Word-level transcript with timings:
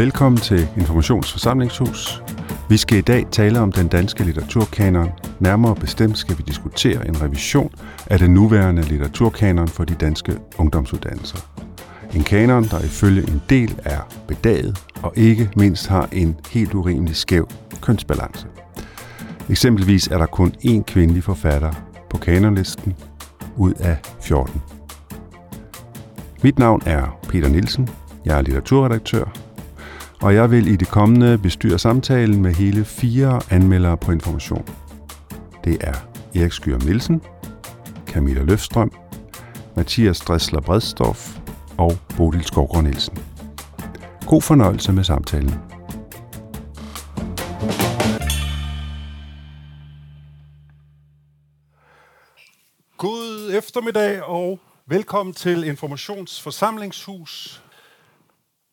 Velkommen 0.00 0.40
til 0.40 0.68
Informationsforsamlingshus. 0.76 2.22
Vi 2.68 2.76
skal 2.76 2.98
i 2.98 3.00
dag 3.00 3.26
tale 3.30 3.60
om 3.60 3.72
den 3.72 3.88
danske 3.88 4.24
litteraturkanon. 4.24 5.08
Nærmere 5.40 5.74
bestemt 5.74 6.18
skal 6.18 6.38
vi 6.38 6.42
diskutere 6.42 7.08
en 7.08 7.22
revision 7.22 7.74
af 8.06 8.18
den 8.18 8.34
nuværende 8.34 8.82
litteraturkanon 8.82 9.68
for 9.68 9.84
de 9.84 9.94
danske 9.94 10.36
ungdomsuddannelser. 10.58 11.38
En 12.14 12.24
kanon, 12.24 12.64
der 12.64 12.80
ifølge 12.80 13.22
en 13.28 13.42
del 13.50 13.80
er 13.84 14.00
bedaget 14.28 14.78
og 15.02 15.12
ikke 15.16 15.50
mindst 15.56 15.86
har 15.86 16.08
en 16.12 16.36
helt 16.50 16.74
urimelig 16.74 17.16
skæv 17.16 17.48
kønsbalance. 17.82 18.46
Eksempelvis 19.50 20.06
er 20.06 20.18
der 20.18 20.26
kun 20.26 20.54
én 20.64 20.82
kvindelig 20.82 21.24
forfatter 21.24 21.72
på 22.10 22.18
kanonlisten 22.18 22.96
ud 23.56 23.72
af 23.72 23.96
14. 24.20 24.62
Mit 26.42 26.58
navn 26.58 26.82
er 26.86 27.18
Peter 27.28 27.48
Nielsen. 27.48 27.88
Jeg 28.24 28.38
er 28.38 28.42
litteraturredaktør, 28.42 29.49
og 30.22 30.34
jeg 30.34 30.50
vil 30.50 30.68
i 30.68 30.76
det 30.76 30.88
kommende 30.88 31.38
bestyre 31.38 31.78
samtalen 31.78 32.42
med 32.42 32.54
hele 32.54 32.84
fire 32.84 33.40
anmeldere 33.50 33.96
på 33.96 34.12
information. 34.12 34.68
Det 35.64 35.78
er 35.80 35.94
Erik 36.34 36.52
Skyr 36.52 36.78
Nielsen, 36.78 37.22
Camilla 38.06 38.42
Løfstrøm, 38.42 38.92
Mathias 39.76 40.20
Dressler 40.20 40.60
Bredstorff 40.60 41.38
og 41.78 41.98
Bodil 42.16 42.44
Skovgaard 42.44 42.84
Nielsen. 42.84 43.18
God 44.26 44.42
fornøjelse 44.42 44.92
med 44.92 45.04
samtalen. 45.04 45.54
God 52.96 53.52
eftermiddag 53.54 54.22
og 54.22 54.60
velkommen 54.86 55.34
til 55.34 55.64
Informationsforsamlingshus. 55.64 57.62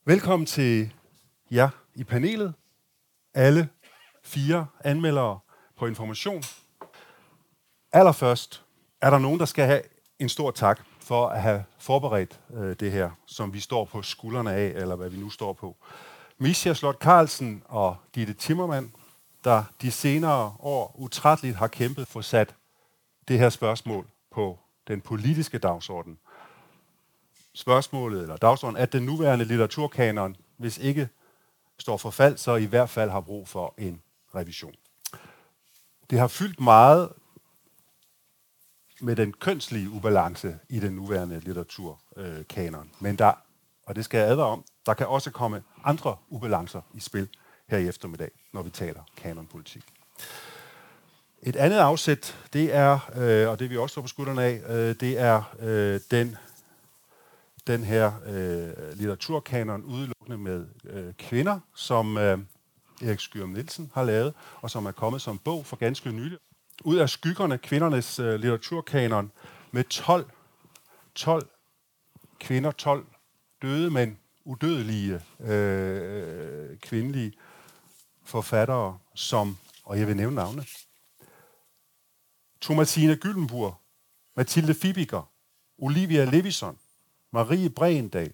Velkommen 0.05 0.45
til 0.45 0.93
jer 1.51 1.69
i 1.95 2.03
panelet, 2.03 2.53
alle 3.33 3.69
fire 4.23 4.67
anmeldere 4.83 5.39
på 5.77 5.87
Information. 5.87 6.43
Allerførst 7.91 8.63
er 9.01 9.09
der 9.09 9.19
nogen, 9.19 9.39
der 9.39 9.45
skal 9.45 9.65
have 9.65 9.81
en 10.19 10.29
stor 10.29 10.51
tak 10.51 10.81
for 10.99 11.27
at 11.27 11.41
have 11.41 11.63
forberedt 11.77 12.39
øh, 12.53 12.75
det 12.79 12.91
her, 12.91 13.11
som 13.25 13.53
vi 13.53 13.59
står 13.59 13.85
på 13.85 14.01
skuldrene 14.01 14.53
af, 14.53 14.67
eller 14.75 14.95
hvad 14.95 15.09
vi 15.09 15.17
nu 15.17 15.29
står 15.29 15.53
på. 15.53 15.75
Misha 16.37 16.73
Slot 16.73 16.97
Carlsen 16.99 17.63
og 17.65 17.97
Ditte 18.15 18.33
Timmermann, 18.33 18.93
der 19.43 19.63
de 19.81 19.91
senere 19.91 20.53
år 20.59 20.95
utrætteligt 20.97 21.55
har 21.55 21.67
kæmpet 21.67 22.07
for 22.07 22.21
sat 22.21 22.55
det 23.27 23.39
her 23.39 23.49
spørgsmål 23.49 24.07
på 24.31 24.59
den 24.87 25.01
politiske 25.01 25.57
dagsorden. 25.57 26.17
Spørgsmålet, 27.53 28.21
eller 28.21 28.37
dagsordenen, 28.37 28.81
at 28.81 28.93
den 28.93 29.03
nuværende 29.03 29.45
litteraturkanon, 29.45 30.35
hvis 30.57 30.77
ikke 30.77 31.09
står 31.79 31.97
for 31.97 32.09
fald, 32.09 32.37
så 32.37 32.55
i 32.55 32.65
hvert 32.65 32.89
fald 32.89 33.09
har 33.09 33.21
brug 33.21 33.47
for 33.47 33.73
en 33.77 34.01
revision. 34.35 34.73
Det 36.09 36.19
har 36.19 36.27
fyldt 36.27 36.59
meget 36.59 37.09
med 39.01 39.15
den 39.15 39.33
kønslige 39.33 39.89
ubalance 39.89 40.59
i 40.69 40.79
den 40.79 40.93
nuværende 40.93 41.39
litteraturkanon. 41.39 42.91
Men 42.99 43.15
der, 43.15 43.33
og 43.85 43.95
det 43.95 44.05
skal 44.05 44.17
jeg 44.17 44.27
advare 44.27 44.47
om, 44.47 44.63
der 44.85 44.93
kan 44.93 45.07
også 45.07 45.31
komme 45.31 45.63
andre 45.83 46.17
ubalancer 46.29 46.81
i 46.93 46.99
spil 46.99 47.29
her 47.69 47.77
i 47.77 47.87
eftermiddag, 47.87 48.31
når 48.53 48.61
vi 48.61 48.69
taler 48.69 49.01
kanonpolitik. 49.17 49.83
Et 51.41 51.55
andet 51.55 51.77
afsæt, 51.77 52.37
det 52.53 52.75
er, 52.75 52.99
øh, 53.15 53.49
og 53.49 53.59
det 53.59 53.69
vi 53.69 53.77
også 53.77 53.93
står 53.93 54.01
på 54.01 54.07
skuldrene 54.07 54.43
af, 54.43 54.61
øh, 54.69 54.95
det 54.99 55.19
er 55.19 55.55
øh, 55.59 55.99
den, 56.11 56.37
den 57.67 57.83
her 57.83 58.11
øh, 58.25 58.97
litteraturkanon 58.97 59.83
udelukkende 59.83 60.37
med 60.37 60.65
øh, 60.83 61.13
kvinder, 61.13 61.59
som 61.75 62.17
øh, 62.17 62.39
Erik 63.01 63.19
Skyrum 63.19 63.49
Nielsen 63.49 63.91
har 63.93 64.03
lavet, 64.03 64.33
og 64.61 64.71
som 64.71 64.85
er 64.85 64.91
kommet 64.91 65.21
som 65.21 65.37
bog 65.37 65.65
for 65.65 65.75
ganske 65.75 66.11
nylig. 66.11 66.37
Ud 66.83 66.95
af 66.95 67.09
skyggerne, 67.09 67.57
kvindernes 67.57 68.19
øh, 68.19 68.33
litteraturkanon, 68.33 69.31
med 69.71 69.83
12, 69.83 70.31
12 71.15 71.49
kvinder, 72.39 72.71
12 72.71 73.05
døde, 73.61 73.91
men 73.91 74.17
udødelige 74.45 75.21
øh, 75.39 76.77
kvindelige 76.77 77.33
forfattere, 78.23 78.97
som, 79.15 79.57
og 79.83 79.99
jeg 79.99 80.07
vil 80.07 80.15
nævne 80.15 80.35
navne, 80.35 80.65
Thomasine 82.61 83.15
Gyllenburg, 83.15 83.75
Mathilde 84.35 84.73
Fibiger, 84.73 85.31
Olivia 85.77 86.25
Levison, 86.25 86.77
Marie 87.31 87.69
Breendal, 87.69 88.33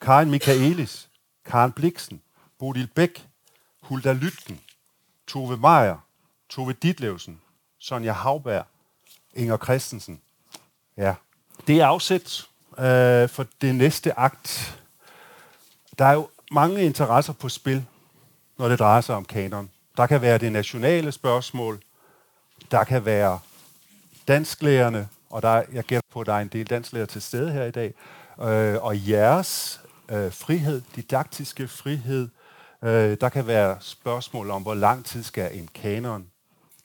Karen 0.00 0.30
Michaelis, 0.30 1.08
Karen 1.44 1.72
Bliksen, 1.72 2.22
Bodil 2.58 2.86
Bæk, 2.86 3.26
Hulda 3.80 4.12
Lytken, 4.12 4.60
Tove 5.26 5.56
Meier, 5.56 6.06
Tove 6.48 6.72
Ditlevsen, 6.72 7.40
Sonja 7.78 8.12
Havberg, 8.12 8.64
Inger 9.34 9.56
Christensen. 9.56 10.20
Ja, 10.96 11.14
det 11.66 11.80
er 11.80 11.86
afsæt 11.86 12.46
øh, 12.78 13.28
for 13.28 13.46
det 13.60 13.74
næste 13.74 14.18
akt. 14.18 14.78
Der 15.98 16.04
er 16.04 16.12
jo 16.12 16.28
mange 16.50 16.82
interesser 16.82 17.32
på 17.32 17.48
spil, 17.48 17.86
når 18.58 18.68
det 18.68 18.78
drejer 18.78 19.00
sig 19.00 19.14
om 19.14 19.24
kanon. 19.24 19.70
Der 19.96 20.06
kan 20.06 20.22
være 20.22 20.38
det 20.38 20.52
nationale 20.52 21.12
spørgsmål, 21.12 21.82
der 22.70 22.84
kan 22.84 23.04
være 23.04 23.40
dansklærerne, 24.28 25.08
og 25.30 25.42
der, 25.42 25.62
jeg 25.72 25.84
gætter 25.84 26.08
på, 26.12 26.20
at 26.20 26.26
der 26.26 26.32
er 26.32 26.40
en 26.40 26.48
del 26.48 26.66
danslærer 26.66 27.06
til 27.06 27.22
stede 27.22 27.52
her 27.52 27.64
i 27.64 27.70
dag, 27.70 27.94
øh, 28.42 28.84
og 28.84 29.08
jeres 29.08 29.80
øh, 30.10 30.32
frihed, 30.32 30.82
didaktiske 30.96 31.68
frihed. 31.68 32.28
Øh, 32.84 33.16
der 33.20 33.28
kan 33.28 33.46
være 33.46 33.76
spørgsmål 33.80 34.50
om, 34.50 34.62
hvor 34.62 34.74
lang 34.74 35.04
tid 35.04 35.22
skal 35.22 35.58
en 35.58 35.68
kanon 35.74 36.26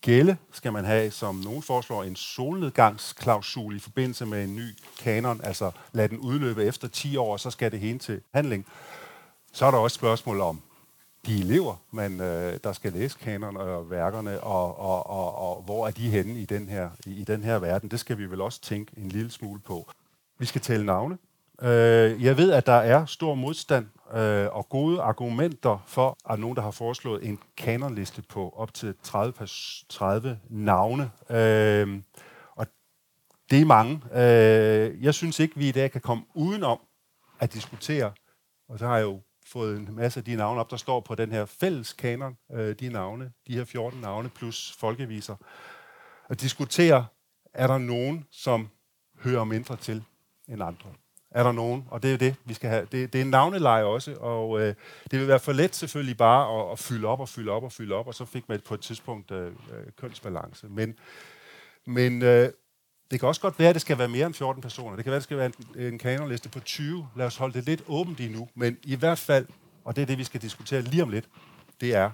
gælde? 0.02 0.38
Skal 0.52 0.74
man 0.74 0.86
have, 0.86 1.12
som 1.12 1.36
nogen 1.36 1.62
foreslår, 1.62 2.04
en 2.04 2.16
solnedgangsklausul 2.16 3.76
i 3.76 3.80
forbindelse 3.80 4.26
med 4.26 4.44
en 4.44 4.56
ny 4.56 4.78
kanon, 5.00 5.42
altså 5.44 5.72
lad 5.92 6.10
den 6.10 6.18
udløbe 6.18 6.64
efter 6.64 6.88
10 6.88 7.18
år, 7.18 7.32
og 7.32 7.40
så 7.40 7.52
skal 7.52 7.72
det 7.72 7.80
hen 7.80 8.00
til 8.00 8.22
handling. 8.34 8.66
Så 9.54 9.66
er 9.66 9.72
der 9.72 9.78
også 9.78 9.96
spørgsmål 9.96 10.42
om 10.42 10.62
de 11.26 11.40
elever, 11.40 11.76
man, 11.92 12.22
øh, 12.22 12.60
der 12.64 12.74
skal 12.74 12.94
læse 12.94 13.18
kanon 13.20 13.58
og 13.58 13.90
værkerne, 13.90 14.42
og, 14.42 14.80
og, 14.80 15.10
og, 15.10 15.36
og 15.36 15.62
hvor 15.62 15.88
er 15.88 15.92
de 15.92 16.10
henne 16.10 16.40
i 16.40 16.46
den, 16.46 16.70
her, 16.70 16.90
i, 17.06 17.14
i 17.14 17.24
den 17.24 17.44
her 17.44 17.60
verden. 17.60 17.92
Det 17.92 18.00
skal 18.00 18.18
vi 18.18 18.26
vel 18.26 18.42
også 18.42 18.62
tænke 18.62 18.92
en 18.98 19.10
lille 19.10 19.32
smule 19.32 19.60
på. 19.60 19.92
Vi 20.40 20.46
skal 20.46 20.62
tælle 20.62 20.86
navne. 20.86 21.18
Øh, 21.62 22.24
jeg 22.24 22.38
ved, 22.38 22.52
at 22.52 22.66
der 22.66 22.74
er 22.74 23.06
stor 23.06 23.36
modstand 23.36 23.88
øh, 24.14 24.48
og 24.52 24.70
gode 24.70 25.02
argumenter 25.02 25.84
for, 25.88 26.18
at 26.30 26.40
nogen, 26.40 26.56
der 26.56 26.62
har 26.62 26.72
foreslået 26.72 27.28
en 27.28 27.40
kanonliste 27.58 28.22
på 28.22 28.54
op 28.58 28.74
til 28.74 28.94
30, 29.04 29.34
30 29.90 30.40
navne. 30.50 31.12
Øh, 31.30 32.02
og 32.56 32.68
det 33.50 33.62
er 33.62 33.66
mange. 33.66 34.02
Øh, 34.14 35.04
jeg 35.04 35.14
synes 35.14 35.40
ikke, 35.40 35.58
vi 35.58 35.70
i 35.70 35.72
dag 35.72 35.92
kan 35.92 36.02
komme 36.02 36.24
udenom 36.34 36.80
at 37.40 37.54
diskutere, 37.54 38.12
og 38.70 38.80
så 38.80 38.88
har 38.88 38.98
jeg 38.98 39.04
jo 39.04 39.22
fået 39.46 39.78
en 39.78 39.96
masse 39.96 40.20
af 40.20 40.24
de 40.24 40.36
navne 40.36 40.60
op, 40.60 40.72
der 40.72 40.78
står 40.78 41.00
på 41.00 41.16
den 41.16 41.32
her 41.32 41.46
fælles 41.46 41.94
kanon, 41.94 42.38
øh, 42.52 42.76
de 42.80 42.90
navne, 42.90 43.32
de 43.48 43.54
her 43.54 43.66
14 43.66 44.02
navne 44.02 44.30
plus 44.30 44.76
folkeviser, 44.80 45.36
at 46.30 46.42
diskutere, 46.42 47.06
er 47.54 47.68
der 47.68 47.78
nogen, 47.78 48.26
som 48.32 48.70
hører 49.24 49.44
mindre 49.44 49.76
til 49.76 50.04
end 50.48 50.64
andre? 50.64 50.90
Er 51.32 51.44
der 51.44 51.52
nogen? 51.52 51.88
Og 51.92 52.04
det 52.04 52.14
er 52.14 52.18
det, 52.18 52.36
vi 52.46 52.54
skal 52.54 52.70
have. 52.70 52.88
Det, 52.92 53.14
det 53.14 53.22
er 53.22 53.26
en 53.26 53.32
navneleje 53.32 53.84
også, 53.84 54.16
og 54.16 54.62
øh, 54.62 54.76
det 55.12 55.20
vil 55.20 55.28
være 55.28 55.40
for 55.40 55.52
let 55.52 55.76
selvfølgelig 55.76 56.18
bare 56.18 56.60
at, 56.60 56.72
at 56.72 56.80
fylde 56.80 57.08
op 57.08 57.20
og 57.20 57.30
fylde 57.30 57.52
op 57.52 57.64
og 57.64 57.72
fylde 57.72 57.96
op, 57.96 58.08
og 58.08 58.14
så 58.14 58.26
fik 58.26 58.50
man 58.50 58.62
på 58.68 58.74
et 58.74 58.82
tidspunkt 58.82 59.32
øh, 59.32 59.48
øh 59.48 59.92
kønsbalance. 59.98 60.68
Men, 60.68 60.96
men 61.86 62.22
øh, 62.22 62.50
det 63.12 63.20
kan 63.20 63.28
også 63.30 63.42
godt 63.42 63.60
være, 63.60 63.70
at 63.70 63.76
det 63.76 63.82
skal 63.82 63.98
være 63.98 64.08
mere 64.08 64.26
end 64.26 64.34
14 64.34 64.62
personer. 64.62 64.96
Det 64.96 65.06
kan 65.06 65.12
være, 65.12 65.16
at 65.16 65.20
det 65.20 65.24
skal 65.24 65.38
være 65.38 65.52
en, 65.76 65.94
en 65.94 66.00
kanonliste 66.00 66.50
på 66.50 66.60
20. 66.60 67.08
Lad 67.16 67.26
os 67.26 67.38
holde 67.38 67.54
det 67.54 67.66
lidt 67.66 67.84
åbent 67.88 68.18
lige 68.18 68.34
nu. 68.34 68.50
Men 68.56 68.78
i 68.84 68.96
hvert 68.96 69.20
fald, 69.20 69.48
og 69.84 69.96
det 69.96 70.02
er 70.02 70.06
det, 70.06 70.18
vi 70.18 70.24
skal 70.24 70.42
diskutere 70.42 70.82
lige 70.82 71.04
om 71.04 71.10
lidt, 71.10 71.30
det 71.82 71.96
er, 71.96 72.12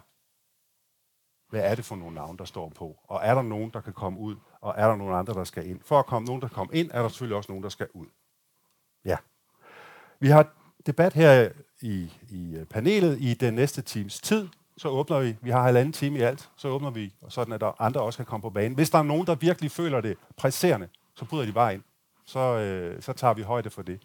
hvad 1.49 1.61
er 1.61 1.75
det 1.75 1.85
for 1.85 1.95
nogle 1.95 2.15
navne, 2.15 2.37
der 2.37 2.45
står 2.45 2.69
på? 2.69 2.99
Og 3.07 3.19
er 3.23 3.35
der 3.35 3.41
nogen, 3.41 3.69
der 3.73 3.81
kan 3.81 3.93
komme 3.93 4.19
ud? 4.19 4.35
Og 4.61 4.73
er 4.77 4.87
der 4.87 4.95
nogen 4.95 5.15
andre, 5.15 5.33
der 5.33 5.43
skal 5.43 5.67
ind? 5.67 5.79
For 5.85 5.99
at 5.99 6.05
komme 6.05 6.25
nogen, 6.25 6.41
der 6.41 6.47
kommer 6.47 6.73
ind, 6.73 6.91
er 6.93 7.01
der 7.01 7.09
selvfølgelig 7.09 7.37
også 7.37 7.51
nogen, 7.51 7.63
der 7.63 7.69
skal 7.69 7.87
ud. 7.93 8.07
Ja. 9.05 9.17
Vi 10.19 10.27
har 10.27 10.47
debat 10.85 11.13
her 11.13 11.49
i, 11.81 12.13
i 12.29 12.55
øh, 12.55 12.65
panelet 12.65 13.17
i 13.21 13.33
den 13.33 13.53
næste 13.53 13.81
times 13.81 14.21
tid 14.21 14.47
så 14.81 14.89
åbner 14.89 15.19
vi. 15.19 15.37
Vi 15.41 15.49
har 15.49 15.63
halvanden 15.63 15.93
time 15.93 16.19
i 16.19 16.21
alt. 16.21 16.49
Så 16.55 16.67
åbner 16.67 16.89
vi, 16.89 17.13
sådan 17.29 17.53
at 17.53 17.61
der 17.61 17.81
andre 17.81 18.01
også 18.01 18.17
kan 18.17 18.25
komme 18.25 18.41
på 18.41 18.49
banen. 18.49 18.75
Hvis 18.75 18.89
der 18.89 18.97
er 18.97 19.03
nogen, 19.03 19.27
der 19.27 19.35
virkelig 19.35 19.71
føler 19.71 20.01
det 20.01 20.17
presserende, 20.37 20.89
så 21.15 21.25
bryder 21.25 21.45
de 21.45 21.53
bare 21.53 21.73
ind. 21.73 21.83
Så, 22.25 22.39
øh, 22.39 23.01
så 23.01 23.13
tager 23.13 23.33
vi 23.33 23.41
højde 23.41 23.69
for 23.69 23.81
det. 23.81 24.01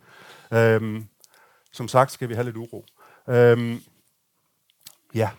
Øhm, 0.52 1.08
som 1.72 1.88
sagt 1.88 2.12
skal 2.12 2.28
vi 2.28 2.34
have 2.34 2.44
lidt 2.44 2.56
uro. 2.56 2.84
Øhm, 3.28 3.82
ja. 5.14 5.30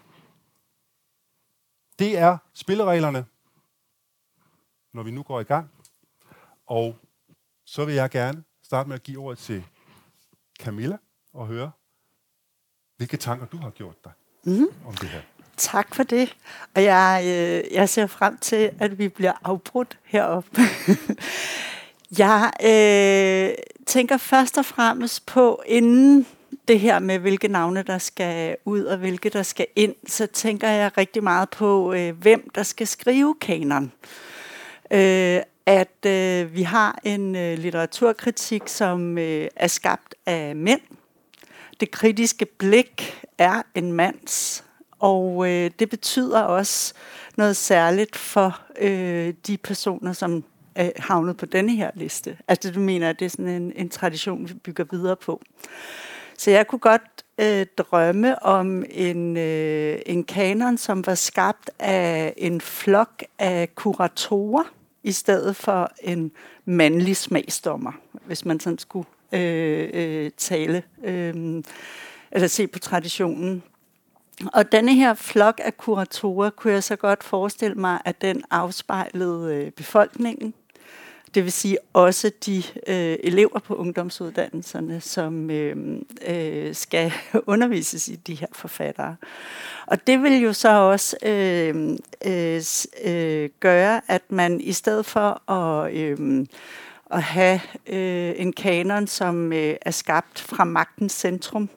Det 2.00 2.18
er 2.18 2.38
spillereglerne, 2.54 3.26
når 4.94 5.04
vi 5.04 5.12
nu 5.12 5.24
går 5.24 5.40
i 5.40 5.44
gang. 5.44 5.72
Og 6.66 6.98
så 7.66 7.86
vil 7.86 7.96
jeg 7.96 8.10
gerne 8.10 8.44
starte 8.64 8.90
med 8.90 8.96
at 8.96 9.04
give 9.04 9.20
ordet 9.20 9.38
til 9.38 9.64
Camilla 10.60 10.98
og 11.34 11.48
høre, 11.48 11.72
hvilke 12.96 13.18
tanker 13.18 13.46
du 13.46 13.58
har 13.58 13.70
gjort 13.70 14.04
dig 14.04 14.12
mm. 14.48 14.68
om 14.88 14.94
det 14.94 15.10
her. 15.10 15.20
Tak 15.58 15.96
for 15.96 16.04
det. 16.04 16.36
Og 16.76 16.84
jeg, 16.84 17.22
øh, 17.26 17.76
jeg 17.76 17.90
ser 17.90 18.08
frem 18.08 18.38
til, 18.38 18.70
at 18.80 18.98
vi 18.98 19.08
bliver 19.08 19.34
afbrudt 19.44 19.98
heroppe. 20.04 20.62
jeg 22.24 22.52
øh, 22.64 23.56
tænker 23.86 24.18
først 24.18 24.58
og 24.58 24.66
fremmest 24.66 25.26
på, 25.26 25.62
inden 25.66 26.28
det 26.68 26.80
her 26.80 27.00
med, 27.00 27.20
hvilke 27.20 27.48
navne 27.48 27.84
der 27.84 27.98
skal 27.98 28.56
ud 28.66 28.84
og 28.84 28.98
hvilke 28.98 29.30
der 29.30 29.44
skal 29.44 29.68
ind, 29.76 29.96
så 30.08 30.26
tænker 30.26 30.70
jeg 30.70 30.98
rigtig 30.98 31.24
meget 31.24 31.50
på, 31.50 31.94
øh, 31.94 32.18
hvem 32.18 32.50
der 32.56 32.64
skal 32.64 32.88
skrive 32.88 33.36
kanon. 33.42 33.92
Øh, 34.92 35.42
at 35.66 36.06
øh, 36.06 36.56
vi 36.56 36.62
har 36.62 37.00
en 37.04 37.36
øh, 37.36 37.58
litteraturkritik, 37.58 38.62
som 38.66 39.18
øh, 39.18 39.48
er 39.56 39.68
skabt 39.68 40.16
af 40.26 40.56
mænd. 40.56 40.82
Det 41.80 41.92
kritiske 41.92 42.46
blik 42.46 43.22
er 43.38 43.62
en 43.76 43.94
mands, 43.94 44.64
og 45.00 45.50
øh, 45.50 45.72
det 45.80 45.90
betyder 45.90 46.42
også 46.42 46.94
noget 47.38 47.56
særligt 47.56 48.16
for 48.16 48.62
øh, 48.80 49.34
de 49.48 49.58
personer, 49.58 50.14
som 50.14 50.44
er 50.76 50.92
havnet 50.98 51.38
på 51.38 51.46
denne 51.46 51.76
her 51.76 51.92
liste. 51.96 52.38
Altså 52.48 52.72
du 52.72 52.80
mener, 52.80 53.10
at 53.10 53.20
det 53.20 53.26
er 53.26 53.30
sådan 53.30 53.48
en, 53.48 53.74
en 53.76 53.90
tradition, 53.90 54.50
vi 54.50 54.54
bygger 54.54 54.84
videre 54.92 55.16
på. 55.16 55.42
Så 56.38 56.52
jeg 56.52 56.68
kunne 56.68 56.80
godt 56.80 57.24
øh, 57.38 57.66
drømme 57.78 58.44
om 58.44 58.84
en, 58.90 59.38
øh, 59.38 60.00
en 60.06 60.24
kanon, 60.24 60.78
som 60.78 61.06
var 61.06 61.16
skabt 61.16 61.70
af 61.80 62.34
en 62.38 62.62
flok 62.62 63.24
af 63.40 63.76
kuratorer, 63.76 64.64
i 65.04 65.12
stedet 65.12 65.56
for 65.56 65.92
en 66.02 66.32
mandlig 66.66 67.18
smagsdommer, 67.18 67.92
hvis 68.26 68.46
man 68.46 68.60
sådan 68.60 68.80
skulle 68.80 69.08
øh, 69.32 69.90
øh, 69.94 70.32
tale, 70.38 70.84
øh, 71.04 71.64
eller 72.32 72.48
se 72.48 72.68
på 72.68 72.80
traditionen. 72.80 73.64
Og 74.54 74.72
denne 74.72 74.96
her 74.96 75.14
flok 75.14 75.62
af 75.64 75.78
kuratorer 75.78 76.50
kunne 76.50 76.74
jeg 76.74 76.84
så 76.84 76.96
godt 76.96 77.24
forestille 77.24 77.76
mig, 77.76 78.00
at 78.06 78.22
den 78.22 78.44
afspejlede 78.52 79.56
øh, 79.56 79.72
befolkningen, 79.72 80.54
det 81.36 81.44
vil 81.44 81.52
sige 81.52 81.78
også 81.94 82.32
de 82.46 82.64
øh, 82.88 83.18
elever 83.24 83.60
på 83.60 83.76
ungdomsuddannelserne, 83.76 85.02
som 85.02 85.52
øh, 85.52 86.02
øh, 86.28 86.76
skal 86.76 87.14
undervises 87.54 88.08
i 88.08 88.16
de 88.16 88.36
her 88.36 88.48
forfattere. 88.52 89.16
Og 89.88 90.08
det 90.08 90.24
vil 90.24 90.42
jo 90.42 90.54
så 90.54 90.70
også 90.70 91.18
øh, 91.24 91.98
øh, 92.26 92.62
øh, 93.04 93.50
gøre, 93.60 94.02
at 94.08 94.22
man 94.30 94.62
i 94.62 94.72
stedet 94.72 95.06
for 95.06 95.52
at, 95.52 95.94
øh, 95.94 96.46
at 97.12 97.24
have 97.24 97.60
øh, 97.88 98.34
en 98.38 98.54
kanon, 98.54 99.08
som 99.08 99.54
øh, 99.54 99.76
er 99.82 99.92
skabt 99.92 100.40
fra 100.40 100.64
magtens 100.64 101.14
centrum, 101.14 101.70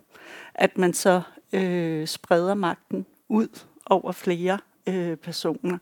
at 0.55 0.79
man 0.79 0.95
så 0.95 1.23
øh, 1.53 2.07
spreder 2.07 2.55
magten 2.55 3.07
ud 3.29 3.49
over 3.87 4.13
flere 4.13 4.59
øh, 4.87 5.17
personer. 5.17 5.79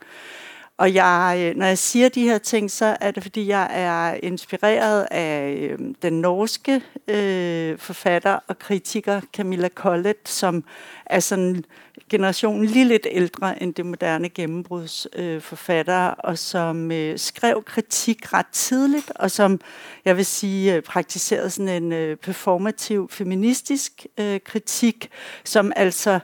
Og 0.79 0.95
jeg, 0.95 1.37
øh, 1.39 1.57
når 1.57 1.67
jeg 1.67 1.79
siger 1.79 2.09
de 2.09 2.23
her 2.23 2.39
ting, 2.39 2.71
så 2.71 2.97
er 3.01 3.11
det, 3.11 3.23
fordi 3.23 3.49
jeg 3.49 3.69
er 3.71 4.19
inspireret 4.23 5.07
af 5.11 5.53
øh, 5.53 5.79
den 6.03 6.21
norske 6.21 6.83
øh, 7.09 7.79
forfatter 7.79 8.39
og 8.49 8.59
kritiker 8.59 9.21
Camilla 9.37 9.69
Collett, 9.69 10.29
som 10.29 10.65
er 11.07 11.21
sådan 11.21 11.65
generationen 12.11 12.65
lige 12.65 12.85
lidt 12.85 13.07
ældre 13.11 13.63
end 13.63 13.75
det 13.75 13.87
moderne 13.87 14.29
gennembrudsforfatter, 14.29 16.09
øh, 16.11 16.15
og 16.19 16.39
som 16.39 16.93
øh, 16.93 17.19
skrev 17.19 17.63
kritik 17.67 18.33
ret 18.33 18.49
tidligt, 18.53 19.13
og 19.15 19.31
som, 19.31 19.61
jeg 20.05 20.17
vil 20.17 20.27
sige, 20.27 20.75
øh, 20.75 20.83
praktiserede 20.83 21.51
sådan 21.51 21.83
en 21.83 21.93
øh, 21.93 22.17
performativ 22.17 23.09
feministisk 23.11 24.07
øh, 24.19 24.41
kritik, 24.45 25.11
som 25.45 25.73
altså 25.77 26.19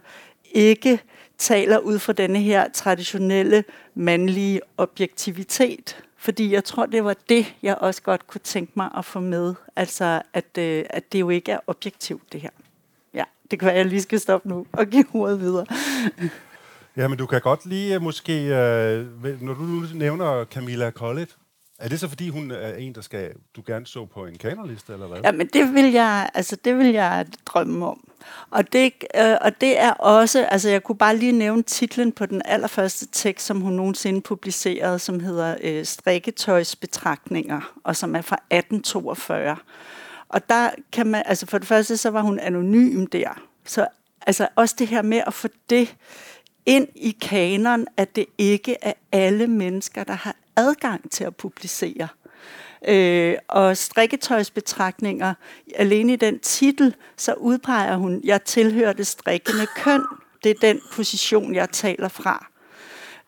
ikke 0.53 1.00
taler 1.44 1.79
ud 1.79 1.99
fra 1.99 2.12
denne 2.12 2.41
her 2.41 2.69
traditionelle 2.73 3.64
mandlige 3.94 4.61
objektivitet. 4.76 5.96
Fordi 6.17 6.52
jeg 6.52 6.64
tror, 6.64 6.87
det 6.87 7.05
var 7.05 7.17
det, 7.29 7.55
jeg 7.62 7.76
også 7.81 8.02
godt 8.02 8.26
kunne 8.26 8.41
tænke 8.44 8.73
mig 8.76 8.91
at 8.96 9.05
få 9.05 9.20
med. 9.20 9.55
Altså, 9.76 10.23
at, 10.32 10.58
øh, 10.58 10.85
at 10.91 11.12
det 11.12 11.20
jo 11.20 11.31
ikke 11.31 11.52
er 11.52 11.58
objektivt, 11.67 12.32
det 12.32 12.41
her. 12.41 12.50
Ja, 13.14 13.25
det 13.50 13.58
kan 13.58 13.67
være, 13.67 13.76
jeg 13.76 13.87
lige 13.87 14.02
skal 14.02 14.20
stoppe 14.20 14.49
nu 14.49 14.67
og 14.73 14.87
give 14.87 15.05
ordet 15.14 15.41
videre. 15.41 15.67
Ja, 16.96 17.08
men 17.08 17.19
du 17.19 17.26
kan 17.26 17.41
godt 17.41 17.67
lige 17.67 17.94
øh, 17.94 18.02
måske, 18.02 18.32
øh, 18.32 19.43
når 19.43 19.55
du 19.55 19.62
nu 19.62 19.87
nævner 19.94 20.44
Camilla 20.44 20.90
Collett, 20.90 21.37
er 21.79 21.88
det 21.88 22.00
så 22.00 22.09
fordi, 22.09 22.29
hun 22.29 22.50
er 22.50 22.75
en, 22.75 22.94
der 22.94 23.00
skal, 23.00 23.32
du 23.56 23.62
gerne 23.67 23.87
så 23.87 24.06
på 24.06 24.26
en 24.26 24.38
kanerliste, 24.38 24.93
eller 24.93 25.06
hvad? 25.06 25.21
Ja, 25.25 25.32
men 25.32 25.47
det 25.47 25.75
vil 25.75 25.93
jeg, 25.93 26.31
altså, 26.35 26.56
det 26.56 26.79
vil 26.79 26.87
jeg 26.87 27.26
drømme 27.47 27.87
om. 27.87 28.09
Og 28.50 28.73
det, 28.73 28.93
øh, 29.17 29.37
og 29.41 29.61
det 29.61 29.81
er 29.81 29.91
også, 29.91 30.44
altså 30.44 30.71
jeg 30.71 30.82
kunne 30.82 30.99
bare 30.99 31.17
lige 31.17 31.32
nævne 31.32 31.62
titlen 31.62 32.12
på 32.12 32.26
den 32.26 32.43
allerførste 32.44 33.06
tekst, 33.12 33.47
som 33.47 33.61
hun 33.61 33.73
nogensinde 33.73 34.21
publicerede, 34.21 34.99
som 34.99 35.21
hedder 35.21 35.56
øh, 35.62 35.85
Strikketøjsbetragtninger, 35.85 37.75
og 37.85 37.97
som 37.97 38.17
er 38.17 38.23
fra 38.23 38.37
1842. 38.37 39.56
Og 40.29 40.49
der 40.49 40.71
kan 40.93 41.06
man, 41.06 41.23
altså 41.26 41.47
for 41.47 41.59
det 41.59 41.69
første, 41.69 41.97
så 41.97 42.11
var 42.11 42.23
hun 42.23 42.38
anonym 42.38 43.06
der. 43.06 43.43
Så 43.65 43.87
altså 44.26 44.49
også 44.56 44.75
det 44.79 44.88
her 44.88 45.03
med 45.03 45.23
at 45.26 45.35
få 45.35 45.49
det 45.71 45.97
ind 46.67 46.88
i 46.97 47.11
kanon, 47.11 47.87
at 47.97 48.17
det 48.17 48.26
ikke 48.38 48.76
er 48.82 48.93
alle 49.12 49.47
mennesker, 49.47 50.05
der 50.05 50.12
har 50.12 50.37
adgang 50.56 51.11
til 51.11 51.25
at 51.25 51.37
publicere. 51.37 52.09
Øh, 52.89 53.37
og 53.49 53.77
strikketøjsbetragtninger, 53.77 55.35
alene 55.77 56.12
i 56.12 56.17
den 56.17 56.39
titel, 56.39 56.95
så 57.17 57.35
udpeger 57.35 57.97
hun, 57.97 58.21
jeg 58.25 58.43
tilhører 58.43 58.93
det 58.93 59.06
strikkende 59.06 59.67
køn. 59.77 60.03
Det 60.45 60.51
er 60.51 60.55
den 60.61 60.81
position, 60.93 61.55
jeg 61.55 61.71
taler 61.71 62.09
fra. 62.09 62.47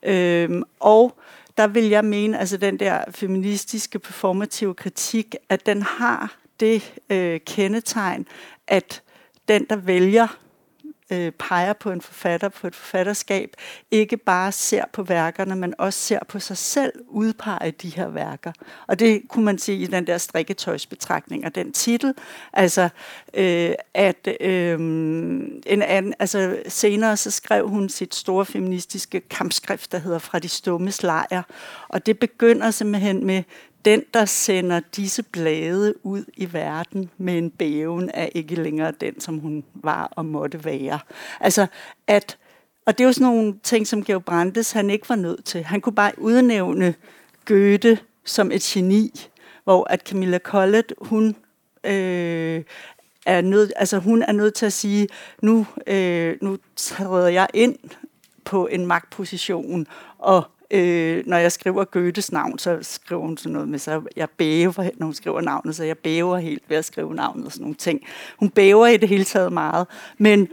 Øh, 0.03 0.63
og 0.81 1.19
der 1.57 1.67
vil 1.67 1.85
jeg 1.85 2.05
mene, 2.05 2.39
altså 2.39 2.57
den 2.57 2.79
der 2.79 3.05
feministiske 3.11 3.99
performative 3.99 4.75
kritik, 4.75 5.35
at 5.49 5.67
den 5.67 5.83
har 5.83 6.37
det 6.61 6.95
øh, 7.11 7.41
kendetegn, 7.47 8.27
at 8.67 9.03
den, 9.49 9.67
der 9.71 9.77
vælger 9.77 10.39
øh, 11.11 11.33
peger 11.33 11.73
på 11.73 11.91
en 11.91 12.01
forfatter, 12.01 12.49
på 12.49 12.67
et 12.67 12.75
forfatterskab, 12.75 13.51
ikke 13.91 14.17
bare 14.17 14.53
ser 14.53 14.85
på 14.93 15.03
værkerne, 15.03 15.57
men 15.57 15.75
også 15.79 15.99
ser 15.99 16.19
på 16.29 16.39
sig 16.39 16.57
selv 16.57 16.93
udpege 17.09 17.71
de 17.71 17.89
her 17.89 18.09
værker. 18.09 18.53
Og 18.87 18.99
det 18.99 19.23
kunne 19.29 19.45
man 19.45 19.59
sige 19.59 19.79
i 19.79 19.87
den 19.87 20.07
der 20.07 20.19
strikketøjsbetragtning 20.19 21.45
og 21.45 21.55
den 21.55 21.73
titel, 21.73 22.15
altså 22.53 22.89
øh, 23.35 23.73
at 23.95 24.29
øh, 24.41 24.81
en 25.67 25.83
anden, 25.83 26.15
altså 26.19 26.59
senere 26.69 27.17
så 27.17 27.31
skrev 27.31 27.69
hun 27.69 27.89
sit 27.89 28.15
store 28.15 28.47
feministiske 28.47 29.21
kampskrift, 29.21 29.93
der 29.93 29.99
hedder 29.99 30.19
Fra 30.19 30.39
de 30.39 30.49
stummes 30.49 31.03
lejr, 31.03 31.43
og 31.89 32.07
det 32.07 32.19
begynder 32.19 32.71
simpelthen 32.71 33.27
med 33.27 33.43
den, 33.87 34.03
der 34.15 34.25
sender 34.25 34.81
disse 34.97 35.23
blade 35.23 36.07
ud 36.07 36.25
i 36.37 36.53
verden 36.53 37.11
med 37.19 37.39
en 37.39 37.51
bæven, 37.51 38.11
er 38.15 38.29
ikke 38.35 38.55
længere 38.55 38.93
den, 39.01 39.21
som 39.21 39.39
hun 39.39 39.65
var 39.75 40.09
og 40.17 40.25
måtte 40.25 40.65
være. 40.65 40.99
Altså, 41.41 41.67
at, 42.07 42.39
og 42.87 42.99
det 42.99 43.05
er 43.05 43.09
jo 43.09 43.13
sådan 43.13 43.27
nogle 43.27 43.55
ting, 43.63 43.87
som 43.87 44.05
Georg 44.05 44.25
Brandes 44.25 44.73
han 44.73 44.91
ikke 44.91 45.09
var 45.09 45.17
nødt 45.17 45.45
til. 45.45 45.65
Han 45.65 45.81
kunne 45.81 45.95
bare 45.95 46.13
udnævne 46.19 46.95
Goethe 47.45 47.99
som 48.25 48.53
et 48.53 48.63
geni, 48.63 49.29
hvor 49.65 49.87
at 49.91 50.09
Camilla 50.09 50.39
Collett, 50.39 50.93
hun 51.01 51.37
øh, 51.85 52.63
er 53.27 53.41
nødt, 53.41 53.73
altså 53.77 53.99
hun 53.99 54.23
er 54.23 54.33
nødt 54.33 54.55
til 54.55 54.67
at 54.67 54.73
sige, 54.73 55.09
nu, 55.43 55.67
øh, 55.87 56.37
nu 56.43 56.59
træder 56.77 57.29
jeg 57.29 57.49
ind 57.55 57.77
på 58.45 58.67
en 58.67 58.87
magtposition, 58.87 59.87
og 60.19 60.45
Øh, 60.71 61.23
når 61.27 61.37
jeg 61.37 61.53
skriver 61.53 61.85
Goethes 61.85 62.33
navn, 62.33 62.59
så 62.59 62.79
skriver 62.83 63.23
hun 63.23 63.37
sådan 63.37 63.53
noget 63.53 63.69
med, 63.69 63.79
så 63.79 64.03
jeg 64.17 64.31
bæver, 64.31 64.91
når 64.97 65.07
hun 65.07 65.15
skriver 65.15 65.41
navnet, 65.41 65.77
så 65.77 65.85
jeg 65.85 65.99
bæver 65.99 66.39
helt 66.39 66.63
ved 66.69 66.77
at 66.77 66.85
skrive 66.85 67.15
navnet 67.15 67.47
og 67.47 67.53
sådan 67.53 67.63
nogle 67.63 67.75
ting. 67.75 68.01
Hun 68.39 68.51
bæver 68.51 68.87
i 68.87 68.97
det 68.97 69.09
hele 69.09 69.25
taget 69.25 69.53
meget, 69.53 69.87
men, 70.19 70.49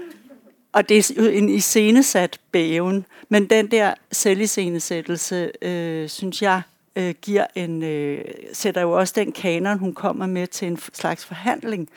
og 0.74 0.90
det 0.90 0.98
er 0.98 1.30
en 1.30 1.50
iscenesat 1.50 2.40
bæven, 2.52 3.06
men 3.30 3.46
den 3.46 3.72
der 3.72 3.94
selviscenesættelse, 4.12 5.52
øh, 5.62 6.10
synes 6.10 6.42
jeg, 6.42 6.62
øh, 6.96 7.16
giver 7.22 7.46
en, 7.56 7.84
øh, 7.84 8.26
sætter 8.54 8.82
jo 8.82 8.92
også 8.92 9.14
den 9.16 9.32
kanon, 9.32 9.80
hun 9.80 9.94
kommer 9.94 10.26
med 10.26 10.48
til 10.48 10.68
en 10.68 10.78
slags 10.94 11.26
forhandling. 11.26 11.90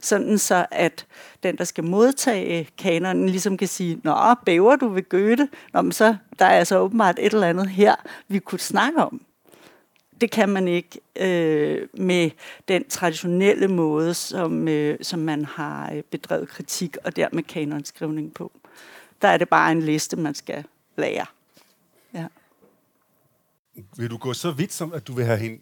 Sådan 0.00 0.38
så, 0.38 0.66
at 0.70 1.06
den, 1.42 1.58
der 1.58 1.64
skal 1.64 1.84
modtage 1.84 2.68
kanonen, 2.78 3.28
ligesom 3.28 3.56
kan 3.56 3.68
sige, 3.68 4.00
Nå, 4.04 4.34
bæver 4.46 4.76
du 4.76 4.88
ved 4.88 5.08
Goethe? 5.08 5.48
Nå, 5.72 5.82
men 5.82 5.92
så 5.92 6.16
der 6.38 6.44
er 6.44 6.58
altså 6.58 6.78
åbenbart 6.78 7.18
et 7.18 7.32
eller 7.32 7.48
andet 7.48 7.68
her, 7.68 7.94
vi 8.28 8.38
kunne 8.38 8.60
snakke 8.60 9.04
om. 9.04 9.20
Det 10.20 10.30
kan 10.30 10.48
man 10.48 10.68
ikke 10.68 11.00
øh, 11.16 11.88
med 11.94 12.30
den 12.68 12.88
traditionelle 12.88 13.68
måde, 13.68 14.14
som, 14.14 14.68
øh, 14.68 14.98
som 15.02 15.18
man 15.18 15.44
har 15.44 15.92
øh, 15.92 16.02
bedrevet 16.02 16.48
kritik 16.48 16.96
og 17.04 17.16
dermed 17.16 17.42
kanonskrivning 17.42 18.34
på. 18.34 18.52
Der 19.22 19.28
er 19.28 19.36
det 19.36 19.48
bare 19.48 19.72
en 19.72 19.82
liste, 19.82 20.16
man 20.16 20.34
skal 20.34 20.64
lære. 20.96 21.26
Ja 23.80 24.02
vil 24.02 24.10
du 24.10 24.16
gå 24.16 24.32
så 24.32 24.50
vidt 24.50 24.72
som, 24.72 24.92
at 24.92 25.06
du 25.06 25.12
vil 25.12 25.24
have 25.24 25.38
hende 25.38 25.58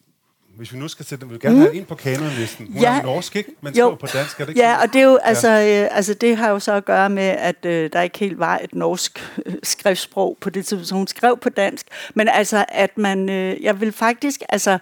hvis 0.59 0.73
vi 0.73 0.79
nu 0.79 0.89
skal 0.89 1.07
sætte 1.07 1.21
den, 1.23 1.31
vi 1.31 1.33
vil 1.33 1.41
gerne 1.41 1.55
mm. 1.57 1.61
have 1.61 1.75
ind 1.75 1.87
på 1.87 1.95
kanonlisten. 1.95 2.67
Hun 2.73 2.83
Ja. 2.83 2.99
er 2.99 3.03
norsk, 3.03 3.37
ikke? 3.37 3.51
Men 3.61 3.75
skriver 3.75 3.95
på 3.95 4.07
dansk, 4.07 4.41
er 4.41 4.45
det 4.45 4.49
ikke 4.51 4.61
Ja, 4.61 4.83
og 4.83 4.93
det 4.93 5.01
er 5.01 5.05
jo, 5.05 5.17
altså, 5.17 5.49
øh, 5.49 5.97
altså, 5.97 6.15
det 6.15 6.37
har 6.37 6.51
jo 6.51 6.59
så 6.59 6.73
at 6.73 6.85
gøre 6.85 7.11
med, 7.11 7.23
at 7.23 7.65
øh, 7.65 7.91
der 7.93 8.03
ikke 8.03 8.19
helt 8.19 8.39
var 8.39 8.59
et 8.65 8.75
norsk 8.75 9.33
øh, 9.47 9.55
skriftsprog 9.63 10.37
på 10.41 10.51
det 10.51 10.67
tidspunkt, 10.67 10.89
så 10.89 10.95
hun 10.95 11.07
skrev 11.07 11.39
på 11.39 11.49
dansk. 11.49 11.87
Men 12.15 12.29
altså, 12.29 12.65
at 12.69 12.99
man, 12.99 13.29
øh, 13.31 13.63
jeg 13.63 13.81
vil 13.81 13.93
faktisk, 13.93 14.43
altså, 14.49 14.79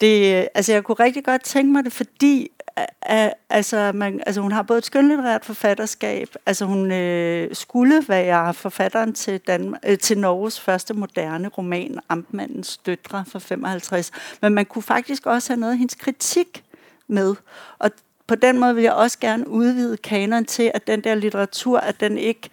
det, 0.00 0.36
øh, 0.38 0.44
altså, 0.54 0.72
jeg 0.72 0.84
kunne 0.84 0.96
rigtig 1.00 1.24
godt 1.24 1.44
tænke 1.44 1.72
mig 1.72 1.84
det, 1.84 1.92
fordi 1.92 2.50
altså, 3.50 3.92
man, 3.94 4.22
altså, 4.26 4.40
hun 4.40 4.52
har 4.52 4.62
både 4.62 4.78
et 4.78 4.84
skønlitterært 4.84 5.44
forfatterskab, 5.44 6.28
altså 6.46 6.64
hun 6.64 6.92
øh, 6.92 7.54
skulle 7.54 8.04
være 8.08 8.54
forfatteren 8.54 9.12
til, 9.12 9.40
Danmark, 9.40 9.80
øh, 9.86 9.98
til 9.98 10.18
Norges 10.18 10.60
første 10.60 10.94
moderne 10.94 11.48
roman, 11.48 11.98
Amtmandens 12.08 12.76
døtre 12.76 13.24
fra 13.28 13.38
55, 13.38 14.10
men 14.42 14.54
man 14.54 14.66
kunne 14.66 14.82
faktisk 14.82 15.26
også 15.26 15.52
have 15.52 15.60
noget 15.60 15.72
af 15.72 15.78
hendes 15.78 15.94
kritik 15.94 16.64
med. 17.08 17.34
Og 17.78 17.90
på 18.26 18.34
den 18.34 18.58
måde 18.58 18.74
vil 18.74 18.84
jeg 18.84 18.92
også 18.92 19.18
gerne 19.18 19.48
udvide 19.48 19.96
kanon 19.96 20.44
til, 20.44 20.70
at 20.74 20.86
den 20.86 21.04
der 21.04 21.14
litteratur, 21.14 21.78
at 21.78 22.00
den 22.00 22.18
ikke, 22.18 22.50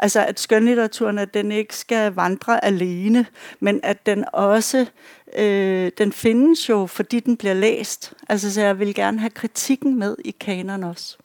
altså 0.00 0.20
at 0.20 0.40
skønlitteraturen, 0.40 1.18
at 1.18 1.34
den 1.34 1.52
ikke 1.52 1.76
skal 1.76 2.12
vandre 2.12 2.64
alene, 2.64 3.26
men 3.60 3.80
at 3.82 4.06
den 4.06 4.24
også, 4.32 4.86
øh, 5.36 5.92
den 5.98 6.12
findes 6.12 6.68
jo, 6.68 6.86
fordi 6.86 7.20
den 7.20 7.36
bliver 7.36 7.54
læst. 7.54 8.12
Altså 8.28 8.52
så 8.52 8.60
jeg 8.60 8.78
vil 8.78 8.94
gerne 8.94 9.20
have 9.20 9.30
kritikken 9.30 9.98
med 9.98 10.16
i 10.24 10.30
kanon 10.30 10.84
også. 10.84 11.16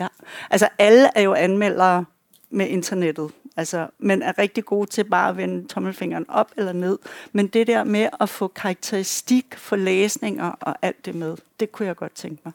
Ja. 0.00 0.06
Altså 0.50 0.68
alle 0.78 1.10
er 1.14 1.20
jo 1.20 1.34
anmeldere 1.34 2.04
med 2.50 2.66
internettet, 2.66 3.30
altså, 3.56 3.86
men 3.98 4.22
er 4.22 4.38
rigtig 4.38 4.64
gode 4.64 4.90
til 4.90 5.04
bare 5.04 5.28
at 5.28 5.36
vende 5.36 5.68
tommelfingeren 5.68 6.24
op 6.28 6.50
eller 6.56 6.72
ned. 6.72 6.98
Men 7.32 7.46
det 7.46 7.66
der 7.66 7.84
med 7.84 8.08
at 8.20 8.28
få 8.28 8.48
karakteristik 8.48 9.54
for 9.56 9.76
læsninger 9.76 10.50
og 10.60 10.76
alt 10.82 11.06
det 11.06 11.14
med, 11.14 11.36
det 11.60 11.72
kunne 11.72 11.86
jeg 11.86 11.96
godt 11.96 12.14
tænke 12.14 12.42
mig. 12.44 12.52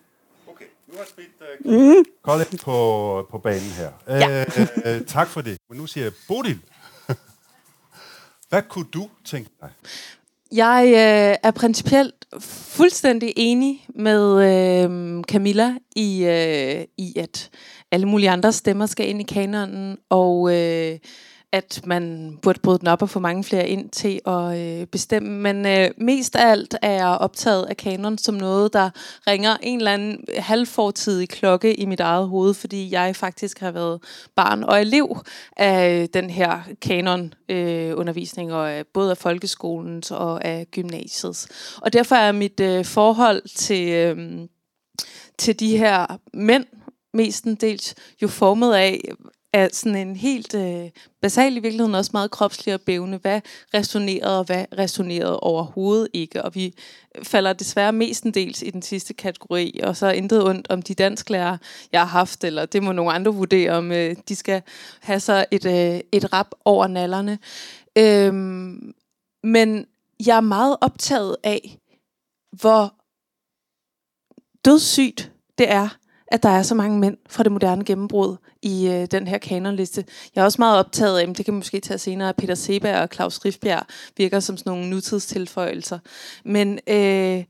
Nu 0.95 0.99
har 0.99 1.07
smidt 1.15 1.65
uh, 1.65 1.97
mm. 1.97 2.05
Colin 2.23 2.59
på, 2.63 3.27
på 3.31 3.37
banen 3.37 3.69
her. 3.71 3.91
Ja. 4.07 4.41
Øh, 4.41 4.67
øh, 4.85 5.05
tak 5.05 5.27
for 5.27 5.41
det. 5.41 5.57
Men 5.69 5.77
nu 5.77 5.87
siger 5.87 6.03
jeg, 6.03 6.13
Bodil, 6.27 6.59
hvad 8.49 8.61
kunne 8.69 8.85
du 8.93 9.09
tænke 9.25 9.49
dig? 9.61 9.69
Jeg 10.51 10.85
øh, 10.87 11.37
er 11.43 11.51
principielt 11.51 12.13
fuldstændig 12.39 13.33
enig 13.35 13.85
med 13.95 14.23
øh, 14.43 15.23
Camilla 15.23 15.75
i, 15.95 16.25
øh, 16.25 16.85
i, 16.97 17.13
at 17.19 17.49
alle 17.91 18.05
mulige 18.05 18.29
andre 18.29 18.53
stemmer 18.53 18.85
skal 18.85 19.09
ind 19.09 19.21
i 19.21 19.33
kanonen, 19.33 19.97
og 20.09 20.55
øh, 20.55 20.99
at 21.51 21.81
man 21.85 22.37
burde 22.41 22.59
bryde 22.59 22.79
den 22.79 22.87
op 22.87 23.01
og 23.01 23.09
få 23.09 23.19
mange 23.19 23.43
flere 23.43 23.69
ind 23.69 23.89
til 23.89 24.19
at 24.25 24.59
øh, 24.59 24.87
bestemme. 24.87 25.29
Men 25.29 25.65
øh, 25.65 25.89
mest 25.97 26.35
af 26.35 26.51
alt 26.51 26.75
er 26.81 26.91
jeg 26.91 27.07
optaget 27.07 27.65
af 27.65 27.77
kanon 27.77 28.17
som 28.17 28.35
noget, 28.35 28.73
der 28.73 28.89
ringer 29.27 29.57
en 29.61 29.77
eller 29.77 29.93
anden 29.93 30.25
halvfortidig 30.37 31.29
klokke 31.29 31.73
i 31.73 31.85
mit 31.85 31.99
eget 31.99 32.27
hoved, 32.27 32.53
fordi 32.53 32.91
jeg 32.91 33.15
faktisk 33.15 33.59
har 33.59 33.71
været 33.71 34.03
barn 34.35 34.63
og 34.63 34.81
elev 34.81 35.17
af 35.57 36.09
den 36.13 36.29
her 36.29 36.61
kanon-undervisning, 36.81 38.51
øh, 38.51 38.57
og 38.57 38.71
af, 38.71 38.83
både 38.93 39.11
af 39.11 39.17
folkeskolens 39.17 40.11
og 40.11 40.45
af 40.45 40.67
gymnasiets. 40.71 41.47
Og 41.81 41.93
derfor 41.93 42.15
er 42.15 42.31
mit 42.31 42.59
øh, 42.59 42.85
forhold 42.85 43.41
til, 43.55 43.89
øh, 43.89 44.39
til 45.37 45.59
de 45.59 45.77
her 45.77 46.19
mænd, 46.33 46.65
mestendels 47.13 47.95
jo 48.21 48.27
formet 48.27 48.73
af, 48.73 49.01
er 49.55 49.69
sådan 49.71 50.07
en 50.07 50.15
helt 50.15 50.53
øh, 50.53 50.89
basal, 51.21 51.57
i 51.57 51.59
virkeligheden 51.59 51.95
også 51.95 52.11
meget 52.13 52.31
kropslig 52.31 52.73
og 52.73 52.81
bævende, 52.81 53.17
hvad 53.17 53.41
resonerede 53.73 54.39
og 54.39 54.45
hvad 54.45 54.65
resonerede 54.77 55.39
overhovedet 55.39 56.07
ikke. 56.13 56.43
Og 56.43 56.55
vi 56.55 56.73
falder 57.23 57.53
desværre 57.53 57.93
mestendels 57.93 58.61
i 58.61 58.69
den 58.69 58.81
sidste 58.81 59.13
kategori, 59.13 59.79
og 59.83 59.97
så 59.97 60.09
intet 60.11 60.43
ondt 60.43 60.67
om 60.69 60.81
de 60.81 60.93
dansklærer, 60.93 61.57
jeg 61.91 62.01
har 62.01 62.07
haft, 62.07 62.43
eller 62.43 62.65
det 62.65 62.83
må 62.83 62.91
nogle 62.91 63.11
andre 63.11 63.33
vurdere, 63.33 63.71
om 63.71 63.91
øh, 63.91 64.15
de 64.29 64.35
skal 64.35 64.61
have 65.01 65.19
så 65.19 65.45
et, 65.51 65.65
øh, 65.65 65.99
et 66.11 66.33
rap 66.33 66.47
over 66.65 66.87
nallerne. 66.87 67.39
Øhm, 67.97 68.93
men 69.43 69.85
jeg 70.25 70.37
er 70.37 70.41
meget 70.41 70.77
optaget 70.81 71.37
af, 71.43 71.79
hvor 72.51 72.93
dødssygt 74.65 75.31
det 75.57 75.71
er, 75.71 75.89
at 76.27 76.43
der 76.43 76.49
er 76.49 76.63
så 76.63 76.75
mange 76.75 76.99
mænd 76.99 77.17
fra 77.29 77.43
det 77.43 77.51
moderne 77.51 77.85
gennembrud 77.85 78.35
i 78.61 78.87
øh, 78.87 79.07
den 79.11 79.27
her 79.27 79.37
kanonliste. 79.37 80.05
Jeg 80.35 80.41
er 80.41 80.45
også 80.45 80.61
meget 80.61 80.79
optaget 80.79 81.19
af, 81.19 81.27
det 81.27 81.45
kan 81.45 81.53
måske 81.53 81.79
tage 81.79 81.97
senere, 81.97 82.29
at 82.29 82.35
Peter 82.35 82.55
Seberg 82.55 83.01
og 83.01 83.09
Claus 83.13 83.45
Rifbjerg 83.45 83.85
virker 84.17 84.39
som 84.39 84.57
sådan 84.57 84.71
nogle 84.71 84.89
nutidstilføjelser. 84.89 85.99
Men 86.45 86.79
øh, 86.87 87.43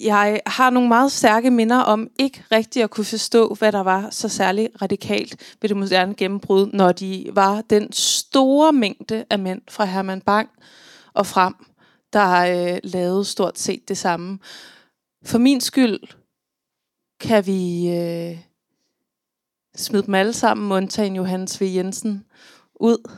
jeg 0.00 0.40
har 0.46 0.70
nogle 0.70 0.88
meget 0.88 1.12
stærke 1.12 1.50
minder 1.50 1.78
om 1.78 2.08
ikke 2.18 2.44
rigtig 2.52 2.82
at 2.82 2.90
kunne 2.90 3.04
forstå, 3.04 3.54
hvad 3.58 3.72
der 3.72 3.80
var 3.80 4.10
så 4.10 4.28
særligt 4.28 4.82
radikalt 4.82 5.56
ved 5.60 5.68
det 5.68 5.76
moderne 5.76 6.14
gennembrud, 6.14 6.70
når 6.72 6.92
de 6.92 7.30
var 7.32 7.62
den 7.70 7.92
store 7.92 8.72
mængde 8.72 9.24
af 9.30 9.38
mænd 9.38 9.62
fra 9.70 9.84
Herman 9.84 10.20
Bang 10.20 10.48
og 11.14 11.26
frem, 11.26 11.54
der 12.12 12.36
øh, 12.74 12.78
lavede 12.84 13.24
stort 13.24 13.58
set 13.58 13.88
det 13.88 13.98
samme. 13.98 14.38
For 15.24 15.38
min 15.38 15.60
skyld 15.60 15.98
kan 17.20 17.46
vi 17.46 17.90
øh, 17.90 18.38
smide 19.76 20.02
dem 20.02 20.14
alle 20.14 20.32
sammen, 20.32 20.72
undtagen 20.72 21.16
Johannes 21.16 21.60
V. 21.60 21.64
Jensen, 21.64 22.24
ud 22.74 23.10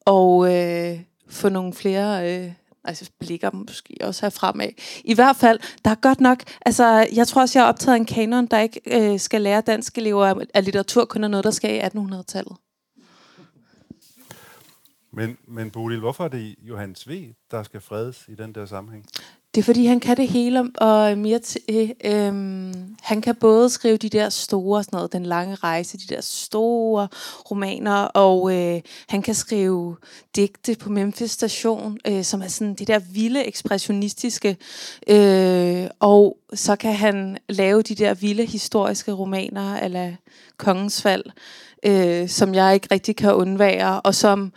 og 0.00 0.54
øh, 0.54 1.00
få 1.28 1.48
nogle 1.48 1.72
flere 1.72 2.36
øh, 2.44 2.52
altså 2.84 3.10
blikker 3.18 3.50
måske 3.52 3.96
også 4.00 4.26
her 4.26 4.30
fremad. 4.30 4.68
I 5.04 5.14
hvert 5.14 5.36
fald, 5.36 5.60
der 5.84 5.90
er 5.90 5.94
godt 5.94 6.20
nok, 6.20 6.42
altså 6.66 7.08
jeg 7.14 7.28
tror 7.28 7.40
også, 7.40 7.58
jeg 7.58 7.64
har 7.64 7.72
optaget 7.72 7.96
en 7.96 8.04
kanon, 8.04 8.46
der 8.46 8.60
ikke 8.60 8.80
øh, 8.86 9.20
skal 9.20 9.42
lære 9.42 9.60
danske 9.60 10.00
elever, 10.00 10.44
at 10.54 10.64
litteratur 10.64 11.04
kun 11.04 11.24
er 11.24 11.28
noget, 11.28 11.44
der 11.44 11.50
skal 11.50 11.74
i 11.74 11.80
1800-tallet. 11.80 12.56
Men, 15.12 15.38
men 15.48 15.70
Bodil, 15.70 15.98
hvorfor 15.98 16.24
er 16.24 16.28
det 16.28 16.54
Johannes 16.62 17.08
V., 17.08 17.32
der 17.50 17.62
skal 17.62 17.80
fredes 17.80 18.24
i 18.28 18.34
den 18.34 18.54
der 18.54 18.66
sammenhæng? 18.66 19.06
Det 19.56 19.62
er 19.62 19.64
fordi, 19.64 19.86
han 19.86 20.00
kan 20.00 20.16
det 20.16 20.28
hele, 20.28 20.70
og 20.74 21.18
mere 21.18 21.38
til, 21.38 21.60
øh, 21.68 21.90
øhm, 22.04 22.96
han 23.02 23.20
kan 23.20 23.34
både 23.34 23.70
skrive 23.70 23.96
de 23.96 24.08
der 24.08 24.28
store, 24.28 24.84
sådan 24.84 24.96
noget, 24.96 25.12
Den 25.12 25.26
lange 25.26 25.54
rejse, 25.54 25.98
de 25.98 26.14
der 26.14 26.20
store 26.20 27.08
romaner, 27.50 27.94
og 27.94 28.54
øh, 28.54 28.80
han 29.08 29.22
kan 29.22 29.34
skrive 29.34 29.96
digte 30.36 30.74
på 30.74 30.90
Memphis 30.90 31.30
station, 31.30 31.98
øh, 32.06 32.24
som 32.24 32.42
er 32.42 32.48
sådan 32.48 32.74
det 32.74 32.88
der 32.88 32.98
vilde 32.98 33.44
ekspressionistiske, 33.44 34.56
øh, 35.06 35.86
og 36.00 36.36
så 36.54 36.76
kan 36.76 36.94
han 36.94 37.38
lave 37.48 37.82
de 37.82 37.94
der 37.94 38.14
vilde 38.14 38.44
historiske 38.44 39.12
romaner, 39.12 39.76
eller 39.76 40.12
Kongens 40.56 41.02
Fald, 41.02 41.24
øh, 41.82 42.28
som 42.28 42.54
jeg 42.54 42.74
ikke 42.74 42.88
rigtig 42.90 43.16
kan 43.16 43.34
undvære, 43.34 44.00
og 44.00 44.14
som 44.14 44.52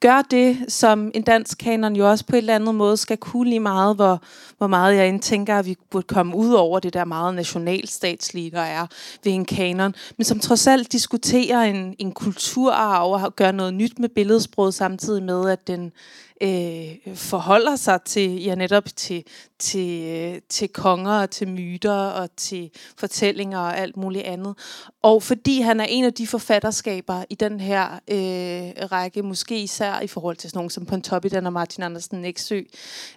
gør 0.00 0.22
det, 0.22 0.56
som 0.68 1.10
en 1.14 1.22
dansk 1.22 1.58
kanon 1.58 1.96
jo 1.96 2.10
også 2.10 2.24
på 2.26 2.36
et 2.36 2.38
eller 2.38 2.54
andet 2.54 2.74
måde 2.74 2.96
skal 2.96 3.16
kunne 3.16 3.48
lige 3.48 3.60
meget, 3.60 3.96
hvor, 3.96 4.22
hvor 4.58 4.66
meget 4.66 4.96
jeg 4.96 5.08
indtænker, 5.08 5.58
at 5.58 5.66
vi 5.66 5.76
burde 5.90 6.06
komme 6.06 6.36
ud 6.36 6.52
over 6.52 6.80
det 6.80 6.94
der 6.94 7.04
meget 7.04 7.34
nationalstatslige, 7.34 8.50
der 8.50 8.60
er 8.60 8.86
ved 9.24 9.32
en 9.32 9.44
kanon, 9.44 9.94
men 10.16 10.24
som 10.24 10.40
trods 10.40 10.66
alt 10.66 10.92
diskuterer 10.92 11.62
en, 11.62 11.94
en 11.98 12.12
kulturarv 12.12 13.12
og 13.12 13.36
gør 13.36 13.52
noget 13.52 13.74
nyt 13.74 13.98
med 13.98 14.08
billedsproget, 14.08 14.74
samtidig 14.74 15.22
med, 15.22 15.50
at 15.50 15.66
den 15.66 15.92
øh, 16.40 17.16
forholder 17.16 17.76
sig 17.76 18.02
til, 18.02 18.42
ja 18.42 18.54
netop 18.54 18.84
til, 18.96 19.24
til, 19.58 20.04
øh, 20.04 20.40
til 20.48 20.68
konger 20.68 21.12
og 21.12 21.30
til 21.30 21.48
myter 21.48 21.92
og 21.92 22.36
til 22.36 22.70
fortællinger 22.96 23.58
og 23.58 23.78
alt 23.78 23.96
muligt 23.96 24.24
andet. 24.24 24.54
Og 25.02 25.22
fordi 25.22 25.60
han 25.60 25.80
er 25.80 25.86
en 25.88 26.04
af 26.04 26.14
de 26.14 26.26
forfatterskaber 26.26 27.24
i 27.30 27.34
den 27.34 27.60
her 27.60 27.84
øh, 27.92 28.88
række, 28.92 29.22
måske 29.22 29.62
især 29.62 30.00
i 30.00 30.06
forhold 30.06 30.36
til 30.36 30.50
sådan 30.50 30.58
nogen 30.58 30.70
som 30.70 30.86
Pontoppidan 30.86 31.46
og 31.46 31.52
Martin 31.52 31.82
Andersen 31.82 32.20
Næksø, 32.22 32.60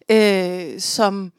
øh, 0.10 0.80
som 0.80 1.32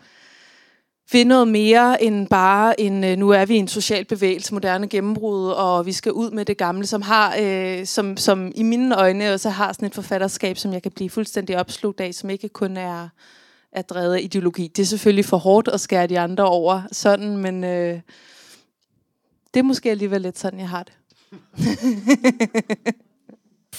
vil 1.12 1.26
noget 1.26 1.48
mere 1.48 2.02
end 2.02 2.28
bare 2.28 2.80
en, 2.80 3.04
øh, 3.04 3.16
nu 3.16 3.30
er 3.30 3.44
vi 3.44 3.56
en 3.56 3.68
social 3.68 4.04
bevægelse, 4.04 4.54
moderne 4.54 4.88
gennembrud, 4.88 5.50
og 5.50 5.86
vi 5.86 5.92
skal 5.92 6.12
ud 6.12 6.30
med 6.30 6.44
det 6.44 6.56
gamle, 6.56 6.86
som 6.86 7.02
har, 7.02 7.36
øh, 7.40 7.86
som, 7.86 8.16
som 8.16 8.52
i 8.54 8.62
mine 8.62 8.96
øjne 8.96 9.32
også 9.32 9.50
har 9.50 9.72
sådan 9.72 9.86
et 9.86 9.94
forfatterskab, 9.94 10.56
som 10.56 10.72
jeg 10.72 10.82
kan 10.82 10.92
blive 10.92 11.10
fuldstændig 11.10 11.58
opslugt 11.58 12.00
af, 12.00 12.14
som 12.14 12.30
ikke 12.30 12.48
kun 12.48 12.76
er, 12.76 13.08
er 13.72 13.82
drevet 13.82 14.14
af 14.14 14.20
ideologi. 14.22 14.68
Det 14.76 14.82
er 14.82 14.86
selvfølgelig 14.86 15.24
for 15.24 15.36
hårdt 15.36 15.68
at 15.68 15.80
skære 15.80 16.06
de 16.06 16.20
andre 16.20 16.44
over 16.44 16.82
sådan, 16.92 17.36
men 17.36 17.64
øh, 17.64 18.00
det 19.54 19.60
er 19.60 19.64
måske 19.64 19.90
alligevel 19.90 20.20
lidt 20.20 20.38
sådan, 20.38 20.58
jeg 20.58 20.68
har 20.68 20.82
det. 20.82 20.92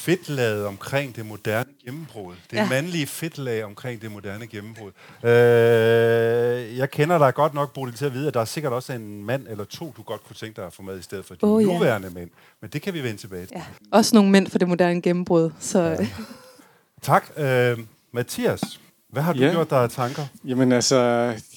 Fedtlaget 0.04 0.66
omkring 0.66 1.16
det 1.16 1.26
moderne 1.26 1.70
gennembrud. 1.86 2.34
Det 2.52 2.58
Ja. 2.58 2.62
ja. 2.62 2.70
mandlige 2.70 3.08
fedtlag 3.08 3.64
omkring 3.64 4.02
det 4.02 4.12
moderne 4.12 4.48
gennembrud. 4.48 4.92
Øh, 5.24 6.78
jeg 6.78 6.92
kender 6.92 7.18
dig 7.18 7.34
godt 7.34 7.54
nok, 7.54 7.74
Bodil, 7.74 7.94
til 7.96 8.06
at 8.06 8.14
vide, 8.14 8.28
at 8.28 8.34
der 8.34 8.40
er 8.42 8.46
sikkert 8.46 8.74
også 8.74 8.94
en 8.94 9.26
mand 9.26 9.48
eller 9.48 9.64
to, 9.64 9.94
du 9.98 10.02
godt 10.02 10.24
kunne 10.28 10.36
tænke 10.36 10.56
dig 10.56 10.66
at 10.68 10.74
få 10.74 10.82
med 10.82 11.00
i 11.00 11.02
stedet 11.02 11.26
for 11.26 11.34
de 11.36 11.40
oh, 11.44 11.64
ja. 11.64 11.68
nuværende 11.68 12.10
mænd. 12.10 12.30
Men 12.62 12.70
det 12.70 12.82
kan 12.82 12.94
vi 12.94 13.04
vende 13.04 13.18
tilbage 13.18 13.46
til. 13.46 13.56
Ja. 13.56 13.64
Også 13.92 14.16
nogle 14.16 14.32
mænd 14.32 14.48
for 14.48 14.58
det 14.60 14.68
moderne 14.68 15.02
gennembrud. 15.02 15.52
Så 15.60 15.80
ja. 15.80 16.08
Tak. 17.02 17.26
Øh, 17.38 17.80
Mathias, 18.12 18.80
Hvad 19.14 19.24
har 19.24 19.34
du 19.34 19.40
Ja. 19.40 19.52
gjort 19.52 19.70
dig 19.70 19.78
af 19.84 19.90
tanker? 19.90 20.22
Jamen 20.46 20.72
altså, 20.72 20.96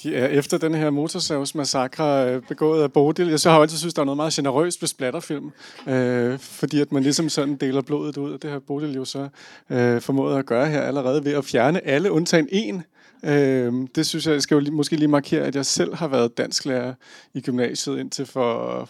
ja, 0.05 0.27
efter 0.27 0.59
den 0.59 0.75
her 0.75 0.91
motorsavsmassakre 0.91 2.31
øh, 2.35 2.43
begået 2.49 2.83
af 2.83 2.93
Bodil, 2.93 3.39
så 3.39 3.49
har 3.49 3.57
jeg 3.57 3.63
altid 3.63 3.79
synes, 3.79 3.95
der 3.95 4.01
er 4.03 4.05
noget 4.05 4.17
meget 4.17 4.33
generøst 4.33 4.83
ved 4.83 4.89
splatterfilm, 4.89 5.51
øh, 5.89 6.39
fordi 6.39 6.81
at 6.81 6.93
man 6.93 7.03
ligesom 7.03 7.29
sådan 7.29 7.57
deler 7.57 7.83
blodet 7.83 8.17
ud, 8.17 8.33
og 8.33 8.43
det 8.43 8.51
har 8.51 8.59
Bodil 8.59 8.95
jo 8.95 9.05
så 9.05 9.29
øh, 9.71 10.01
formået 10.01 10.39
at 10.39 10.47
gøre 10.47 10.67
her 10.67 10.81
allerede 10.83 11.25
ved 11.25 11.33
at 11.33 11.45
fjerne 11.45 11.87
alle 11.87 12.11
undtagen 12.13 12.49
en. 12.53 12.83
Øh, 13.25 13.73
det 13.95 14.07
synes 14.07 14.27
jeg, 14.27 14.33
jeg 14.33 14.43
skal 14.43 14.55
jo 14.55 14.61
lige, 14.61 14.75
måske 14.75 14.97
lige 14.97 15.09
markere, 15.09 15.43
at 15.45 15.57
jeg 15.57 15.67
selv 15.67 15.95
har 15.95 16.09
været 16.09 16.39
dansklærer 16.39 16.95
i 17.35 17.41
gymnasiet 17.41 17.99
indtil 17.99 18.27
for 18.27 18.89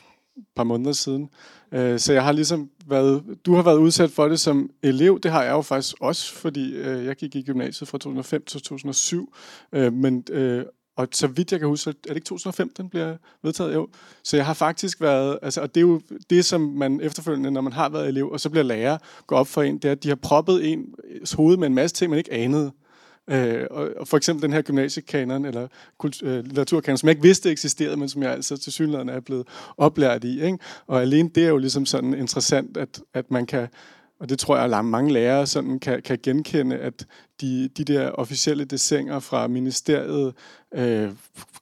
par 0.57 0.64
måneder 0.64 0.93
siden. 0.93 1.28
Øh, 1.73 1.99
så 1.99 2.12
jeg 2.12 2.25
har 2.25 2.33
ligesom 2.33 2.71
været, 2.87 3.23
du 3.47 3.55
har 3.55 3.62
været 3.62 3.76
udsat 3.76 4.11
for 4.11 4.28
det 4.28 4.40
som 4.40 4.71
elev, 4.83 5.21
det 5.21 5.31
har 5.31 5.43
jeg 5.43 5.52
jo 5.52 5.62
faktisk 5.62 5.97
også, 6.00 6.33
fordi 6.33 6.75
øh, 6.75 7.05
jeg 7.05 7.16
gik 7.16 7.35
i 7.35 7.43
gymnasiet 7.43 7.88
fra 7.88 7.99
2005 7.99 8.45
til 8.47 8.61
2007, 8.62 9.35
øh, 9.73 9.93
men 9.93 10.25
øh, 10.31 10.64
og 10.97 11.09
så 11.12 11.26
vidt 11.26 11.52
jeg 11.52 11.61
kan 11.61 11.69
huske, 11.69 11.90
er 11.90 11.93
det 12.09 12.16
ikke 12.16 12.26
2005, 12.26 12.73
den 12.76 12.88
bliver 12.88 13.16
vedtaget? 13.43 13.75
Jo. 13.75 13.88
Så 14.25 14.37
jeg 14.37 14.47
har 14.47 14.55
faktisk 14.55 15.00
været, 15.00 15.38
altså, 15.43 15.61
og 15.61 15.75
det 15.75 15.81
er 15.81 15.87
jo 15.87 16.00
det, 16.31 16.45
som 16.45 16.61
man 16.61 17.00
efterfølgende, 17.00 17.50
når 17.50 17.61
man 17.61 17.73
har 17.73 17.88
været 17.88 18.09
elev, 18.09 18.31
og 18.31 18.40
så 18.40 18.50
bliver 18.50 18.64
lærer, 18.64 18.99
går 19.26 19.37
op 19.37 19.49
for 19.49 19.62
en, 19.62 19.78
det 19.78 19.85
er, 19.85 19.93
at 19.93 20.02
de 20.02 20.09
har 20.09 20.16
proppet 20.16 20.73
ens 20.73 21.33
hoved 21.33 21.57
med 21.57 21.66
en 21.66 21.75
masse 21.75 21.97
ting, 21.97 22.11
man 22.11 22.19
ikke 22.19 22.33
anede. 22.33 22.73
Øh, 23.30 23.66
og, 23.71 23.90
og 23.97 24.09
for 24.09 24.16
eksempel 24.16 24.42
den 24.42 24.52
her 24.52 24.62
gymnasiekanon, 24.62 25.45
eller 25.45 25.68
kultur, 25.99 26.28
øh, 26.28 26.45
litteraturkanon, 26.45 26.99
som 26.99 27.06
jeg 27.06 27.12
ikke 27.12 27.23
vidste 27.23 27.50
eksisterede, 27.50 27.97
men 27.97 28.09
som 28.09 28.23
jeg 28.23 28.33
altså 28.33 28.56
til 28.56 28.73
synligheden 28.73 29.09
er 29.09 29.21
blevet 29.21 29.47
oplært 29.76 30.25
i. 30.25 30.42
Ikke? 30.42 30.59
Og 30.87 31.02
alene 31.02 31.30
det 31.35 31.45
er 31.45 31.49
jo 31.49 31.56
ligesom 31.56 31.87
sådan 31.87 32.14
interessant, 32.14 32.76
at, 32.76 33.00
at 33.14 33.30
man 33.30 33.47
kan, 33.47 33.68
og 34.21 34.28
det 34.28 34.38
tror 34.38 34.56
jeg, 34.56 34.78
at 34.78 34.85
mange 34.85 35.12
lærere 35.12 35.47
sådan 35.47 35.78
kan, 35.78 36.02
kan 36.02 36.18
genkende, 36.23 36.76
at 36.76 37.06
de, 37.40 37.68
de 37.68 37.85
der 37.85 38.11
officielle 38.11 38.64
dessinger 38.64 39.18
fra 39.21 39.47
ministeriet 39.47 40.35
øh, 40.75 41.11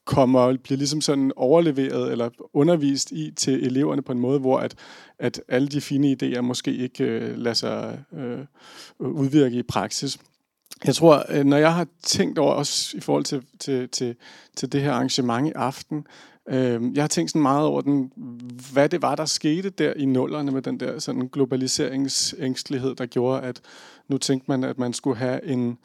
kommer 0.05 0.57
bliver 0.57 0.77
ligesom 0.77 1.01
sådan 1.01 1.31
overleveret 1.35 2.11
eller 2.11 2.29
undervist 2.53 3.11
i 3.11 3.31
til 3.35 3.65
eleverne 3.65 4.01
på 4.01 4.11
en 4.11 4.19
måde, 4.19 4.39
hvor 4.39 4.57
at, 4.59 4.75
at 5.19 5.41
alle 5.47 5.67
de 5.67 5.81
fine 5.81 6.17
idéer 6.21 6.41
måske 6.41 6.75
ikke 6.75 7.03
øh, 7.03 7.37
lader 7.37 7.53
sig 7.53 7.99
øh, 8.17 8.39
udvirke 8.99 9.57
i 9.57 9.63
praksis. 9.63 10.19
Jeg 10.85 10.95
tror, 10.95 11.25
øh, 11.29 11.45
når 11.45 11.57
jeg 11.57 11.73
har 11.73 11.87
tænkt 12.03 12.37
over 12.37 12.53
også 12.53 12.97
i 12.97 12.99
forhold 12.99 13.23
til, 13.23 13.43
til, 13.59 13.89
til, 13.89 14.15
til 14.55 14.71
det 14.71 14.81
her 14.81 14.91
arrangement 14.91 15.47
i 15.47 15.51
aften, 15.51 16.07
øh, 16.49 16.81
jeg 16.95 17.03
har 17.03 17.07
tænkt 17.07 17.31
sådan 17.31 17.41
meget 17.41 17.65
over, 17.65 17.81
den, 17.81 18.11
hvad 18.73 18.89
det 18.89 19.01
var, 19.01 19.15
der 19.15 19.25
skete 19.25 19.69
der 19.69 19.93
i 19.93 20.05
nullerne 20.05 20.51
med 20.51 20.61
den 20.61 20.79
der 20.79 20.99
sådan 20.99 21.29
globaliseringsängstelighed, 21.35 22.95
der 22.95 23.05
gjorde, 23.05 23.41
at 23.41 23.61
nu 24.07 24.17
tænkte 24.17 24.51
man, 24.51 24.63
at 24.63 24.77
man 24.77 24.93
skulle 24.93 25.17
have 25.17 25.45
en 25.45 25.77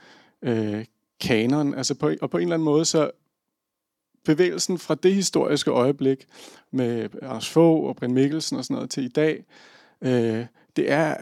øh, 0.42 0.84
kanon. 1.20 1.74
Altså 1.74 1.94
på, 1.94 2.10
og 2.22 2.30
på 2.30 2.36
en 2.38 2.42
eller 2.42 2.54
anden 2.54 2.64
måde, 2.64 2.84
så 2.84 3.10
bevægelsen 4.24 4.78
fra 4.78 4.94
det 4.94 5.14
historiske 5.14 5.70
øjeblik 5.70 6.26
med 6.70 7.08
Anders 7.22 7.48
Fogh 7.48 7.88
og 7.88 7.96
Brian 7.96 8.14
Mikkelsen 8.14 8.56
og 8.56 8.64
sådan 8.64 8.74
noget 8.74 8.90
til 8.90 9.04
i 9.04 9.08
dag, 9.08 9.44
øh, 10.02 10.46
det 10.76 10.90
er 10.90 11.16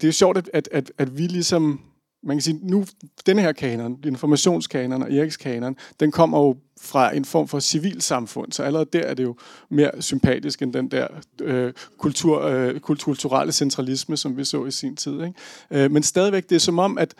det 0.00 0.08
er 0.08 0.12
sjovt, 0.12 0.38
at, 0.38 0.50
at, 0.52 0.68
at, 0.72 0.92
at 0.98 1.18
vi 1.18 1.26
ligesom 1.26 1.80
man 2.24 2.36
kan 2.36 2.42
sige, 2.42 2.60
nu, 2.62 2.84
denne 3.26 3.42
her 3.42 3.52
kanon, 3.52 3.98
informationskanon 4.06 5.02
og 5.02 5.12
Erikskanon, 5.12 5.76
den 6.00 6.10
kommer 6.10 6.38
jo 6.38 6.56
fra 6.80 7.16
en 7.16 7.24
form 7.24 7.48
for 7.48 7.60
civilsamfund, 7.60 8.52
så 8.52 8.62
allerede 8.62 8.88
der 8.92 9.00
er 9.00 9.14
det 9.14 9.22
jo 9.22 9.36
mere 9.70 9.90
sympatisk 10.00 10.62
end 10.62 10.72
den 10.72 10.90
der 10.90 11.06
øh, 11.40 11.72
kultur, 11.98 12.42
øh, 12.42 12.80
kulturelle 12.80 13.52
centralisme, 13.52 14.16
som 14.16 14.36
vi 14.36 14.44
så 14.44 14.64
i 14.64 14.70
sin 14.70 14.96
tid. 14.96 15.12
Ikke? 15.12 15.34
Øh, 15.70 15.90
men 15.90 16.02
stadigvæk, 16.02 16.48
det 16.48 16.56
er 16.56 16.60
som 16.60 16.78
om, 16.78 16.98
at 16.98 17.14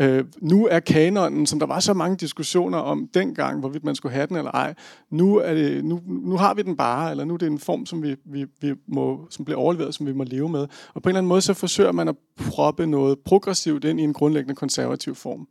Øh, 0.00 0.24
nu 0.40 0.66
er 0.66 0.80
kanonen, 0.80 1.46
som 1.46 1.58
der 1.58 1.66
var 1.66 1.80
så 1.80 1.94
mange 1.94 2.16
diskussioner 2.16 2.78
om 2.78 3.08
dengang, 3.14 3.60
hvorvidt 3.60 3.84
man 3.84 3.94
skulle 3.94 4.14
have 4.14 4.26
den 4.26 4.36
eller 4.36 4.50
ej, 4.50 4.74
nu, 5.10 5.36
er 5.36 5.54
det, 5.54 5.84
nu, 5.84 6.00
nu 6.06 6.36
har 6.36 6.54
vi 6.54 6.62
den 6.62 6.76
bare, 6.76 7.10
eller 7.10 7.24
nu 7.24 7.34
er 7.34 7.38
det 7.38 7.46
en 7.46 7.58
form, 7.58 7.86
som, 7.86 8.02
vi, 8.02 8.16
vi, 8.24 8.46
vi 8.60 8.74
må, 8.86 9.26
som 9.30 9.44
bliver 9.44 9.58
overleveret, 9.58 9.94
som 9.94 10.06
vi 10.06 10.12
må 10.12 10.24
leve 10.24 10.48
med. 10.48 10.66
Og 10.94 11.02
på 11.02 11.08
en 11.08 11.10
eller 11.10 11.18
anden 11.18 11.28
måde, 11.28 11.40
så 11.40 11.54
forsøger 11.54 11.92
man 11.92 12.08
at 12.08 12.16
proppe 12.50 12.86
noget 12.86 13.18
progressivt 13.18 13.84
ind 13.84 14.00
i 14.00 14.02
en 14.02 14.12
grundlæggende 14.12 14.54
konservativ 14.54 15.14
form. 15.14 15.48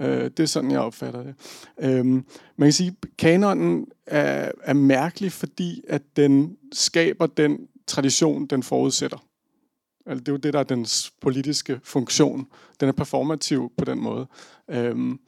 Øh, 0.00 0.24
det 0.24 0.40
er 0.40 0.46
sådan, 0.46 0.70
jeg 0.70 0.80
opfatter 0.80 1.22
det. 1.22 1.34
Øh, 1.80 2.06
man 2.06 2.24
kan 2.58 2.72
sige, 2.72 2.96
at 3.02 3.08
kanonen 3.18 3.86
er, 4.06 4.50
er 4.62 4.74
mærkelig, 4.74 5.32
fordi 5.32 5.82
at 5.88 6.02
den 6.16 6.56
skaber 6.72 7.26
den 7.26 7.58
tradition, 7.86 8.46
den 8.46 8.62
forudsætter. 8.62 9.18
Altså, 10.06 10.20
det 10.20 10.28
er 10.28 10.32
jo 10.32 10.38
det, 10.38 10.52
der 10.52 10.58
er 10.58 10.64
dens 10.64 11.12
politiske 11.20 11.80
funktion. 11.84 12.46
Den 12.80 12.88
er 12.88 12.92
performativ 12.92 13.72
på 13.78 13.84
den 13.84 14.00
måde. 14.00 14.26
Øhm, 14.68 15.18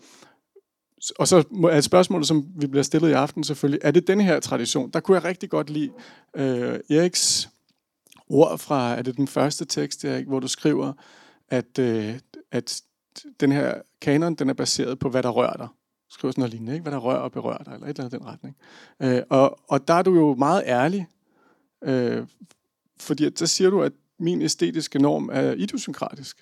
og 1.19 1.29
så 1.29 1.45
er 1.65 1.77
et 1.77 1.85
spørgsmål, 1.85 2.25
som 2.25 2.47
vi 2.57 2.67
bliver 2.67 2.83
stillet 2.83 3.09
i 3.09 3.13
aften 3.13 3.45
selvfølgelig, 3.45 3.81
er 3.83 3.91
det 3.91 4.07
den 4.07 4.21
her 4.21 4.41
tradition? 4.41 4.91
Der 4.91 5.01
kunne 5.01 5.15
jeg 5.15 5.25
rigtig 5.25 5.51
godt 5.51 5.71
lide 5.71 5.91
øh, 6.37 6.81
Eriks 6.91 7.49
ord 8.29 8.59
fra, 8.59 8.95
er 8.95 9.03
det 9.03 9.17
den 9.17 9.29
første 9.29 9.65
tekst, 9.65 10.05
Erik, 10.05 10.27
hvor 10.27 10.41
du 10.41 10.49
skriver, 10.49 10.93
at, 11.49 11.79
øh, 11.79 12.19
at 12.51 12.83
den 13.41 13.53
her 13.53 13.75
kanon, 14.01 14.35
den 14.35 14.49
er 14.49 14.55
baseret 14.55 14.99
på, 14.99 15.09
hvad 15.09 15.23
der 15.23 15.31
rører 15.31 15.57
dig. 15.57 15.69
Du 16.09 16.15
skriver 16.15 16.33
sådan 16.33 16.41
noget 16.41 16.53
lignende, 16.53 16.73
ikke? 16.73 16.83
Hvad 16.83 16.93
der 16.93 16.99
rører 16.99 17.19
og 17.19 17.33
berører 17.33 17.63
dig, 17.65 17.73
eller 17.73 17.87
et 17.87 17.91
eller 17.91 18.05
andet 18.05 18.17
i 18.17 18.19
den 18.19 18.27
retning. 18.27 18.57
Øh, 19.03 19.23
og, 19.31 19.59
og 19.69 19.89
der 19.89 19.95
er 19.95 20.03
du 20.03 20.15
jo 20.15 20.35
meget 20.35 20.63
ærlig, 20.67 21.07
øh, 21.85 22.27
fordi 23.01 23.31
så 23.37 23.47
siger 23.47 23.71
du, 23.71 23.83
at 23.83 23.93
min 24.23 24.43
æstetiske 24.43 24.99
norm 24.99 25.31
er 25.33 25.53
idiosynkratisk. 25.53 26.37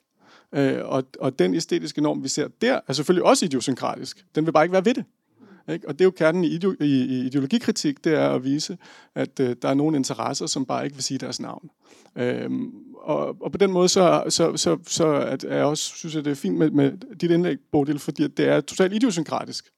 Øh, 0.55 0.79
og, 0.85 1.05
og 1.21 1.38
den 1.38 1.55
æstetiske 1.55 2.01
norm, 2.01 2.25
vi 2.25 2.29
ser 2.29 2.49
der, 2.62 2.81
er 2.88 2.93
selvfølgelig 2.93 3.25
også 3.25 3.45
idiosynkratisk. 3.45 4.25
Den 4.35 4.47
vil 4.47 4.53
bare 4.53 4.64
ikke 4.64 4.73
være 4.73 4.85
ved 4.85 4.95
det. 4.95 5.05
Ikke? 5.69 5.88
Og 5.88 5.95
det 5.95 6.01
er 6.01 6.07
jo 6.07 6.11
kernen 6.11 6.45
i, 6.45 6.59
ideo- 6.59 6.77
i, 6.81 7.05
i 7.05 7.27
ideologikritik, 7.27 8.05
det 8.05 8.14
er 8.14 8.29
at 8.29 8.45
vise, 8.45 8.79
at 9.14 9.40
øh, 9.40 9.57
der 9.62 9.69
er 9.69 9.75
nogle 9.75 9.97
interesser, 9.97 10.47
som 10.47 10.66
bare 10.66 10.85
ikke 10.85 10.97
vil 10.97 11.05
sige 11.05 11.19
deres 11.19 11.40
navn. 11.40 11.71
Øhm, 12.16 12.71
og, 12.97 13.37
og 13.43 13.53
på 13.53 13.59
den 13.59 13.73
måde, 13.73 13.88
så, 13.88 14.25
så, 14.29 14.57
så, 14.57 14.79
så 14.87 15.12
at, 15.12 15.45
er 15.45 15.57
jeg 15.57 15.64
også, 15.64 15.97
synes 15.97 16.14
jeg, 16.14 16.25
det 16.25 16.31
er 16.31 16.35
fint 16.35 16.57
med, 16.57 16.71
med 16.71 16.93
dit 17.21 17.31
indlæg, 17.31 17.57
Bodil, 17.73 17.99
fordi 17.99 18.29
det 18.29 18.49
er 18.49 18.61
totalt 18.61 18.93
idiosynkratisk. 18.93 19.71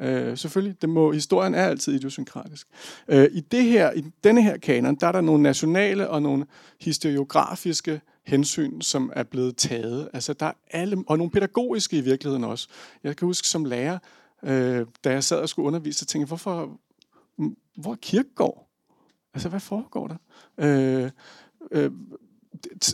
Øh, 0.00 0.38
selvfølgelig, 0.38 0.82
det 0.82 0.88
må, 0.88 1.12
historien 1.12 1.54
er 1.54 1.64
altid 1.64 1.94
idiosynkratisk. 1.94 2.68
Øh, 3.08 3.28
I 3.32 3.40
det 3.40 3.64
her, 3.64 3.92
i 3.92 4.04
denne 4.24 4.42
her 4.42 4.56
kanon, 4.56 4.94
der 4.94 5.06
er 5.06 5.12
der 5.12 5.20
nogle 5.20 5.42
nationale 5.42 6.10
og 6.10 6.22
nogle 6.22 6.46
historiografiske 6.80 8.00
hensyn, 8.26 8.80
som 8.80 9.12
er 9.16 9.22
blevet 9.22 9.56
taget. 9.56 10.08
Altså, 10.12 10.32
der 10.32 10.46
er 10.46 10.52
alle, 10.70 11.04
og 11.06 11.18
nogle 11.18 11.30
pædagogiske 11.30 11.98
i 11.98 12.00
virkeligheden 12.00 12.44
også. 12.44 12.68
Jeg 13.04 13.16
kan 13.16 13.26
huske 13.26 13.48
som 13.48 13.64
lærer, 13.64 13.98
øh, 14.42 14.86
da 15.04 15.12
jeg 15.12 15.24
sad 15.24 15.38
og 15.38 15.48
skulle 15.48 15.66
undervise, 15.66 15.98
så 15.98 16.06
tænkte 16.06 16.22
jeg, 16.22 16.28
hvorfor, 16.28 16.80
hvor 17.76 17.92
er 17.92 17.96
kirkegård? 18.02 18.68
Altså, 19.34 19.48
hvad 19.48 19.60
foregår 19.60 20.08
der? 20.08 20.16
Øh, 20.58 21.10
øh, 21.70 21.90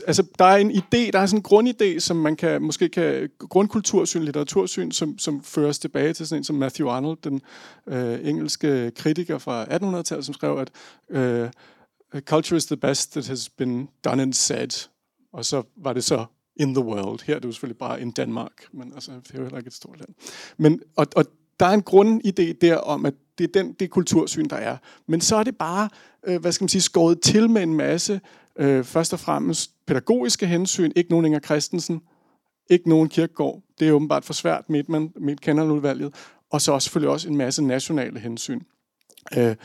altså, 0.06 0.26
der 0.38 0.44
er 0.44 0.56
en 0.56 0.70
idé, 0.70 1.10
der 1.10 1.18
er 1.18 1.26
sådan 1.26 1.38
en 1.38 1.44
grundidé, 1.46 1.98
som 1.98 2.16
man 2.16 2.36
kan, 2.36 2.62
måske 2.62 2.88
kan, 2.88 3.30
grundkultursyn, 3.38 4.22
litteratursyn, 4.22 4.90
som, 4.90 5.18
som 5.18 5.42
føres 5.42 5.78
tilbage 5.78 6.12
til 6.12 6.26
sådan 6.26 6.40
en 6.40 6.44
som 6.44 6.56
Matthew 6.56 6.88
Arnold, 6.88 7.18
den 7.24 7.40
øh, 7.86 8.28
engelske 8.28 8.90
kritiker 8.96 9.38
fra 9.38 9.64
1800-tallet, 9.64 10.24
som 10.24 10.34
skrev, 10.34 10.58
at 10.58 10.70
øh, 11.10 11.50
culture 12.20 12.56
is 12.56 12.66
the 12.66 12.76
best 12.76 13.12
that 13.12 13.26
has 13.26 13.48
been 13.48 13.88
done 14.04 14.22
and 14.22 14.32
said. 14.32 14.88
Og 15.32 15.44
så 15.44 15.62
var 15.76 15.92
det 15.92 16.04
så 16.04 16.24
in 16.56 16.74
the 16.74 16.84
world. 16.84 17.20
Her 17.24 17.34
er 17.34 17.38
det 17.38 17.48
jo 17.48 17.52
selvfølgelig 17.52 17.78
bare 17.78 18.00
in 18.00 18.10
Danmark, 18.10 18.52
men 18.72 18.92
altså, 18.94 19.10
det 19.10 19.34
er 19.34 19.38
jo 19.38 19.42
heller 19.42 19.58
ikke 19.58 19.68
et 19.68 19.74
stort 19.74 19.98
land. 19.98 20.14
Men, 20.56 20.80
og, 20.96 21.06
og 21.16 21.24
der 21.60 21.66
er 21.66 21.74
en 21.74 21.84
grundidé 21.90 22.52
der 22.60 22.76
om, 22.76 23.06
at 23.06 23.14
det 23.38 23.44
er 23.44 23.62
den, 23.62 23.72
det 23.72 23.90
kultursyn, 23.90 24.48
der 24.48 24.56
er. 24.56 24.76
Men 25.06 25.20
så 25.20 25.36
er 25.36 25.44
det 25.44 25.56
bare, 25.56 25.88
øh, 26.26 26.40
hvad 26.40 26.52
skal 26.52 26.64
man 26.64 26.68
sige, 26.68 26.82
skåret 26.82 27.20
til 27.20 27.50
med 27.50 27.62
en 27.62 27.74
masse, 27.74 28.20
øh, 28.58 28.84
først 28.84 29.12
og 29.12 29.20
fremmest 29.20 29.86
pædagogiske 29.86 30.46
hensyn, 30.46 30.92
ikke 30.96 31.10
nogen 31.10 31.26
Inger 31.26 31.40
Christensen, 31.40 32.02
ikke 32.70 32.88
nogen 32.88 33.08
kirkegård. 33.08 33.62
Det 33.80 33.88
er 33.88 33.92
åbenbart 33.92 34.24
for 34.24 34.32
svært 34.32 34.70
med, 34.70 34.84
man, 34.88 35.12
med 35.16 35.36
kanonudvalget. 35.36 36.14
Og 36.50 36.60
så 36.60 36.72
også 36.72 36.86
selvfølgelig 36.86 37.10
også 37.10 37.28
en 37.28 37.36
masse 37.36 37.64
nationale 37.64 38.20
hensyn. 38.20 38.60
Øh, 39.36 39.56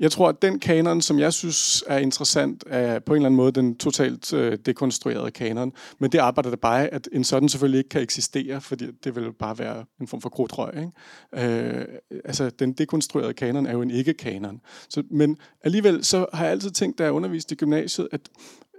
jeg 0.00 0.12
tror, 0.12 0.28
at 0.28 0.42
den 0.42 0.58
kanon, 0.58 1.02
som 1.02 1.18
jeg 1.18 1.32
synes 1.32 1.84
er 1.86 1.98
interessant, 1.98 2.64
er 2.66 2.98
på 2.98 3.12
en 3.12 3.16
eller 3.16 3.26
anden 3.26 3.36
måde 3.36 3.52
den 3.52 3.76
totalt 3.76 4.32
øh, 4.32 4.58
dekonstruerede 4.66 5.30
kanon. 5.30 5.72
Men 5.98 6.12
det 6.12 6.18
arbejder 6.18 6.50
der 6.50 6.56
bare, 6.56 6.88
at 6.88 7.08
en 7.12 7.24
sådan 7.24 7.48
selvfølgelig 7.48 7.78
ikke 7.78 7.88
kan 7.88 8.02
eksistere, 8.02 8.60
fordi 8.60 8.90
det 9.04 9.16
vil 9.16 9.32
bare 9.32 9.58
være 9.58 9.84
en 10.00 10.08
form 10.08 10.20
for 10.20 10.28
krudtrøg. 10.28 10.72
Ikke? 10.76 11.48
Øh, 11.48 11.86
altså, 12.24 12.50
den 12.50 12.72
dekonstruerede 12.72 13.34
kanon 13.34 13.66
er 13.66 13.72
jo 13.72 13.82
en 13.82 13.90
ikke-kanon. 13.90 14.60
Så, 14.88 15.02
men 15.10 15.38
alligevel 15.64 16.04
så 16.04 16.26
har 16.32 16.44
jeg 16.44 16.52
altid 16.52 16.70
tænkt, 16.70 16.98
da 16.98 17.04
jeg 17.04 17.12
underviste 17.12 17.52
i 17.52 17.56
gymnasiet, 17.56 18.08
at 18.12 18.20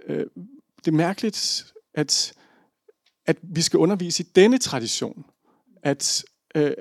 øh, 0.08 0.26
det 0.84 0.88
er 0.88 0.96
mærkeligt, 0.96 1.72
at, 1.94 2.32
at 3.26 3.36
vi 3.42 3.62
skal 3.62 3.78
undervise 3.78 4.22
i 4.22 4.26
denne 4.36 4.58
tradition. 4.58 5.24
At, 5.82 6.24
øh, 6.54 6.72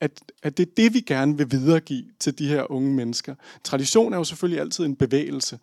at, 0.00 0.10
at 0.42 0.56
det 0.56 0.68
er 0.68 0.70
det, 0.76 0.94
vi 0.94 1.00
gerne 1.00 1.36
vil 1.36 1.50
videregive 1.50 2.04
til 2.20 2.38
de 2.38 2.48
her 2.48 2.70
unge 2.70 2.94
mennesker. 2.94 3.34
Tradition 3.64 4.12
er 4.12 4.16
jo 4.16 4.24
selvfølgelig 4.24 4.60
altid 4.60 4.84
en 4.84 4.96
bevægelse. 4.96 5.58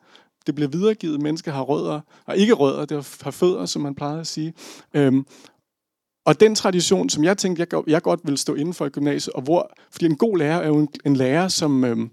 Det 0.46 0.56
bliver 0.56 0.70
videregivet, 0.70 1.22
mennesker 1.22 1.52
har 1.52 1.62
rødder, 1.62 2.02
og 2.26 2.38
ikke 2.38 2.54
rødder, 2.54 2.86
det 2.86 3.18
har 3.22 3.32
fødder, 3.32 3.66
som 3.66 3.82
man 3.82 3.96
plejer 3.96 4.20
at 4.20 4.28
sige. 4.28 4.54
Øhm, 4.94 5.26
og 6.26 6.40
den 6.40 6.56
tradition, 6.56 7.10
som 7.10 7.24
jeg 7.24 7.38
tænkte, 7.38 7.68
jeg, 7.72 7.84
jeg 7.88 8.02
godt 8.02 8.20
vil 8.24 8.38
stå 8.38 8.56
inden 8.56 8.74
for 8.74 8.86
i 8.86 8.90
gymnasiet, 8.90 9.34
og 9.34 9.42
hvor, 9.42 9.74
fordi 9.92 10.06
en 10.06 10.18
god 10.18 10.38
lærer 10.38 10.58
er 10.60 10.68
jo 10.68 10.78
en, 10.78 10.88
en 11.06 11.16
lærer, 11.16 11.48
som, 11.48 11.84
øhm, 11.84 12.10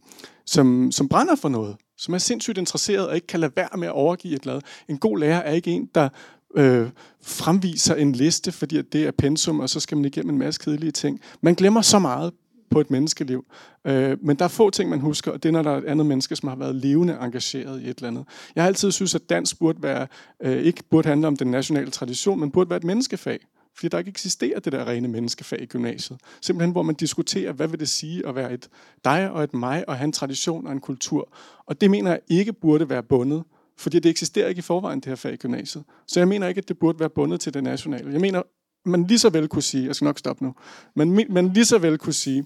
som, 0.47 0.93
som 0.93 1.09
brænder 1.09 1.37
for 1.37 1.49
noget, 1.49 1.77
som 1.99 2.15
er 2.15 2.19
sindssygt 2.19 2.59
interesseret 2.59 3.09
og 3.09 3.15
ikke 3.15 3.27
kan 3.27 3.41
lade 3.41 3.53
være 3.57 3.79
med 3.79 3.89
at 3.89 3.95
overgive 3.95 4.35
et 4.35 4.47
lad. 4.47 4.61
En 4.89 4.99
god 4.99 5.19
lærer 5.19 5.41
er 5.41 5.53
ikke 5.53 5.71
en, 5.71 5.89
der 5.95 6.09
øh, 6.57 6.89
fremviser 7.23 7.95
en 7.95 8.13
liste, 8.13 8.53
fordi 8.53 8.77
at 8.77 8.93
det 8.93 9.07
er 9.07 9.11
pensum, 9.11 9.61
og 9.61 9.71
så 9.71 9.81
skal 9.81 9.97
man 9.97 10.05
igennem 10.05 10.33
en 10.33 10.39
masse 10.39 10.61
kedelige 10.61 10.93
ting. 10.93 11.21
Man 11.41 11.55
glemmer 11.55 11.83
så 11.83 11.99
meget 11.99 12.33
på 12.71 12.81
et 12.81 12.91
menneskeliv. 12.91 13.45
Øh, 13.85 14.17
men 14.23 14.37
der 14.37 14.45
er 14.45 14.49
få 14.49 14.71
ting, 14.71 14.91
man 14.91 15.01
husker, 15.01 15.33
og 15.33 15.43
det 15.43 15.49
er, 15.49 15.53
når 15.53 15.63
der 15.63 15.71
er 15.71 15.79
et 15.79 15.85
andet 15.85 16.07
menneske, 16.07 16.37
som 16.37 16.49
har 16.49 16.57
været 16.57 16.75
levende 16.75 17.19
engageret 17.21 17.83
i 17.83 17.91
et 17.91 17.97
eller 17.97 18.09
andet. 18.09 18.25
Jeg 18.55 18.63
har 18.63 18.69
altid 18.69 18.93
synes, 18.93 19.15
at 19.15 19.31
dans 19.31 19.55
burde 19.55 19.83
være, 19.83 20.07
øh, 20.43 20.63
ikke 20.63 20.83
burde 20.91 21.09
handle 21.09 21.27
om 21.27 21.37
den 21.37 21.51
nationale 21.51 21.91
tradition, 21.91 22.41
men 22.41 22.51
burde 22.51 22.71
være 22.71 22.77
et 22.77 22.85
menneskefag. 22.85 23.39
Fordi 23.75 23.89
der 23.89 23.99
ikke 23.99 24.09
eksisterer 24.09 24.61
det 24.61 24.73
der 24.73 24.89
rene 24.89 25.09
menneskefag 25.09 25.63
i 25.63 25.67
gymnasiet. 25.67 26.19
Simpelthen, 26.41 26.73
hvor 26.73 26.83
man 26.83 26.95
diskuterer, 26.95 27.53
hvad 27.53 27.69
vil 27.69 27.81
det 27.81 27.89
sige 27.89 28.27
at 28.27 28.35
være 28.35 28.53
et 28.53 28.69
dig 29.05 29.31
og 29.31 29.45
et 29.45 29.55
mig, 29.55 29.89
og 29.89 29.97
have 29.97 30.05
en 30.05 30.13
tradition 30.13 30.67
og 30.67 30.73
en 30.73 30.81
kultur. 30.81 31.29
Og 31.67 31.81
det 31.81 31.91
mener 31.91 32.11
jeg 32.11 32.21
ikke 32.29 32.53
burde 32.53 32.89
være 32.89 33.03
bundet 33.03 33.43
fordi 33.81 33.99
det 33.99 34.09
eksisterer 34.11 34.49
ikke 34.49 34.59
i 34.59 34.63
forvejen, 34.63 35.01
det 35.01 35.07
her 35.07 35.15
fag 35.15 35.33
i 35.33 35.37
gymnasiet. 35.37 35.85
Så 36.07 36.21
jeg 36.21 36.29
mener 36.29 36.49
ikke, 36.49 36.59
at 36.59 36.69
det 36.69 36.79
burde 36.79 37.01
være 37.01 37.11
bundet 37.11 37.41
til 37.41 37.55
det 37.55 37.63
nationale. 37.63 38.13
Jeg 38.13 38.21
mener, 38.21 38.43
man 38.85 39.07
lige 39.07 39.19
så 39.19 39.31
vel 39.31 39.49
kunne 39.49 39.63
sige, 39.63 39.87
jeg 39.87 39.95
skal 39.95 40.05
nok 40.05 40.19
stoppe 40.19 40.45
nu, 40.45 40.55
men 40.97 41.27
man 41.31 41.53
lige 41.53 41.65
så 41.65 41.79
vel 41.79 41.99
kunne 41.99 42.13
sige, 42.13 42.45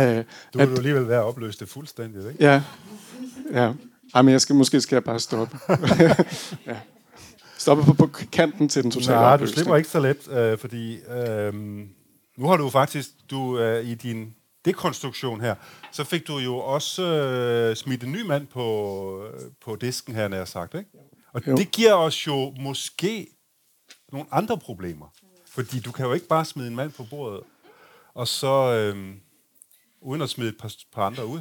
uh, 0.00 0.04
du 0.04 0.12
vil 0.54 0.68
jo 0.68 0.76
alligevel 0.76 1.08
være 1.08 1.22
opløst 1.22 1.60
det 1.60 1.68
fuldstændigt, 1.68 2.26
ikke? 2.26 2.44
Ja, 2.44 2.62
ja. 3.52 3.72
Ej, 4.14 4.22
men 4.22 4.32
jeg 4.32 4.40
skal, 4.40 4.56
måske 4.56 4.80
skal 4.80 4.96
jeg 4.96 5.04
bare 5.04 5.20
stoppe. 5.20 5.58
ja. 6.66 6.76
Stoppe 7.58 7.84
på, 7.84 7.92
på 7.92 8.06
kanten 8.32 8.68
til 8.68 8.82
den 8.82 8.90
totale 8.90 9.20
Nej, 9.20 9.36
du 9.36 9.46
slipper 9.46 9.76
ikke 9.76 9.88
så 9.88 10.00
let, 10.00 10.28
øh, 10.32 10.58
fordi 10.58 10.96
øh, 10.96 11.54
nu 12.38 12.46
har 12.46 12.56
du 12.56 12.70
faktisk 12.70 13.08
du 13.30 13.58
øh, 13.58 13.84
i 13.84 13.94
din 13.94 14.34
dekonstruktion 14.64 15.40
her, 15.40 15.54
så 15.92 16.04
fik 16.04 16.26
du 16.28 16.38
jo 16.38 16.56
også 16.56 17.02
øh, 17.02 17.76
smidt 17.76 18.04
en 18.04 18.12
ny 18.12 18.22
mand 18.22 18.46
på, 18.46 19.26
øh, 19.26 19.40
på 19.64 19.76
disken 19.76 20.14
her, 20.14 20.28
nær 20.28 20.44
sagt, 20.44 20.74
ikke? 20.74 20.90
Og 21.32 21.46
jo. 21.46 21.56
det 21.56 21.70
giver 21.70 21.94
os 21.94 22.26
jo 22.26 22.54
måske 22.60 23.26
nogle 24.12 24.26
andre 24.30 24.58
problemer. 24.58 25.06
Fordi 25.48 25.80
du 25.80 25.92
kan 25.92 26.06
jo 26.06 26.12
ikke 26.12 26.26
bare 26.26 26.44
smide 26.44 26.68
en 26.68 26.76
mand 26.76 26.92
på 26.92 27.04
bordet, 27.10 27.40
og 28.14 28.28
så 28.28 28.72
øh, 28.72 29.14
uden 30.00 30.22
at 30.22 30.30
smide 30.30 30.48
et 30.48 30.58
par, 30.58 30.72
par 30.94 31.06
andre 31.06 31.26
ud. 31.26 31.40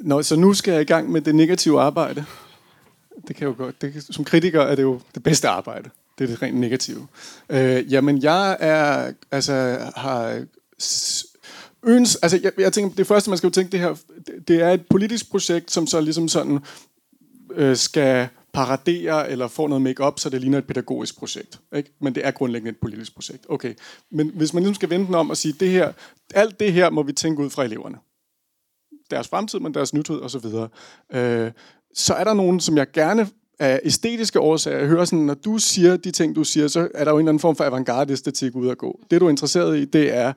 Nå, 0.00 0.22
så 0.22 0.36
nu 0.36 0.54
skal 0.54 0.72
jeg 0.72 0.80
i 0.80 0.84
gang 0.84 1.10
med 1.10 1.20
det 1.20 1.34
negative 1.34 1.80
arbejde. 1.80 2.24
Det 3.28 3.36
kan 3.36 3.48
jo 3.48 3.54
godt. 3.58 3.82
Det, 3.82 4.06
som 4.10 4.24
kritiker 4.24 4.60
er 4.60 4.74
det 4.74 4.82
jo 4.82 5.00
det 5.14 5.22
bedste 5.22 5.48
arbejde. 5.48 5.90
Det 6.18 6.24
er 6.24 6.28
det 6.28 6.42
rent 6.42 6.56
negative. 6.56 7.06
Øh, 7.48 7.92
jamen, 7.92 8.22
jeg 8.22 8.56
er, 8.60 9.12
altså, 9.30 9.78
har 9.96 10.46
øns, 11.82 12.16
altså 12.16 12.40
jeg, 12.42 12.52
jeg 12.58 12.72
tænker, 12.72 12.96
det 12.96 13.06
første, 13.06 13.30
man 13.30 13.38
skal 13.38 13.46
jo 13.46 13.52
tænke, 13.52 13.72
det 13.72 13.80
her, 13.80 13.96
det, 14.26 14.48
det 14.48 14.62
er 14.62 14.70
et 14.70 14.86
politisk 14.90 15.30
projekt, 15.30 15.70
som 15.70 15.86
så 15.86 16.00
ligesom 16.00 16.28
sådan 16.28 16.58
øh, 17.54 17.76
skal 17.76 18.28
paradere 18.52 19.30
eller 19.30 19.48
få 19.48 19.66
noget 19.66 19.82
make-up, 19.82 20.18
så 20.18 20.30
det 20.30 20.40
ligner 20.40 20.58
et 20.58 20.66
pædagogisk 20.66 21.18
projekt. 21.18 21.60
Ikke? 21.76 21.92
Men 22.00 22.14
det 22.14 22.26
er 22.26 22.30
grundlæggende 22.30 22.70
et 22.70 22.76
politisk 22.76 23.14
projekt. 23.14 23.46
Okay. 23.48 23.74
Men 24.10 24.30
hvis 24.34 24.54
man 24.54 24.62
ligesom 24.62 24.74
skal 24.74 24.90
vente 24.90 25.06
den 25.06 25.14
om 25.14 25.30
og 25.30 25.36
sige, 25.36 25.54
det 25.60 25.70
her, 25.70 25.92
alt 26.34 26.60
det 26.60 26.72
her 26.72 26.90
må 26.90 27.02
vi 27.02 27.12
tænke 27.12 27.42
ud 27.42 27.50
fra 27.50 27.64
eleverne. 27.64 27.98
Deres 29.10 29.28
fremtid, 29.28 29.58
men 29.58 29.74
deres 29.74 29.94
nytid 29.94 30.14
osv. 30.14 30.46
Øh, 31.12 31.50
så 31.94 32.14
er 32.14 32.24
der 32.24 32.34
nogen, 32.34 32.60
som 32.60 32.76
jeg 32.76 32.90
gerne 32.92 33.28
af 33.58 33.80
æstetiske 33.84 34.40
årsager. 34.40 34.78
Jeg 34.78 34.86
hører 34.86 35.04
sådan, 35.04 35.18
når 35.18 35.34
du 35.34 35.58
siger 35.58 35.96
de 35.96 36.10
ting, 36.10 36.36
du 36.36 36.44
siger, 36.44 36.68
så 36.68 36.88
er 36.94 37.04
der 37.04 37.10
jo 37.10 37.16
en 37.16 37.20
eller 37.20 37.30
anden 37.30 37.40
form 37.40 37.56
for 37.56 37.64
avantgarde-æstetik 37.64 38.56
ud 38.56 38.68
at 38.68 38.78
gå. 38.78 39.00
Det, 39.10 39.20
du 39.20 39.26
er 39.26 39.30
interesseret 39.30 39.78
i, 39.78 39.84
det 39.84 40.14
er 40.14 40.32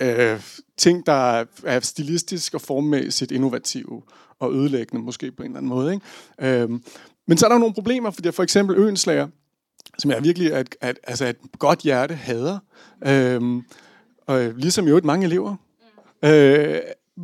øh, 0.00 0.40
ting, 0.76 1.06
der 1.06 1.44
er 1.64 1.80
stilistisk 1.80 2.54
og 2.54 2.60
formmæssigt 2.60 3.32
innovative 3.32 4.02
og 4.38 4.54
ødelæggende, 4.54 5.04
måske 5.04 5.32
på 5.32 5.42
en 5.42 5.46
eller 5.46 5.58
anden 5.58 5.68
måde. 5.68 5.92
Ikke? 5.94 6.62
Øh, 6.62 6.70
men 7.26 7.38
så 7.38 7.46
er 7.46 7.50
der 7.50 7.58
nogle 7.58 7.74
problemer, 7.74 8.10
fordi 8.10 8.32
for 8.32 8.42
eksempel 8.42 8.76
Øenslager, 8.76 9.28
som 9.98 10.10
jeg 10.10 10.24
virkelig 10.24 10.50
er 10.50 10.60
et, 10.60 10.74
et, 10.84 10.98
altså 11.02 11.26
et 11.26 11.36
godt 11.58 11.80
hjerte 11.80 12.14
hader, 12.14 12.58
øh, 13.06 13.62
og 14.26 14.52
ligesom 14.56 14.88
jo 14.88 14.96
et 14.96 15.04
mange 15.04 15.26
elever, 15.26 15.56
øh, 16.24 16.78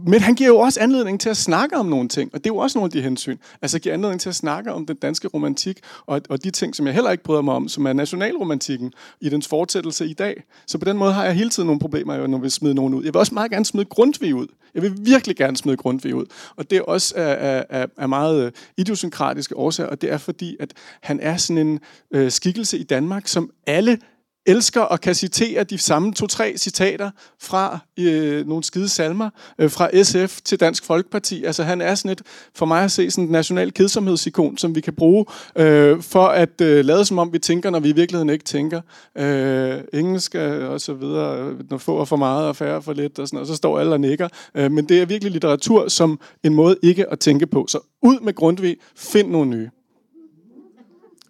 men 0.06 0.20
han 0.20 0.34
giver 0.34 0.48
jo 0.48 0.58
også 0.58 0.80
anledning 0.80 1.20
til 1.20 1.28
at 1.28 1.36
snakke 1.36 1.76
om 1.76 1.86
nogle 1.86 2.08
ting, 2.08 2.30
og 2.34 2.44
det 2.44 2.50
er 2.50 2.54
jo 2.54 2.58
også 2.58 2.78
nogle 2.78 2.86
af 2.86 2.90
de 2.90 3.00
hensyn. 3.00 3.36
Altså 3.62 3.78
giver 3.78 3.94
anledning 3.94 4.20
til 4.20 4.28
at 4.28 4.34
snakke 4.34 4.72
om 4.72 4.86
den 4.86 4.96
danske 4.96 5.28
romantik, 5.28 5.80
og, 6.06 6.20
og 6.28 6.44
de 6.44 6.50
ting, 6.50 6.76
som 6.76 6.86
jeg 6.86 6.94
heller 6.94 7.10
ikke 7.10 7.24
bryder 7.24 7.42
mig 7.42 7.54
om, 7.54 7.68
som 7.68 7.86
er 7.86 7.92
nationalromantikken 7.92 8.92
i 9.20 9.28
dens 9.28 9.48
fortsættelse 9.48 10.06
i 10.06 10.12
dag. 10.12 10.42
Så 10.66 10.78
på 10.78 10.84
den 10.84 10.98
måde 10.98 11.12
har 11.12 11.24
jeg 11.24 11.34
hele 11.34 11.50
tiden 11.50 11.66
nogle 11.66 11.80
problemer, 11.80 12.26
når 12.26 12.38
vi 12.38 12.50
smider 12.50 12.74
nogen 12.74 12.94
ud. 12.94 13.04
Jeg 13.04 13.14
vil 13.14 13.18
også 13.18 13.34
meget 13.34 13.50
gerne 13.50 13.64
smide 13.64 13.84
Grundtvig 13.84 14.34
ud. 14.34 14.46
Jeg 14.74 14.82
vil 14.82 14.92
virkelig 15.00 15.36
gerne 15.36 15.56
smide 15.56 15.76
Grundtvig 15.76 16.14
ud. 16.14 16.26
Og 16.56 16.70
det 16.70 16.78
er 16.78 16.82
også 16.82 17.14
af, 17.16 17.64
af, 17.70 17.86
af 17.96 18.08
meget 18.08 18.44
øh, 18.44 18.52
idiosynkratiske 18.76 19.56
årsager, 19.56 19.90
og 19.90 20.00
det 20.00 20.12
er 20.12 20.18
fordi, 20.18 20.56
at 20.60 20.72
han 21.00 21.20
er 21.20 21.36
sådan 21.36 21.66
en 21.66 21.80
øh, 22.10 22.30
skikkelse 22.30 22.78
i 22.78 22.82
Danmark, 22.82 23.28
som 23.28 23.50
alle 23.66 23.98
elsker 24.46 24.80
og 24.80 25.00
kan 25.00 25.14
citere 25.14 25.64
de 25.64 25.78
samme 25.78 26.12
to-tre 26.12 26.54
citater 26.56 27.10
fra 27.40 27.78
øh, 27.98 28.46
nogle 28.46 28.64
skide 28.64 28.88
salmer 28.88 29.30
øh, 29.58 29.70
fra 29.70 30.02
SF 30.02 30.40
til 30.40 30.60
Dansk 30.60 30.84
Folkeparti. 30.84 31.44
Altså 31.44 31.62
han 31.62 31.80
er 31.80 31.94
sådan 31.94 32.10
et, 32.10 32.22
for 32.54 32.66
mig 32.66 32.84
at 32.84 32.92
se, 32.92 33.10
sådan 33.10 33.24
et 33.24 33.30
national 33.30 33.72
kedsomhedsikon, 33.72 34.58
som 34.58 34.74
vi 34.74 34.80
kan 34.80 34.94
bruge 34.94 35.26
øh, 35.56 36.02
for 36.02 36.26
at 36.26 36.60
øh, 36.60 36.84
lade 36.84 37.04
som 37.04 37.18
om 37.18 37.32
vi 37.32 37.38
tænker, 37.38 37.70
når 37.70 37.80
vi 37.80 37.88
i 37.88 37.92
virkeligheden 37.92 38.30
ikke 38.30 38.44
tænker. 38.44 38.80
Øh, 39.18 39.80
engelsk 39.92 40.34
og 40.34 40.80
så 40.80 40.94
videre, 40.94 41.38
øh, 41.38 41.70
når 41.70 41.78
få 41.78 42.00
er 42.00 42.04
for 42.04 42.16
meget 42.16 42.48
og 42.48 42.56
færre 42.56 42.82
for 42.82 42.92
lidt, 42.92 43.18
og, 43.18 43.28
sådan, 43.28 43.40
og 43.40 43.46
så 43.46 43.54
står 43.54 43.78
alle 43.78 43.92
og 43.92 44.00
nikker. 44.00 44.28
Øh, 44.54 44.72
men 44.72 44.88
det 44.88 45.02
er 45.02 45.06
virkelig 45.06 45.32
litteratur 45.32 45.88
som 45.88 46.20
en 46.42 46.54
måde 46.54 46.76
ikke 46.82 47.10
at 47.12 47.18
tænke 47.18 47.46
på. 47.46 47.66
Så 47.68 47.78
ud 48.02 48.20
med 48.20 48.34
Grundtvig, 48.34 48.76
find 48.96 49.30
nogle 49.30 49.50
nye. 49.50 49.70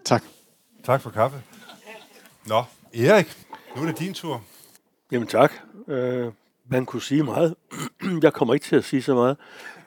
Tak. 0.05 0.24
Tak 0.85 1.00
for 1.00 1.11
kaffe. 1.11 1.37
Nå, 2.46 2.62
Erik, 2.96 3.46
nu 3.76 3.83
er 3.83 3.87
det 3.87 3.98
din 3.98 4.14
tur. 4.14 4.42
Jamen 5.12 5.28
tak. 5.28 5.52
Øh, 5.88 6.33
man 6.64 6.87
kunne 6.87 7.02
sige 7.02 7.22
meget. 7.22 7.54
jeg 8.22 8.33
kommer 8.33 8.54
ikke 8.54 8.64
til 8.66 8.76
at 8.76 8.85
sige 8.85 9.02
så 9.02 9.14
meget, 9.14 9.37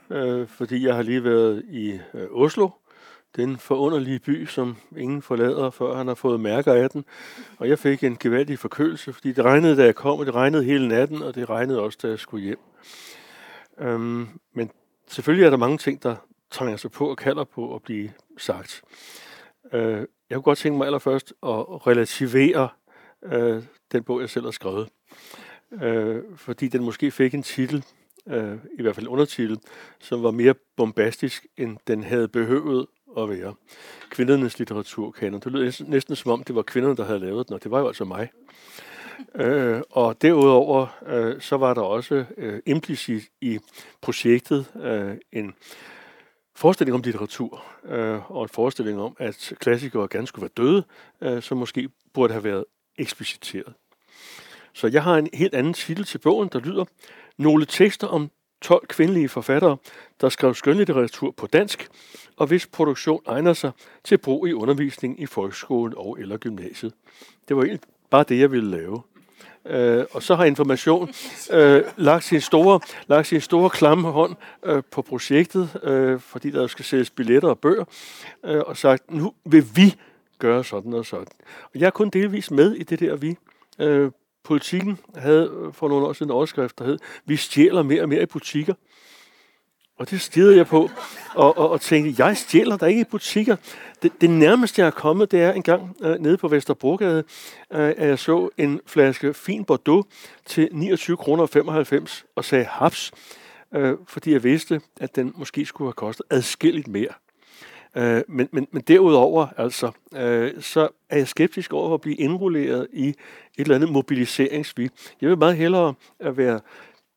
øh, 0.10 0.48
fordi 0.48 0.86
jeg 0.88 0.96
har 0.96 1.02
lige 1.02 1.24
været 1.24 1.66
i 1.70 2.00
øh, 2.14 2.28
Oslo, 2.32 2.70
den 3.36 3.58
forunderlige 3.58 4.20
by, 4.20 4.46
som 4.46 4.78
ingen 4.98 5.22
forlader, 5.22 5.70
før 5.70 5.98
han 5.98 6.08
har 6.08 6.16
fået 6.16 6.40
mærker 6.40 6.74
af 6.74 6.90
den. 6.90 7.06
Og 7.58 7.70
jeg 7.70 7.80
fik 7.80 8.04
en 8.04 8.18
gevaldig 8.20 8.60
forkølelse, 8.60 9.14
fordi 9.14 9.32
det 9.32 9.46
regnede, 9.46 9.78
da 9.78 9.84
jeg 9.84 9.96
kom, 9.96 10.20
og 10.20 10.26
det 10.26 10.36
regnede 10.36 10.64
hele 10.64 10.88
natten, 10.88 11.22
og 11.22 11.36
det 11.36 11.50
regnede 11.50 11.82
også, 11.82 11.98
da 12.02 12.08
jeg 12.08 12.20
skulle 12.20 12.44
hjem. 12.44 12.60
Øhm, 13.80 14.28
men 14.54 14.72
selvfølgelig 15.08 15.46
er 15.46 15.50
der 15.50 15.58
mange 15.58 15.78
ting, 15.78 16.04
der 16.04 16.16
trænger 16.52 16.78
sig 16.78 16.92
på 16.92 17.10
og 17.10 17.18
kalder 17.18 17.44
på 17.44 17.76
at 17.76 17.82
blive 17.82 18.12
sagt. 18.38 18.82
Øh, 19.74 20.06
jeg 20.30 20.36
kunne 20.36 20.42
godt 20.42 20.58
tænke 20.58 20.78
mig 20.78 20.86
allerførst 20.86 21.34
at 21.44 21.88
relativere 21.88 22.70
øh, 23.24 23.64
den 23.92 24.04
bog, 24.04 24.22
jeg 24.22 24.30
selv 24.30 24.46
har 24.46 24.52
skrevet. 24.52 24.90
Øh, 25.82 26.24
fordi 26.36 26.68
den 26.68 26.84
måske 26.84 27.12
fik 27.12 27.34
en 27.34 27.44
titel, 27.44 27.86
øh, 28.28 28.58
i 28.80 28.82
hvert 28.82 28.96
fald 28.96 29.06
en 29.06 29.12
undertitel, 29.12 29.60
som 30.00 30.24
var 30.24 30.32
mere 30.32 30.54
bombastisk, 30.76 31.48
end 31.58 31.78
den 31.88 32.04
havde 32.04 32.28
behøvet 32.28 32.86
at 33.18 33.30
være. 33.30 33.54
Kvindernes 34.10 34.60
litteraturkanon. 34.60 35.40
Det 35.40 35.52
lød 35.52 35.86
næsten 35.88 36.16
som 36.16 36.32
om, 36.32 36.44
det 36.44 36.56
var 36.56 36.62
kvinderne, 36.62 36.96
der 36.96 37.06
havde 37.06 37.20
lavet 37.20 37.48
den, 37.48 37.54
og 37.54 37.64
det 37.64 37.72
var 37.72 37.80
jo 37.80 37.88
altså 37.88 38.06
mig. 38.06 38.30
Øh, 39.36 39.82
og 39.90 40.22
derudover, 40.22 40.88
øh, 41.08 41.42
så 41.42 41.58
var 41.58 41.74
der 41.74 41.82
også 41.82 42.26
øh, 42.38 42.60
implicit 42.66 43.24
i 43.42 43.60
projektet 44.02 44.66
øh, 44.84 45.18
en 45.32 45.54
forestilling 46.56 46.96
om 46.96 47.02
litteratur, 47.02 47.66
øh, 47.86 48.32
og 48.32 48.44
en 48.44 48.50
forestilling 48.50 49.02
om, 49.02 49.16
at 49.20 49.54
klassikere 49.60 50.08
gerne 50.08 50.28
skulle 50.28 50.44
være 50.44 50.66
døde, 50.66 50.84
øh, 51.22 51.42
som 51.42 51.58
måske 51.58 51.90
burde 52.14 52.34
have 52.34 52.44
været 52.44 52.66
ekspliciteret. 52.98 53.74
Så 54.74 54.88
jeg 54.88 55.04
har 55.04 55.16
en 55.18 55.30
helt 55.34 55.54
anden 55.54 55.74
titel 55.74 56.06
til 56.06 56.18
bogen, 56.18 56.50
der 56.54 56.60
lyder 56.60 56.86
Nogle 57.38 57.66
tekster 57.66 58.08
om 58.08 58.30
12 58.62 58.88
kvindelige 58.88 59.30
forfattere, 59.30 59.78
der 60.22 60.30
skrev 60.30 60.54
skønlitteratur 60.54 61.32
på 61.32 61.48
dansk, 61.48 61.90
og 62.38 62.48
hvis 62.48 62.68
produktion 62.68 63.22
egner 63.28 63.54
sig 63.54 63.72
til 64.04 64.18
brug 64.18 64.48
i 64.48 64.54
undervisning 64.54 65.22
i 65.22 65.26
folkeskolen 65.26 65.94
og 65.98 66.18
eller 66.20 66.38
gymnasiet. 66.38 66.94
Det 67.48 67.56
var 67.56 67.64
egentlig 67.64 67.82
bare 68.10 68.26
det, 68.30 68.40
jeg 68.40 68.52
ville 68.52 68.72
lave. 68.72 69.02
Øh, 69.66 70.06
og 70.12 70.24
så 70.24 70.36
har 70.36 70.46
Information 70.46 71.10
øh, 71.52 71.84
lagt, 71.98 72.24
sin 72.24 72.42
store, 72.42 72.80
lagt 73.08 73.28
sin 73.28 73.42
store 73.42 73.70
klamme 73.70 74.12
hånd 74.12 74.36
øh, 74.66 74.84
på 74.92 75.02
projektet, 75.02 75.80
øh, 75.84 76.20
fordi 76.20 76.52
der 76.52 76.68
skal 76.68 76.86
sælges 76.86 77.10
billetter 77.10 77.50
og 77.50 77.60
bøger, 77.60 77.86
øh, 78.46 78.62
og 78.66 78.78
sagt, 78.78 79.12
nu 79.12 79.34
vil 79.46 79.66
vi 79.76 79.96
gøre 80.40 80.64
sådan 80.64 80.94
og 80.94 81.06
sådan. 81.06 81.28
Og 81.74 81.80
jeg 81.80 81.86
er 81.86 81.92
kun 81.92 82.10
delvis 82.10 82.52
med 82.52 82.76
i 82.76 82.84
det 82.84 83.00
der 83.00 83.16
vi. 83.16 83.38
Øh, 83.80 84.12
politikken 84.44 85.00
havde 85.16 85.52
øh, 85.54 85.74
for 85.74 85.88
nogle 85.88 86.08
år 86.08 86.14
siden 86.14 86.30
en 86.30 86.36
overskrift, 86.36 86.80
der 86.80 86.86
hed, 86.86 87.00
vi 87.26 87.36
stjæler 87.36 87.84
mere 87.84 88.02
og 88.02 88.10
mere 88.10 88.22
i 88.22 88.26
butikker. 88.26 88.74
Og 89.98 90.10
det 90.10 90.22
stirrede 90.22 90.58
jeg 90.58 90.68
på. 90.68 90.90
og, 91.36 91.58
og, 91.58 91.70
og 91.70 91.82
tænkte, 91.82 92.24
jeg 92.24 92.38
stjæler 92.38 92.78
der 92.78 92.88
ikke 92.88 93.02
i 93.02 93.04
butikker. 93.04 93.56
Det, 94.04 94.12
det 94.22 94.30
nærmeste, 94.30 94.82
jeg 94.82 94.88
er 94.88 94.92
kommet, 94.92 95.32
det 95.32 95.42
er 95.42 95.52
en 95.52 95.64
gang 95.64 95.96
øh, 96.02 96.20
nede 96.20 96.38
på 96.38 96.48
Vesterbrogade, 96.48 97.24
øh, 97.72 97.94
at 97.98 98.08
jeg 98.08 98.20
så 98.20 98.50
en 98.58 98.82
flaske 98.86 99.34
fin 99.34 99.66
Bordeaux 99.66 100.08
til 100.46 100.70
29,95 100.72 101.16
kroner 101.16 102.24
og 102.36 102.46
sagde 102.46 102.66
haps, 102.66 103.12
øh, 103.76 103.98
fordi 104.08 104.34
jeg 104.34 104.44
vidste, 104.44 104.82
at 105.00 105.16
den 105.16 105.34
måske 105.36 105.66
skulle 105.66 105.88
have 105.88 105.94
kostet 105.94 106.26
adskilligt 106.30 106.88
mere. 106.88 107.14
Øh, 107.96 108.22
men, 108.28 108.50
men, 108.52 108.68
men 108.72 108.82
derudover, 108.82 109.48
altså, 109.58 109.92
øh, 110.16 110.62
så 110.62 110.90
er 111.10 111.18
jeg 111.18 111.28
skeptisk 111.28 111.74
over 111.74 111.94
at 111.94 112.02
blive 112.02 112.16
indrulleret 112.16 112.88
i 112.94 113.08
et 113.08 113.16
eller 113.58 113.76
andet 113.76 113.92
mobiliseringsvig. 113.92 114.90
Jeg 115.22 115.30
vil 115.30 115.38
meget 115.38 115.58
hellere 115.58 115.94
at 116.20 116.38
være 116.38 116.60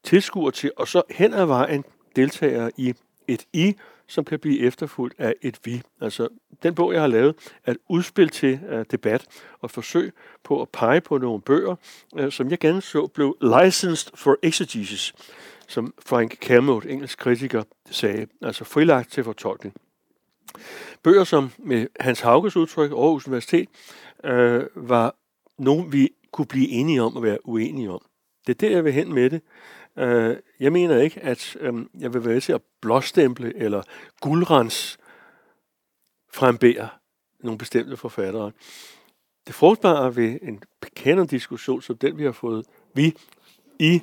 tilskuer 0.05 0.51
til, 0.51 0.73
og 0.77 0.89
så 0.89 1.03
hen 1.11 1.35
ad 1.35 1.47
vejen 1.47 1.85
deltager 2.17 2.71
i 2.77 2.95
et 3.29 3.47
I, 3.53 3.75
som 4.07 4.25
kan 4.25 4.39
blive 4.39 4.61
efterfulgt 4.61 5.21
af 5.21 5.35
et 5.43 5.59
vi. 5.65 5.83
Altså, 6.01 6.29
den 6.63 6.75
bog, 6.75 6.93
jeg 6.93 7.01
har 7.01 7.09
lavet, 7.09 7.35
er 7.65 7.71
et 7.71 7.79
udspil 7.89 8.29
til 8.29 8.61
uh, 8.73 8.83
debat 8.91 9.27
og 9.61 9.67
et 9.67 9.71
forsøg 9.71 10.13
på 10.45 10.63
at 10.63 10.69
pege 10.69 11.01
på 11.01 11.19
nogle 11.19 11.41
bøger, 11.41 11.77
uh, 12.13 12.31
som 12.31 12.51
jeg 12.51 12.59
gerne 12.59 12.81
så 12.81 13.07
blev 13.07 13.37
licensed 13.41 14.11
for 14.15 14.37
exegesis, 14.43 15.15
som 15.69 15.95
Frank 16.07 16.37
Kermode, 16.41 16.91
engelsk 16.91 17.19
kritiker, 17.19 17.63
sagde, 17.91 18.27
altså 18.43 18.65
frilagt 18.65 19.13
til 19.13 19.25
fortolkning. 19.25 19.75
Bøger, 21.03 21.25
som 21.25 21.51
med 21.59 21.87
Hans 22.01 22.21
Hauges 22.21 22.57
udtryk, 22.57 22.91
Aarhus 22.91 23.27
Universitet, 23.27 23.69
øh, 24.25 24.65
var 24.75 25.15
nogen, 25.59 25.93
vi 25.93 26.09
kunne 26.33 26.47
blive 26.47 26.69
enige 26.69 27.03
om 27.03 27.17
og 27.17 27.23
være 27.23 27.39
uenige 27.49 27.91
om. 27.91 28.01
Det 28.47 28.53
er 28.55 28.69
der, 28.69 28.75
jeg 28.75 28.85
vil 28.85 28.93
hen 28.93 29.15
med 29.15 29.31
det. 29.31 29.43
Øh, 29.99 30.37
jeg 30.61 30.73
mener 30.73 31.01
ikke, 31.01 31.21
at 31.21 31.57
øh, 31.61 31.75
jeg 32.01 32.15
vil 32.15 32.25
være 32.25 32.41
til 32.41 32.53
at 32.53 32.63
blåstemple 32.81 33.57
eller 33.57 33.83
guldrens 34.21 34.99
frembære 36.33 36.89
nogle 37.41 37.59
bestemte 37.59 37.97
forfattere. 37.97 38.53
Det 39.47 39.55
frugtbare 39.55 40.17
ved 40.17 40.39
en 40.43 40.63
kanondiskussion, 40.97 41.83
som 41.83 41.97
den 41.97 42.19
vi 42.19 42.25
har 42.25 42.33
fået, 42.33 42.67
vi 42.95 43.17
i 43.79 44.03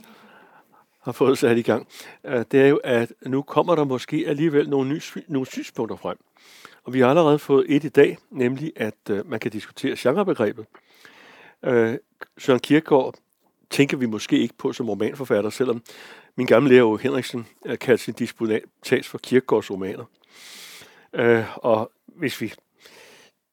har 1.07 1.11
fået 1.11 1.37
sat 1.37 1.57
i 1.57 1.61
gang, 1.61 1.87
øh, 2.23 2.45
det 2.51 2.61
er 2.61 2.67
jo, 2.67 2.79
at 2.83 3.13
nu 3.25 3.41
kommer 3.41 3.75
der 3.75 3.83
måske 3.83 4.23
alligevel 4.27 4.69
nogle, 4.69 4.89
nye, 4.89 5.01
nogle 5.27 5.47
synspunkter 5.47 5.95
frem. 5.95 6.17
Og 6.83 6.93
vi 6.93 6.99
har 6.99 7.09
allerede 7.09 7.39
fået 7.39 7.65
et 7.69 7.83
i 7.83 7.89
dag, 7.89 8.17
nemlig 8.29 8.73
at 8.75 8.95
øh, 9.09 9.29
man 9.29 9.39
kan 9.39 9.51
diskutere 9.51 9.95
genrebegrebet. 9.97 10.65
Øh, 11.63 11.97
Søren 12.37 12.59
Kierkegaard 12.59 13.15
tænker 13.69 13.97
vi 13.97 14.05
måske 14.05 14.39
ikke 14.39 14.53
på 14.57 14.73
som 14.73 14.89
romanforfatter, 14.89 15.49
selvom 15.49 15.81
min 16.35 16.47
gamle 16.47 16.69
lærer 16.69 16.97
Henriksen 16.97 17.47
øh, 17.65 17.79
kaldte 17.79 18.03
sin 18.03 18.13
disputats 18.13 19.07
for 19.07 19.17
Kierkegaards 19.17 19.71
romaner. 19.71 20.05
Øh, 21.13 21.45
og 21.55 21.91
hvis 22.05 22.41
vi 22.41 22.53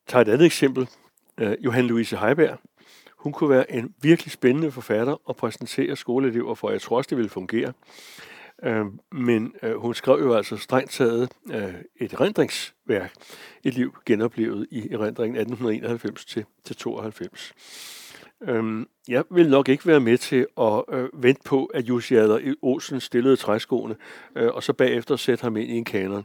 tager 0.06 0.22
et 0.22 0.28
andet 0.28 0.46
eksempel, 0.46 0.88
øh, 1.38 1.56
Johan 1.60 1.86
Louise 1.86 2.16
Heiberg, 2.16 2.58
hun 3.24 3.32
kunne 3.32 3.50
være 3.50 3.72
en 3.72 3.94
virkelig 4.02 4.32
spændende 4.32 4.70
forfatter 4.70 5.16
og 5.24 5.36
præsentere 5.36 5.96
skoleelever 5.96 6.54
for, 6.54 6.70
jeg 6.70 6.80
tror 6.80 6.96
også, 6.96 7.08
det 7.08 7.18
ville 7.18 7.30
fungere. 7.30 7.72
Øh, 8.64 8.84
men 9.12 9.52
øh, 9.62 9.74
hun 9.76 9.94
skrev 9.94 10.18
jo 10.18 10.34
altså 10.34 10.56
strengt 10.56 10.90
taget 10.90 11.32
øh, 11.52 11.74
et 12.00 12.12
erindringsværk, 12.12 13.12
et 13.64 13.74
liv 13.74 13.94
genoplevet 14.06 14.66
i 14.70 14.78
erindringen 14.78 15.36
1891 15.36 16.24
til, 16.24 16.44
til 16.64 16.76
92. 16.76 17.54
Øhm, 18.42 18.88
jeg 19.08 19.24
vil 19.30 19.50
nok 19.50 19.68
ikke 19.68 19.86
være 19.86 20.00
med 20.00 20.18
til 20.18 20.46
at 20.60 20.82
øh, 20.92 21.08
vente 21.12 21.42
på, 21.44 21.64
at 21.64 21.84
Jussi 21.84 22.14
Adler 22.14 22.54
Olsen 22.62 23.00
stillede 23.00 23.36
træskoene, 23.36 23.96
øh, 24.36 24.54
og 24.54 24.62
så 24.62 24.72
bagefter 24.72 25.16
sætte 25.16 25.42
ham 25.42 25.56
ind 25.56 25.70
i 25.70 25.76
en 25.76 25.84
kanon. 25.84 26.24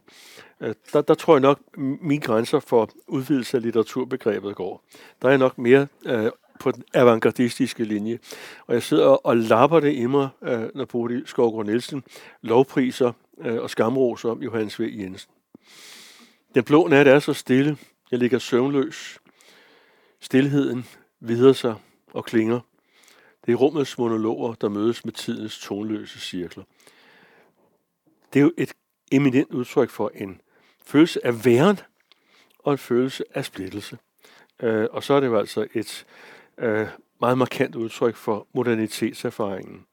Øh, 0.61 0.75
der, 0.93 1.01
der 1.01 1.13
tror 1.13 1.33
jeg 1.33 1.41
nok, 1.41 1.59
mine 1.77 2.21
grænser 2.21 2.59
for 2.59 2.89
udvidelse 3.07 3.57
af 3.57 3.63
litteraturbegrebet 3.63 4.55
går. 4.55 4.83
Der 5.21 5.29
er 5.29 5.37
nok 5.37 5.57
mere 5.57 5.87
øh, 6.05 6.31
på 6.59 6.71
den 6.71 6.83
avantgardistiske 6.93 7.83
linje. 7.83 8.19
Og 8.67 8.73
jeg 8.73 8.83
sidder 8.83 9.07
og 9.07 9.37
lapper 9.37 9.79
det 9.79 9.93
i 9.93 10.05
mig, 10.05 10.29
øh, 10.41 10.69
når 10.75 10.85
Bodil 10.85 11.27
Skovgaard 11.27 11.65
Nielsen 11.65 12.03
lovpriser 12.41 13.11
øh, 13.41 13.61
og 13.61 13.69
skamroser 13.69 14.29
om 14.29 14.43
Johannes 14.43 14.79
V. 14.79 14.89
Jensen. 14.99 15.31
Den 16.55 16.63
blå 16.63 16.87
nat 16.87 17.07
er 17.07 17.19
så 17.19 17.33
stille. 17.33 17.77
Jeg 18.11 18.19
ligger 18.19 18.39
søvnløs. 18.39 19.19
Stilheden 20.19 20.85
videre 21.19 21.53
sig 21.53 21.75
og 22.13 22.25
klinger. 22.25 22.59
Det 23.45 23.51
er 23.51 23.55
rummets 23.55 23.97
monologer, 23.97 24.53
der 24.53 24.69
mødes 24.69 25.05
med 25.05 25.13
tidens 25.13 25.59
tonløse 25.59 26.19
cirkler. 26.19 26.63
Det 28.33 28.39
er 28.39 28.43
jo 28.43 28.51
et 28.57 28.73
eminent 29.11 29.51
udtryk 29.51 29.89
for 29.89 30.11
en 30.15 30.41
følelse 30.85 31.25
af 31.25 31.45
væren 31.45 31.79
og 32.59 32.71
en 32.71 32.77
følelse 32.77 33.23
af 33.33 33.45
splittelse. 33.45 33.97
Øh, 34.59 34.87
og 34.91 35.03
så 35.03 35.13
er 35.13 35.19
det 35.19 35.27
jo 35.27 35.37
altså 35.37 35.67
et 35.73 36.05
øh, 36.59 36.87
meget 37.21 37.37
markant 37.37 37.75
udtryk 37.75 38.15
for 38.15 38.47
modernitetserfaringen, 38.53 39.85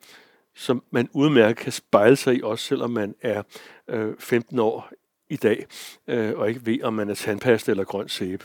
som 0.55 0.83
man 0.91 1.09
udmærket 1.13 1.57
kan 1.57 1.73
spejle 1.73 2.17
sig 2.17 2.37
i, 2.37 2.43
også 2.43 2.65
selvom 2.65 2.91
man 2.91 3.15
er 3.23 3.43
øh, 3.89 4.15
15 4.19 4.59
år 4.59 4.91
i 5.29 5.37
dag, 5.37 5.67
øh, 6.07 6.39
og 6.39 6.49
ikke 6.49 6.67
ved, 6.67 6.83
om 6.83 6.95
man 6.95 7.09
er 7.09 7.15
tandpasta 7.15 7.71
eller 7.71 7.85
grøn 7.85 8.09
sæbe. 8.09 8.45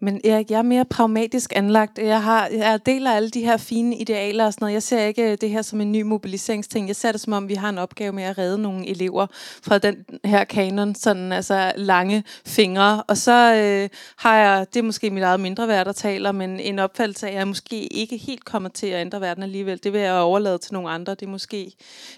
Men 0.00 0.20
Erik, 0.24 0.50
jeg 0.50 0.58
er 0.58 0.62
mere 0.62 0.84
pragmatisk 0.84 1.52
anlagt. 1.56 1.98
Jeg, 1.98 2.22
har, 2.22 2.46
jeg 2.46 2.80
deler 2.86 3.10
alle 3.10 3.30
de 3.30 3.44
her 3.44 3.56
fine 3.56 3.96
idealer 3.96 4.46
og 4.46 4.52
sådan 4.52 4.64
noget. 4.64 4.74
Jeg 4.74 4.82
ser 4.82 5.04
ikke 5.04 5.32
øh, 5.32 5.38
det 5.40 5.50
her 5.50 5.62
som 5.62 5.80
en 5.80 5.92
ny 5.92 6.02
mobiliseringsting. 6.02 6.88
Jeg 6.88 6.96
ser 6.96 7.12
det 7.12 7.20
som 7.20 7.32
om, 7.32 7.48
vi 7.48 7.54
har 7.54 7.68
en 7.68 7.78
opgave 7.78 8.12
med 8.12 8.22
at 8.22 8.38
redde 8.38 8.58
nogle 8.58 8.88
elever 8.88 9.26
fra 9.62 9.78
den 9.78 9.96
her 10.24 10.44
kanon, 10.44 10.94
sådan 10.94 11.32
altså 11.32 11.72
lange 11.76 12.24
fingre. 12.46 13.02
Og 13.02 13.16
så 13.16 13.54
øh, 13.54 13.88
har 14.16 14.36
jeg, 14.36 14.66
det 14.74 14.80
er 14.80 14.84
måske 14.84 15.10
mit 15.10 15.22
eget 15.22 15.40
mindre 15.40 15.68
værd, 15.68 15.86
der 15.86 15.92
taler, 15.92 16.32
men 16.32 16.60
en 16.60 16.78
opfattelse 16.78 17.26
af, 17.26 17.30
at 17.30 17.38
jeg 17.38 17.48
måske 17.48 17.86
ikke 17.86 18.16
helt 18.16 18.44
kommer 18.44 18.68
til 18.68 18.86
at 18.86 19.00
ændre 19.00 19.20
verden 19.20 19.42
alligevel. 19.42 19.80
Det 19.84 19.92
vil 19.92 20.00
jeg 20.00 20.14
overlade 20.14 20.58
til 20.58 20.72
nogle 20.72 20.90
andre. 20.90 21.14
Det 21.14 21.26
er 21.26 21.30
måske 21.30 21.72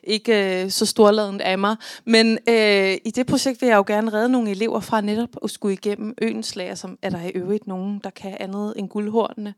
ikke 0.04 0.62
øh, 0.64 0.70
så 0.70 0.86
storladent 0.86 1.40
af 1.40 1.58
mig. 1.58 1.76
Men 2.04 2.38
øh, 2.48 2.96
i 3.04 3.12
det 3.14 3.26
projekt 3.26 3.60
vil 3.60 3.68
jeg 3.68 3.76
jo 3.76 3.84
gerne 3.86 4.12
redde 4.12 4.28
nogle 4.28 4.50
elever 4.50 4.80
fra 4.80 5.00
netop 5.00 5.28
at 5.44 5.50
skulle 5.50 5.72
igennem 5.72 6.14
øens 6.22 6.56
lager, 6.56 6.74
som 6.74 6.98
er 7.02 7.10
der 7.10 7.20
i 7.22 7.30
øvrigt 7.34 7.66
nogen, 7.70 8.00
der 8.04 8.10
kan 8.10 8.36
andet 8.40 8.74
end 8.76 8.88
guldhornene. 8.88 9.54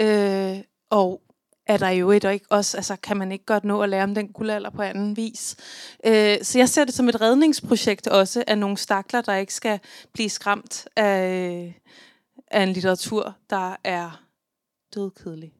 Øh, 0.00 0.58
og 0.90 1.22
er 1.66 1.76
der 1.76 1.88
jo 1.88 2.10
et 2.10 2.24
og 2.24 2.32
ikke 2.32 2.46
også, 2.50 2.76
altså 2.76 2.96
kan 2.96 3.16
man 3.16 3.32
ikke 3.32 3.44
godt 3.44 3.64
nå 3.64 3.82
at 3.82 3.88
lære 3.88 4.04
om 4.04 4.14
den 4.14 4.28
guldalder 4.28 4.70
på 4.70 4.82
anden 4.82 5.16
vis. 5.16 5.56
Øh, 6.06 6.36
så 6.42 6.58
jeg 6.58 6.68
ser 6.68 6.84
det 6.84 6.94
som 6.94 7.08
et 7.08 7.20
redningsprojekt 7.20 8.06
også 8.06 8.44
af 8.46 8.58
nogle 8.58 8.76
stakler, 8.76 9.20
der 9.20 9.34
ikke 9.34 9.54
skal 9.54 9.80
blive 10.12 10.30
skræmt 10.30 10.88
af, 10.96 11.82
af 12.50 12.62
en 12.62 12.72
litteratur, 12.72 13.34
der 13.50 13.76
er 13.84 14.22
dødkedelig. 14.94 15.52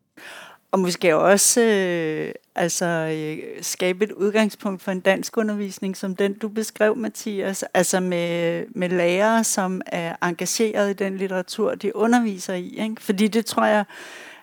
Og 0.72 0.78
måske 0.78 1.16
også 1.16 1.60
øh, 1.60 2.32
altså, 2.54 2.86
øh, 2.86 3.62
skabe 3.62 4.04
et 4.04 4.12
udgangspunkt 4.12 4.82
for 4.82 4.92
en 4.92 5.00
dansk 5.00 5.36
undervisning, 5.36 5.96
som 5.96 6.16
den 6.16 6.34
du 6.34 6.48
beskrev, 6.48 6.96
Mathias. 6.96 7.64
Altså 7.74 8.00
med, 8.00 8.64
med 8.74 8.88
lærere, 8.88 9.44
som 9.44 9.82
er 9.86 10.16
engageret 10.22 10.90
i 10.90 10.92
den 10.92 11.16
litteratur, 11.16 11.74
de 11.74 11.96
underviser 11.96 12.54
i. 12.54 12.74
Ikke? 12.78 13.02
Fordi 13.02 13.28
det 13.28 13.46
tror 13.46 13.64
jeg 13.64 13.84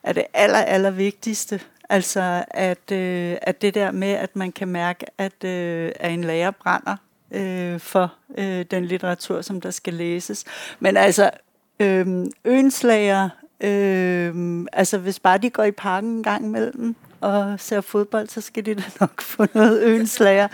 er 0.03 0.13
det 0.13 0.23
aller, 0.33 0.59
aller 0.59 0.91
vigtigste. 0.91 1.61
Altså 1.89 2.45
at, 2.51 2.91
øh, 2.91 3.37
at 3.41 3.61
det 3.61 3.73
der 3.73 3.91
med, 3.91 4.11
at 4.11 4.35
man 4.35 4.51
kan 4.51 4.67
mærke, 4.67 5.05
at, 5.17 5.43
øh, 5.43 5.91
at 5.95 6.11
en 6.11 6.23
lærer 6.23 6.51
brænder 6.51 6.95
øh, 7.31 7.79
for 7.79 8.13
øh, 8.37 8.65
den 8.71 8.85
litteratur, 8.85 9.41
som 9.41 9.61
der 9.61 9.71
skal 9.71 9.93
læses. 9.93 10.45
Men 10.79 10.97
altså, 10.97 11.31
øh, 11.79 12.25
ønslager 12.45 13.29
Øh, 13.61 14.65
altså, 14.73 14.97
hvis 14.97 15.19
bare 15.19 15.37
de 15.37 15.49
går 15.49 15.63
i 15.63 15.71
parken 15.71 16.09
en 16.09 16.23
gang 16.23 16.45
imellem 16.45 16.95
og 17.21 17.59
ser 17.59 17.81
fodbold, 17.81 18.27
så 18.27 18.41
skal 18.41 18.65
de 18.65 18.75
da 18.75 18.83
nok 18.99 19.21
få 19.21 19.45
noget 19.53 19.83
ønslager. 19.83 20.47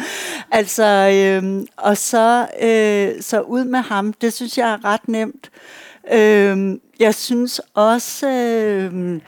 Altså, 0.51 0.83
øh, 0.83 1.67
og 1.77 1.97
så, 1.97 2.47
øh, 2.61 3.21
så 3.21 3.41
ud 3.41 3.63
med 3.63 3.79
ham. 3.79 4.13
Det 4.13 4.33
synes 4.33 4.57
jeg 4.57 4.71
er 4.71 4.85
ret 4.85 5.07
nemt. 5.07 5.51
Øh, 6.13 6.79
jeg 6.99 7.15
synes 7.15 7.61
også, 7.73 8.29
øh, 8.29 9.21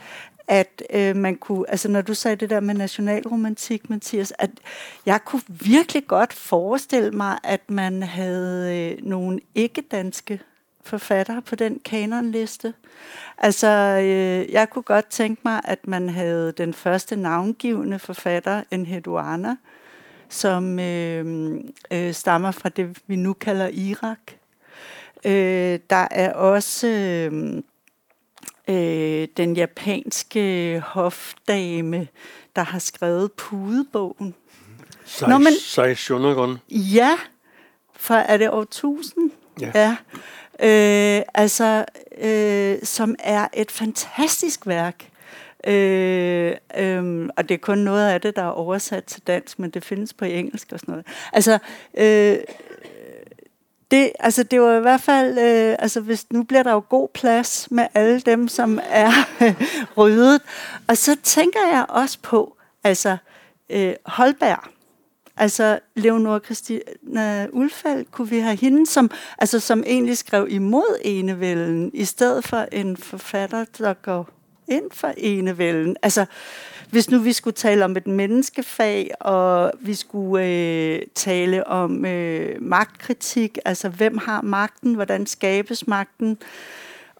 at 0.48 0.82
øh, 0.94 1.16
man 1.16 1.36
kunne, 1.36 1.70
altså 1.70 1.88
når 1.88 2.02
du 2.02 2.14
sagde 2.14 2.36
det 2.36 2.50
der 2.50 2.60
med 2.60 2.74
nationalromantik, 2.74 3.90
Mathias, 3.90 4.32
at 4.38 4.50
jeg 5.06 5.20
kunne 5.24 5.42
virkelig 5.48 6.06
godt 6.06 6.32
forestille 6.32 7.10
mig, 7.10 7.38
at 7.44 7.60
man 7.70 8.02
havde 8.02 8.76
øh, 8.78 9.06
nogle 9.06 9.40
ikke-danske 9.54 10.40
forfattere 10.84 11.42
på 11.42 11.56
den 11.56 11.80
kanonliste. 11.84 12.74
Altså, 13.38 13.68
øh, 14.02 14.52
jeg 14.52 14.70
kunne 14.70 14.82
godt 14.82 15.06
tænke 15.06 15.42
mig, 15.44 15.60
at 15.64 15.86
man 15.86 16.08
havde 16.08 16.52
den 16.52 16.74
første 16.74 17.16
navngivende 17.16 17.98
forfatter, 17.98 18.62
en 18.70 18.86
Heduana, 18.86 19.56
som 20.28 20.78
øh, 20.78 21.54
øh, 21.90 22.14
stammer 22.14 22.50
fra 22.50 22.68
det, 22.68 22.98
vi 23.06 23.16
nu 23.16 23.32
kalder 23.32 23.68
Irak. 23.68 24.32
Øh, 25.24 25.78
der 25.90 26.08
er 26.10 26.32
også 26.32 26.86
øh, 26.86 27.62
øh, 28.68 29.28
den 29.36 29.56
japanske 29.56 30.80
hofdame, 30.86 32.08
der 32.56 32.62
har 32.62 32.78
skrevet 32.78 33.32
Pudebogen. 33.32 34.34
Sai, 35.04 35.28
Nå, 35.28 35.38
men, 35.38 35.52
Sai 35.60 35.94
Shonagon. 35.94 36.58
Ja, 36.70 37.18
for 37.96 38.14
er 38.14 38.36
det 38.36 38.50
år 38.50 38.62
1000? 38.62 39.30
Ja. 39.60 39.70
ja. 39.74 39.96
Øh, 40.60 41.22
altså, 41.34 41.84
øh, 42.18 42.78
som 42.82 43.14
er 43.18 43.48
et 43.52 43.70
fantastisk 43.70 44.66
værk. 44.66 45.08
Øh, 45.66 46.56
øh, 46.76 47.28
og 47.36 47.48
det 47.48 47.54
er 47.54 47.58
kun 47.58 47.78
noget 47.78 48.08
af 48.08 48.20
det, 48.20 48.36
der 48.36 48.42
er 48.42 48.50
oversat 48.50 49.04
til 49.04 49.22
dansk, 49.26 49.58
men 49.58 49.70
det 49.70 49.84
findes 49.84 50.12
på 50.12 50.24
engelsk 50.24 50.72
og 50.72 50.80
sådan 50.80 50.92
noget. 50.92 51.06
Altså, 51.32 51.58
øh, 51.96 52.38
det, 53.90 54.12
altså 54.20 54.42
det 54.42 54.60
var 54.60 54.76
i 54.76 54.80
hvert 54.80 55.00
fald, 55.00 55.38
øh, 55.38 55.76
altså 55.78 56.00
hvis 56.00 56.26
nu 56.30 56.42
bliver 56.42 56.62
der 56.62 56.72
jo 56.72 56.84
god 56.88 57.08
plads 57.14 57.68
med 57.70 57.86
alle 57.94 58.20
dem, 58.20 58.48
som 58.48 58.80
er 58.90 59.10
ryddet. 59.98 60.42
Og 60.88 60.96
så 60.96 61.16
tænker 61.22 61.60
jeg 61.72 61.86
også 61.88 62.18
på, 62.22 62.56
altså 62.84 63.16
øh, 63.70 63.94
Holberg, 64.06 64.73
altså 65.36 65.78
Leonora 65.96 66.38
Christina 66.38 67.46
Ulfeldt, 67.52 68.10
kunne 68.10 68.30
vi 68.30 68.38
have 68.38 68.56
hende, 68.56 68.86
som, 68.86 69.10
altså, 69.38 69.60
som 69.60 69.82
egentlig 69.86 70.18
skrev 70.18 70.46
imod 70.50 70.98
enevælden, 71.04 71.90
i 71.94 72.04
stedet 72.04 72.44
for 72.44 72.66
en 72.72 72.96
forfatter, 72.96 73.64
der 73.78 73.94
går 73.94 74.28
ind 74.68 74.90
for 74.92 75.12
enevælden. 75.16 75.96
Altså, 76.02 76.26
hvis 76.90 77.10
nu 77.10 77.18
vi 77.18 77.32
skulle 77.32 77.54
tale 77.54 77.84
om 77.84 77.96
et 77.96 78.06
menneskefag, 78.06 79.10
og 79.20 79.72
vi 79.80 79.94
skulle 79.94 80.46
øh, 80.46 81.02
tale 81.14 81.66
om 81.66 82.04
øh, 82.04 82.62
magtkritik, 82.62 83.58
altså 83.64 83.88
hvem 83.88 84.18
har 84.18 84.42
magten, 84.42 84.94
hvordan 84.94 85.26
skabes 85.26 85.86
magten, 85.86 86.38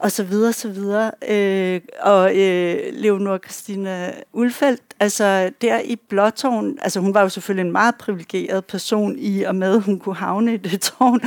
og 0.05 0.12
så 0.12 0.25
videre, 0.25 0.53
så 0.53 0.69
videre. 0.69 1.11
Øh, 1.29 1.81
og 2.01 2.37
øh, 2.37 2.79
Leonora 2.93 3.38
Christina 3.38 4.12
Ulfeldt, 4.33 4.83
altså 5.01 5.51
der 5.62 5.81
i 5.81 5.97
Blåtårn, 5.97 6.79
altså 6.83 7.01
hun 7.01 7.14
var 7.14 7.23
jo 7.23 7.29
selvfølgelig 7.29 7.67
en 7.67 7.73
meget 7.73 7.95
privilegeret 7.95 8.64
person 8.64 9.19
i 9.19 9.43
og 9.43 9.55
med, 9.55 9.81
hun 9.81 9.99
kunne 9.99 10.17
havne 10.17 10.55
i 10.55 10.57
det 10.57 10.81
tårn, 10.99 11.21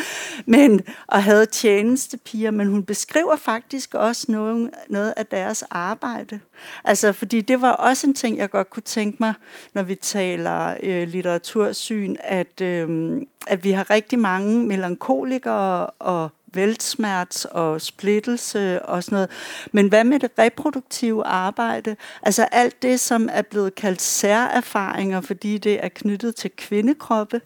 men, 0.45 0.81
og 1.07 1.23
havde 1.23 1.45
tjenestepiger, 1.45 2.51
men 2.51 2.67
hun 2.67 2.83
beskriver 2.83 3.35
faktisk 3.35 3.93
også 3.93 4.25
noget, 4.31 4.69
noget 4.89 5.13
af 5.17 5.25
deres 5.25 5.63
arbejde. 5.69 6.39
Altså, 6.83 7.13
fordi 7.13 7.41
det 7.41 7.61
var 7.61 7.71
også 7.71 8.07
en 8.07 8.13
ting, 8.13 8.37
jeg 8.37 8.49
godt 8.49 8.69
kunne 8.69 8.83
tænke 8.83 9.17
mig, 9.19 9.33
når 9.73 9.83
vi 9.83 9.95
taler 9.95 10.75
øh, 10.83 11.07
litteratursyn, 11.07 12.15
at, 12.19 12.61
øh, 12.61 13.17
at 13.47 13.63
vi 13.63 13.71
har 13.71 13.89
rigtig 13.89 14.19
mange 14.19 14.67
melankolikere 14.67 15.85
og 15.85 16.29
væltsmerts 16.53 17.45
og 17.45 17.81
splittelse 17.81 18.85
og 18.85 19.03
sådan 19.03 19.15
noget. 19.15 19.29
Men 19.71 19.87
hvad 19.87 20.03
med 20.03 20.19
det 20.19 20.31
reproduktive 20.39 21.25
arbejde? 21.25 21.95
Altså 22.21 22.43
alt 22.51 22.81
det, 22.81 22.99
som 22.99 23.29
er 23.31 23.41
blevet 23.41 23.75
kaldt 23.75 24.01
særerfaringer, 24.01 25.21
fordi 25.21 25.57
det 25.57 25.83
er 25.83 25.89
knyttet 25.89 26.35
til 26.35 26.51
kvindekroppe. 26.57 27.41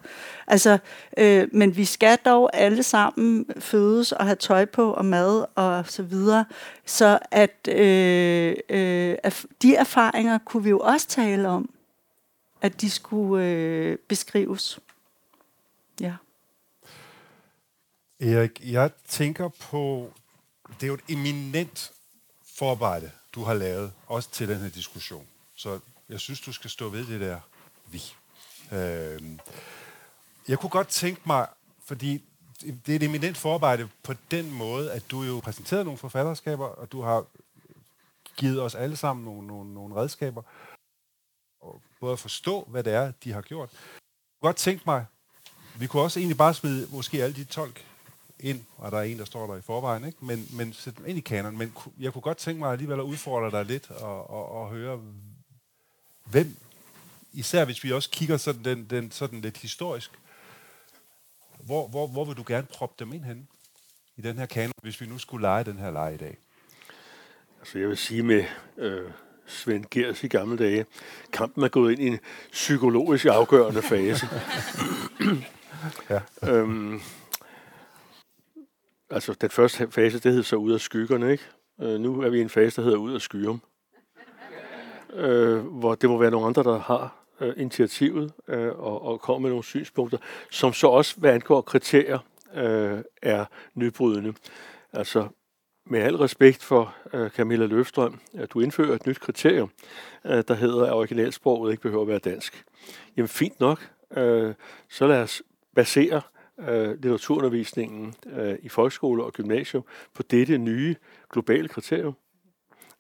Altså, 0.48 0.78
øh, 1.18 1.48
men 1.52 1.78
vi 1.78 1.86
skal 1.86 2.18
dog 2.26 2.50
alle 2.54 2.84
sammen 2.84 3.46
fødes 3.60 4.12
og 4.12 4.26
have 4.26 4.36
tøj 4.36 4.66
på 4.66 4.92
og 4.92 5.06
mad 5.06 5.46
og 5.56 5.86
så 5.88 6.04
videre. 6.04 6.46
Så 6.86 7.20
at 7.32 7.68
øh, 7.68 8.56
øh, 8.70 9.16
de 9.62 9.76
erfaringer 9.76 10.38
kunne 10.38 10.64
vi 10.64 10.70
jo 10.70 10.80
også 10.80 11.08
tale 11.08 11.48
om, 11.48 11.70
at 12.62 12.82
de 12.82 12.90
skulle 12.90 13.46
øh, 13.46 13.98
beskrives. 14.08 14.80
Ja. 16.02 16.14
Erik, 18.21 18.62
jeg 18.63 18.91
tænker 19.07 19.47
på, 19.47 20.13
det 20.67 20.84
er 20.84 20.88
jo 20.88 20.93
et 20.93 21.03
eminent 21.10 21.91
forarbejde, 22.57 23.12
du 23.36 23.43
har 23.43 23.53
lavet, 23.53 23.93
også 24.07 24.31
til 24.31 24.47
den 24.47 24.57
her 24.57 24.69
diskussion. 24.69 25.27
Så 25.55 25.79
jeg 26.10 26.19
synes, 26.19 26.41
du 26.41 26.51
skal 26.51 26.69
stå 26.69 26.89
ved 26.89 27.05
det 27.07 27.21
der 27.21 27.39
vi. 27.86 28.01
Øh, 28.71 29.38
jeg 30.47 30.60
kunne 30.60 30.69
godt 30.69 30.88
tænke 30.88 31.21
mig, 31.25 31.47
fordi 31.86 32.23
det 32.62 32.89
er 32.89 32.95
et 32.95 33.03
eminent 33.03 33.38
forarbejde 33.38 33.89
på 34.03 34.13
den 34.31 34.51
måde, 34.51 34.91
at 34.91 35.12
du 35.12 35.23
jo 35.23 35.39
præsenterede 35.43 35.84
nogle 35.84 35.97
forfatterskaber, 35.97 36.65
og 36.65 36.91
du 36.91 37.01
har 37.01 37.25
givet 38.38 38.62
os 38.62 38.75
alle 38.75 38.95
sammen 38.95 39.25
nogle, 39.25 39.47
nogle, 39.47 39.73
nogle 39.73 39.95
redskaber, 39.95 40.41
og 41.62 41.81
både 41.99 42.13
at 42.13 42.19
forstå, 42.19 42.63
hvad 42.67 42.84
det 42.84 42.93
er, 42.93 43.12
de 43.23 43.31
har 43.31 43.41
gjort. 43.41 43.69
Jeg 43.71 43.79
kunne 44.41 44.47
godt 44.47 44.57
tænke 44.57 44.84
mig, 44.86 45.05
vi 45.75 45.88
kunne 45.88 46.01
også 46.01 46.19
egentlig 46.19 46.38
bare 46.38 46.53
smide 46.53 46.88
måske 46.91 47.23
alle 47.23 47.36
de 47.36 47.43
tolk 47.43 47.90
ind, 48.41 48.62
og 48.77 48.91
der 48.91 48.97
er 48.97 49.01
en, 49.01 49.19
der 49.19 49.25
står 49.25 49.47
der 49.47 49.58
i 49.58 49.62
forvejen, 49.62 50.06
ikke? 50.06 50.25
Men, 50.25 50.47
men 50.54 50.73
sæt 50.73 50.97
dem 50.97 51.06
ind 51.08 51.17
i 51.17 51.21
kanon. 51.21 51.58
Men 51.58 51.73
jeg 51.99 52.13
kunne 52.13 52.21
godt 52.21 52.38
tænke 52.38 52.60
mig 52.60 52.71
alligevel 52.71 52.99
at 52.99 53.04
udfordre 53.04 53.51
dig 53.51 53.65
lidt 53.65 53.91
og, 53.91 54.30
og, 54.30 54.51
og 54.51 54.69
høre, 54.69 54.99
hvem, 56.25 56.58
især 57.34 57.65
hvis 57.65 57.84
vi 57.84 57.91
også 57.91 58.10
kigger 58.10 58.38
sådan, 58.38 58.63
den, 58.63 58.86
den, 58.89 59.12
sådan 59.12 59.41
lidt 59.41 59.58
historisk, 59.58 60.12
hvor, 61.60 61.88
hvor, 61.88 62.08
hvor 62.08 62.25
vil 62.25 62.38
du 62.38 62.43
gerne 62.47 62.67
proppe 62.73 62.95
dem 63.06 63.13
ind 63.13 63.23
hen 63.23 63.47
i 64.17 64.21
den 64.21 64.38
her 64.38 64.45
kanon, 64.45 64.73
hvis 64.82 65.01
vi 65.01 65.06
nu 65.06 65.17
skulle 65.17 65.41
lege 65.41 65.63
den 65.63 65.77
her 65.77 65.91
lege 65.91 66.13
i 66.13 66.17
dag? 66.17 66.38
Altså 67.60 67.80
jeg 67.80 67.89
vil 67.89 67.97
sige 67.97 68.23
med 68.23 68.43
øh, 68.77 69.12
Svend 69.45 69.86
Gers 69.91 70.23
i 70.23 70.27
gamle 70.27 70.58
dage, 70.58 70.86
kampen 71.34 71.63
er 71.63 71.67
gået 71.67 71.91
ind 71.91 72.01
i 72.01 72.08
en 72.08 72.19
psykologisk 72.51 73.25
afgørende 73.25 73.82
fase. 73.82 74.27
ja. 76.10 76.19
øhm, 76.43 77.01
altså 79.12 79.34
den 79.41 79.50
første 79.50 79.91
fase, 79.91 80.19
det 80.19 80.34
hed 80.34 80.43
så 80.43 80.56
ud 80.56 80.71
af 80.71 80.80
skyggerne, 80.80 81.32
ikke? 81.32 81.43
Øh, 81.82 82.00
nu 82.00 82.21
er 82.21 82.30
vi 82.30 82.38
i 82.38 82.41
en 82.41 82.50
fase, 82.50 82.76
der 82.76 82.86
hedder 82.86 82.97
ud 82.97 83.13
af 83.13 83.21
skyrum. 83.21 83.62
Øh, 85.13 85.60
hvor 85.60 85.95
det 85.95 86.10
må 86.10 86.17
være 86.17 86.32
nogle 86.32 86.47
andre, 86.47 86.63
der 86.63 86.80
har 86.80 87.15
øh, 87.41 87.54
initiativet 87.58 88.34
øh, 88.47 88.80
og, 88.80 89.02
og 89.06 89.21
kommer 89.21 89.39
med 89.39 89.50
nogle 89.50 89.63
synspunkter, 89.63 90.17
som 90.52 90.74
så 90.74 90.88
også, 90.88 91.15
hvad 91.17 91.32
angår 91.32 91.62
kriterier, 91.62 92.19
øh, 92.56 93.00
er 93.21 93.45
nybrydende. 93.76 94.34
Altså, 94.93 95.28
med 95.86 96.00
al 96.00 96.15
respekt 96.15 96.63
for 96.63 96.95
øh, 97.13 97.30
Camilla 97.30 97.65
Løfstrøm, 97.65 98.19
at 98.34 98.54
du 98.54 98.60
indfører 98.60 98.95
et 98.95 99.08
nyt 99.08 99.19
kriterium, 99.19 99.71
øh, 100.26 100.43
der 100.47 100.54
hedder, 100.54 100.86
at 100.86 100.93
originalsproget 100.93 101.71
ikke 101.71 101.84
behøver 101.84 102.02
at 102.02 102.08
være 102.08 102.19
dansk. 102.19 102.63
Jamen 103.17 103.28
fint 103.28 103.60
nok, 103.60 103.89
øh, 104.17 104.54
så 104.89 105.08
lad 105.08 105.21
os 105.21 105.41
basere 105.76 106.21
øh, 106.60 106.90
litteraturundervisningen 106.90 108.14
øh, 108.26 108.56
i 108.62 108.70
folkeskole 108.70 109.24
og 109.24 109.34
gymnasium 109.34 109.84
på 110.14 110.24
dette 110.24 110.58
nye 110.58 110.96
globale 111.30 111.68
kriterium. 111.68 112.16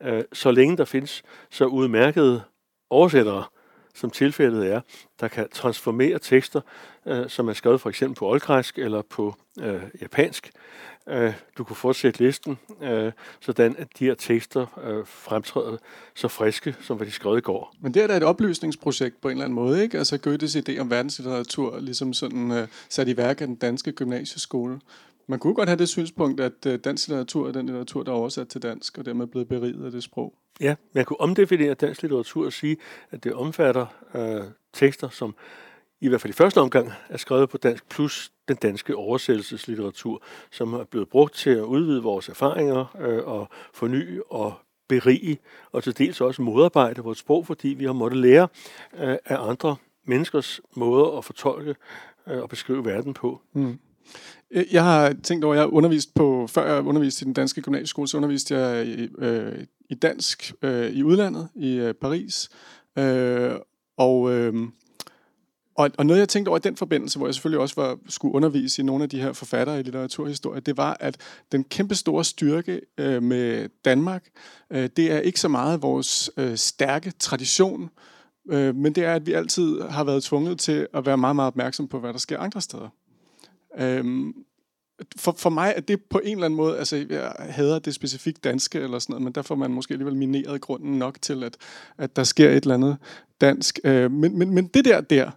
Øh, 0.01 0.23
så 0.33 0.51
længe 0.51 0.77
der 0.77 0.85
findes 0.85 1.23
så 1.49 1.65
udmærkede 1.65 2.43
oversættere, 2.89 3.43
som 3.95 4.09
tilfældet 4.09 4.71
er, 4.71 4.81
der 5.19 5.27
kan 5.27 5.49
transformere 5.49 6.19
tekster, 6.19 6.61
øh, 7.05 7.29
som 7.29 7.49
er 7.49 7.53
skrevet 7.53 7.81
for 7.81 7.89
eksempel 7.89 8.15
på 8.15 8.29
oldgræsk 8.29 8.77
eller 8.77 9.01
på 9.01 9.35
øh, 9.59 9.81
japansk. 10.01 10.51
Øh, 11.09 11.33
du 11.57 11.63
kunne 11.63 11.75
fortsætte 11.75 12.23
listen, 12.23 12.59
øh, 12.81 13.11
sådan 13.39 13.75
at 13.77 13.87
de 13.99 14.05
her 14.05 14.13
tekster 14.13 14.79
øh, 14.83 15.05
fremtræder 15.05 15.77
så 16.15 16.27
friske, 16.27 16.75
som 16.81 16.97
hvad 16.97 17.07
de 17.07 17.11
skrev 17.11 17.37
i 17.37 17.41
går. 17.41 17.75
Men 17.81 17.93
det 17.93 18.03
er 18.03 18.07
da 18.07 18.17
et 18.17 18.23
oplysningsprojekt 18.23 19.21
på 19.21 19.27
en 19.27 19.31
eller 19.31 19.45
anden 19.45 19.55
måde, 19.55 19.83
ikke? 19.83 19.97
Altså 19.97 20.17
Goethes 20.17 20.55
idé 20.55 20.79
om 20.79 20.89
verdenslitteratur, 20.89 21.79
ligesom 21.79 22.13
sådan 22.13 22.51
øh, 22.51 22.67
sat 22.89 23.07
i 23.07 23.17
værk 23.17 23.41
af 23.41 23.47
den 23.47 23.55
danske 23.55 23.91
gymnasieskole. 23.91 24.79
Man 25.27 25.39
kunne 25.39 25.53
godt 25.53 25.69
have 25.69 25.79
det 25.79 25.89
synspunkt, 25.89 26.39
at 26.39 26.65
øh, 26.67 26.79
dansk 26.79 27.07
litteratur 27.07 27.47
er 27.47 27.51
den 27.51 27.65
litteratur, 27.65 28.03
der 28.03 28.11
er 28.11 28.15
oversat 28.15 28.47
til 28.47 28.61
dansk, 28.61 28.97
og 28.97 29.05
dermed 29.05 29.27
blevet 29.27 29.47
beriget 29.47 29.85
af 29.85 29.91
det 29.91 30.03
sprog. 30.03 30.33
Ja, 30.61 30.75
man 30.93 31.05
kunne 31.05 31.21
omdefinere 31.21 31.73
dansk 31.73 32.01
litteratur 32.01 32.45
og 32.45 32.53
sige, 32.53 32.77
at 33.11 33.23
det 33.23 33.33
omfatter 33.33 33.85
øh, 34.15 34.43
tekster, 34.73 35.09
som 35.09 35.35
i 36.01 36.07
hvert 36.07 36.21
fald 36.21 36.33
i 36.33 36.35
første 36.35 36.61
omgang 36.61 36.91
er 37.09 37.17
skrevet 37.17 37.49
på 37.49 37.57
dansk, 37.57 37.89
plus 37.89 38.31
den 38.47 38.55
danske 38.55 38.95
oversættelseslitteratur, 38.95 40.23
som 40.51 40.73
er 40.73 40.83
blevet 40.83 41.09
brugt 41.09 41.33
til 41.33 41.49
at 41.49 41.61
udvide 41.61 42.03
vores 42.03 42.29
erfaringer 42.29 42.97
øh, 43.01 43.23
og 43.23 43.49
forny 43.73 44.19
og 44.29 44.53
berige, 44.89 45.37
og 45.71 45.83
til 45.83 45.97
dels 45.97 46.21
også 46.21 46.41
modarbejde 46.41 47.01
vores 47.01 47.17
sprog, 47.17 47.47
fordi 47.47 47.67
vi 47.67 47.85
har 47.85 47.93
måttet 47.93 48.19
lære 48.19 48.47
øh, 48.99 49.17
af 49.25 49.49
andre 49.49 49.75
menneskers 50.05 50.61
måder 50.75 51.17
at 51.17 51.25
fortolke 51.25 51.75
øh, 52.27 52.41
og 52.41 52.49
beskrive 52.49 52.85
verden 52.85 53.13
på. 53.13 53.41
Mm. 53.53 53.79
Øh, 54.51 54.65
jeg 54.71 54.83
har 54.83 55.13
tænkt 55.23 55.45
over, 55.45 55.55
jeg 55.55 55.61
jeg 55.61 55.69
undervist 55.69 56.13
på, 56.13 56.47
før 56.47 56.73
jeg 56.73 56.83
underviste 56.83 57.23
i 57.23 57.25
den 57.25 57.33
danske 57.33 57.61
gymnasieskole, 57.61 58.07
så 58.07 58.17
underviste 58.17 58.57
jeg 58.57 58.87
i, 58.87 59.09
øh, 59.17 59.65
i 59.89 59.95
dansk 59.95 60.53
øh, 60.61 60.91
i 60.91 61.03
udlandet, 61.03 61.49
i 61.55 61.75
øh, 61.75 61.93
Paris. 61.93 62.49
Øh, 62.97 63.51
og, 63.97 64.31
øh, 64.31 64.53
og, 65.75 65.91
og 65.97 66.05
noget, 66.05 66.19
jeg 66.19 66.29
tænkte 66.29 66.49
over 66.49 66.57
i 66.57 66.61
den 66.61 66.77
forbindelse, 66.77 67.17
hvor 67.17 67.27
jeg 67.27 67.35
selvfølgelig 67.35 67.59
også 67.59 67.75
var, 67.81 67.97
skulle 68.09 68.35
undervise 68.35 68.81
i 68.81 68.85
nogle 68.85 69.03
af 69.03 69.09
de 69.09 69.21
her 69.21 69.33
forfattere 69.33 69.79
i 69.79 69.83
litteraturhistorie, 69.83 70.59
det 70.59 70.77
var, 70.77 70.97
at 70.99 71.17
den 71.51 71.63
kæmpe 71.63 71.95
store 71.95 72.25
styrke 72.25 72.81
øh, 72.97 73.23
med 73.23 73.69
Danmark, 73.85 74.29
øh, 74.69 74.89
det 74.97 75.11
er 75.11 75.19
ikke 75.19 75.39
så 75.39 75.47
meget 75.47 75.81
vores 75.81 76.31
øh, 76.37 76.57
stærke 76.57 77.11
tradition, 77.19 77.89
øh, 78.49 78.75
men 78.75 78.95
det 78.95 79.05
er, 79.05 79.13
at 79.13 79.25
vi 79.25 79.33
altid 79.33 79.81
har 79.81 80.03
været 80.03 80.23
tvunget 80.23 80.59
til 80.59 80.87
at 80.93 81.05
være 81.05 81.17
meget, 81.17 81.35
meget 81.35 81.47
opmærksom 81.47 81.87
på, 81.87 81.99
hvad 81.99 82.13
der 82.13 82.19
sker 82.19 82.39
andre 82.39 82.61
steder. 82.61 82.89
Øh, 83.77 84.33
for, 85.17 85.35
for 85.37 85.49
mig 85.49 85.73
er 85.75 85.81
det 85.81 86.01
på 86.09 86.21
en 86.23 86.31
eller 86.31 86.45
anden 86.45 86.57
måde, 86.57 86.77
altså 86.77 87.05
jeg 87.09 87.35
hader 87.39 87.79
det 87.79 87.95
specifikt 87.95 88.43
danske 88.43 88.79
eller 88.79 88.99
sådan 88.99 89.13
noget, 89.13 89.23
men 89.23 89.33
der 89.33 89.41
får 89.41 89.55
man 89.55 89.71
måske 89.71 89.93
alligevel 89.93 90.15
mineret 90.15 90.61
grunden 90.61 90.99
nok 90.99 91.21
til, 91.21 91.43
at, 91.43 91.57
at 91.97 92.15
der 92.15 92.23
sker 92.23 92.49
et 92.49 92.63
eller 92.63 92.73
andet 92.73 92.97
dansk. 93.41 93.79
Øh, 93.83 94.11
men, 94.11 94.37
men, 94.37 94.53
men 94.53 94.67
det 94.67 94.85
der 94.85 95.01
der, 95.01 95.31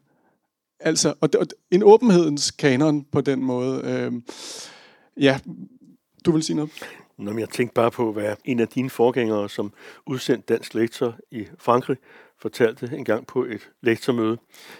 altså, 0.84 1.14
og, 1.20 1.28
og 1.38 1.46
en 1.70 1.82
åbenhedens 1.82 2.50
kanon 2.50 3.04
på 3.04 3.20
den 3.20 3.42
måde. 3.42 3.82
Øh, 3.84 4.12
ja, 5.16 5.40
du 6.26 6.32
vil 6.32 6.42
sige 6.42 6.56
noget? 6.56 6.70
Nå, 7.18 7.30
men 7.30 7.40
jeg 7.40 7.48
tænkte 7.48 7.74
bare 7.74 7.90
på, 7.90 8.12
hvad 8.12 8.36
en 8.44 8.60
af 8.60 8.68
dine 8.68 8.90
forgængere 8.90 9.48
som 9.48 9.72
udsendt 10.06 10.48
dansk 10.48 10.74
lektor 10.74 11.16
i 11.30 11.46
Frankrig 11.58 11.96
fortalte 12.38 12.90
en 12.96 13.04
gang 13.04 13.26
på 13.26 13.44
et 13.44 13.70
lektormøde. 13.82 14.36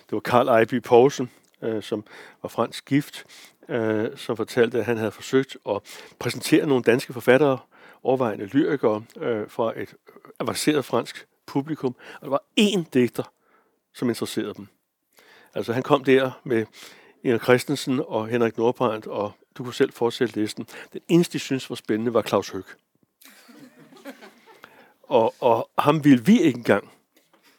Det 0.07 0.13
var 0.13 0.21
Karl 0.21 0.49
Ejby 0.49 0.81
Poulsen, 0.83 1.31
øh, 1.63 1.83
som 1.83 2.05
var 2.43 2.49
fransk 2.49 2.85
gift, 2.85 3.25
øh, 3.69 4.17
som 4.17 4.37
fortalte, 4.37 4.79
at 4.79 4.85
han 4.85 4.97
havde 4.97 5.11
forsøgt 5.11 5.57
at 5.69 5.81
præsentere 6.19 6.67
nogle 6.67 6.83
danske 6.83 7.13
forfattere, 7.13 7.59
overvejende 8.03 8.45
lyrikere, 8.45 9.05
øh, 9.21 9.51
fra 9.51 9.81
et 9.81 9.95
avanceret 10.41 10.85
fransk 10.85 11.27
publikum. 11.47 11.97
Og 12.15 12.21
der 12.23 12.31
var 12.31 12.43
én 12.61 12.85
digter, 12.95 13.33
som 13.95 14.09
interesserede 14.09 14.55
dem. 14.55 14.67
Altså 15.55 15.73
han 15.73 15.83
kom 15.83 16.05
der 16.05 16.31
med 16.45 16.67
Inger 17.25 17.39
Christensen 17.39 18.01
og 18.07 18.29
Henrik 18.29 18.59
Nordbrandt, 18.59 19.07
og 19.07 19.33
du 19.59 19.65
kunne 19.65 19.75
selv 19.75 19.93
fortsætte 19.93 20.41
listen. 20.41 20.67
Den 20.93 21.01
eneste, 21.09 21.33
de 21.33 21.39
synes 21.39 21.71
var 21.71 21.77
spændende, 21.77 22.15
var 22.15 22.23
Claus 22.23 22.49
Høg. 22.49 22.63
Og, 25.03 25.35
og 25.41 25.71
ham 25.79 26.05
ville 26.05 26.25
vi 26.25 26.41
ikke 26.41 26.59
engang 26.59 26.91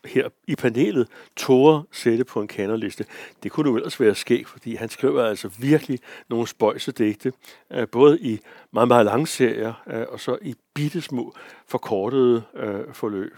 her 0.05 0.29
i 0.47 0.55
panelet 0.55 1.07
tåre 1.35 1.83
sætte 1.91 2.23
på 2.23 2.41
en 2.41 2.47
kanerliste. 2.47 3.05
Det 3.43 3.51
kunne 3.51 3.69
jo 3.69 3.75
ellers 3.75 3.99
være 3.99 4.15
sket, 4.15 4.47
fordi 4.47 4.75
han 4.75 4.89
skriver 4.89 5.23
altså 5.23 5.47
virkelig 5.59 5.99
nogle 6.29 6.47
spøjsedigte, 6.47 7.03
digte, 7.03 7.33
øh, 7.71 7.87
både 7.87 8.19
i 8.19 8.39
meget, 8.71 8.87
meget 8.87 9.05
lange 9.05 9.27
serier, 9.27 9.73
øh, 9.87 10.05
og 10.09 10.19
så 10.19 10.37
i 10.41 10.55
bittesmå 10.73 11.35
forkortede 11.67 12.43
øh, 12.55 12.93
forløb. 12.93 13.37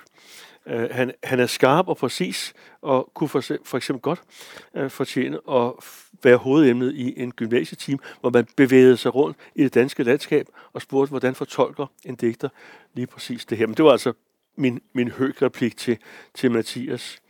Øh, 0.68 0.90
han, 0.92 1.12
han 1.24 1.40
er 1.40 1.46
skarp 1.46 1.88
og 1.88 1.98
præcis, 1.98 2.54
og 2.82 3.12
kunne 3.14 3.30
for, 3.30 3.44
for 3.66 3.78
eksempel 3.78 4.02
godt 4.02 4.22
øh, 4.76 4.90
fortjene 4.90 5.38
at 5.52 5.72
være 6.24 6.38
hovedemnet 6.38 6.94
i 6.96 7.22
en 7.22 7.32
gymnasieteam, 7.32 8.00
hvor 8.22 8.30
man 8.30 8.48
bevægede 8.56 8.98
sig 8.98 9.16
rundt 9.16 9.38
i 9.56 9.64
det 9.64 9.74
danske 9.74 10.04
landskab 10.04 10.48
og 10.74 10.82
spurgte, 10.82 11.10
hvordan 11.10 11.36
fortolker 11.36 11.86
en 12.06 12.16
digter 12.16 12.50
lige 12.94 13.08
præcis 13.08 13.46
det 13.46 13.58
her. 13.58 13.68
Men 13.68 13.76
det 13.76 13.86
var 13.86 13.92
altså 13.92 14.14
min, 14.56 14.82
min 14.94 15.12
replik 15.20 15.78
til, 15.78 15.98
til 16.34 16.52
Mathias. 16.52 17.22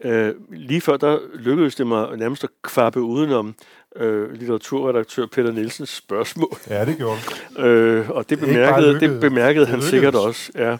Øh, 0.00 0.34
lige 0.50 0.80
før 0.80 0.96
der 0.96 1.18
lykkedes 1.34 1.74
det 1.74 1.86
mig 1.86 2.16
nærmest 2.16 2.44
at 2.44 2.50
kvappe 2.62 3.00
udenom 3.00 3.54
øh, 3.96 4.32
litteraturredaktør 4.32 5.26
Peter 5.26 5.52
Nielsens 5.52 5.88
spørgsmål. 5.88 6.58
Ja, 6.68 6.84
det 6.84 6.96
gjorde 6.96 7.20
øh, 7.58 8.10
Og 8.10 8.30
det 8.30 8.38
bemærkede, 8.40 9.00
det 9.00 9.20
bemærkede 9.20 9.66
han 9.66 9.82
sikkert 9.82 10.14
også. 10.14 10.52
Ja. 10.54 10.76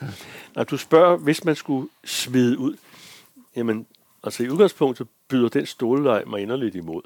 Når 0.55 0.65
du 0.65 0.77
spørger, 0.77 1.17
hvis 1.17 1.45
man 1.45 1.57
skulle 1.57 1.89
smide 2.05 2.59
ud, 2.59 2.77
jamen, 3.57 3.87
altså 4.25 4.43
i 4.43 4.49
udgangspunktet 4.49 5.07
byder 5.29 5.49
den 5.49 5.67
stolelej 5.67 6.25
mig 6.25 6.41
inderligt 6.41 6.75
imod. 6.75 7.03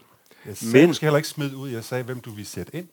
Jeg 0.46 0.56
sagde 0.56 0.72
Men, 0.78 0.88
måske 0.88 1.06
heller 1.06 1.16
ikke 1.16 1.28
smide 1.28 1.56
ud, 1.56 1.70
jeg 1.70 1.84
sagde, 1.84 2.04
hvem 2.04 2.20
du 2.20 2.30
vil 2.30 2.46
sætte 2.46 2.76
ind. 2.76 2.88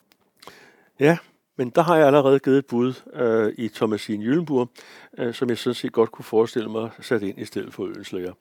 Ja, 0.99 1.17
men 1.57 1.69
der 1.69 1.81
har 1.81 1.97
jeg 1.97 2.07
allerede 2.07 2.39
givet 2.39 2.57
et 2.57 2.65
bud 2.65 2.93
øh, 3.13 3.53
i 3.57 3.69
Thomasine 3.69 4.23
Jyllenburg, 4.25 4.69
øh, 5.17 5.33
som 5.33 5.49
jeg 5.49 5.57
sådan 5.57 5.75
set 5.75 5.91
godt 5.91 6.11
kunne 6.11 6.25
forestille 6.25 6.69
mig 6.69 6.89
sat 7.01 7.23
ind 7.23 7.39
i 7.39 7.45
stedet 7.45 7.73
for 7.73 7.85
Ønslæger. 7.85 8.33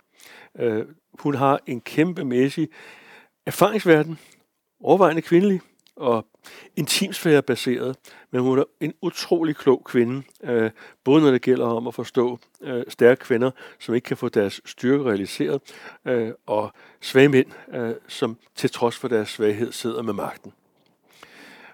Øh, 0.59 0.85
hun 1.19 1.35
har 1.35 1.61
en 1.67 1.81
kæmpemæssig 1.81 2.69
erfaringsverden, 3.47 4.19
overvejende 4.83 5.23
kvindelig 5.23 5.61
og 5.97 6.27
intimsfærebaseret, 6.77 7.97
baseret, 7.97 7.97
men 8.31 8.41
hun 8.41 8.59
er 8.59 8.65
en 8.81 8.95
utrolig 9.03 9.57
klog 9.57 9.85
kvinde, 9.85 10.23
øh, 10.43 10.71
både 11.05 11.23
når 11.23 11.31
det 11.31 11.43
gælder 11.43 11.67
om 11.67 11.87
at 11.87 11.95
forstå 11.95 12.39
øh, 12.61 12.85
stærke 12.89 13.21
kvinder, 13.21 13.51
som 13.79 13.95
ikke 13.95 14.05
kan 14.05 14.17
få 14.17 14.29
deres 14.29 14.61
styrke 14.65 15.05
realiseret, 15.05 15.61
øh, 16.05 16.31
og 16.47 16.73
svage 17.01 17.29
mænd, 17.29 17.47
øh, 17.75 17.95
som 18.09 18.37
til 18.55 18.71
trods 18.71 18.97
for 18.97 19.09
deres 19.09 19.29
svaghed 19.29 19.73
sidder 19.73 20.03
med 20.03 20.13
magten. 20.13 20.53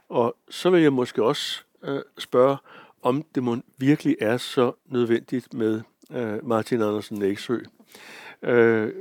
Og 0.09 0.37
så 0.51 0.71
vil 0.71 0.83
jeg 0.83 0.93
måske 0.93 1.25
også 1.25 1.63
øh, 1.85 2.01
spørge, 2.19 2.57
om 3.03 3.25
det 3.35 3.43
må 3.43 3.57
virkelig 3.79 4.17
er 4.21 4.37
så 4.37 4.73
nødvendigt 4.87 5.55
med 5.55 5.81
øh, 6.13 6.47
Martin 6.47 6.83
Andersen 6.83 7.19
Næksø. 7.19 7.59
Øh, 8.43 8.93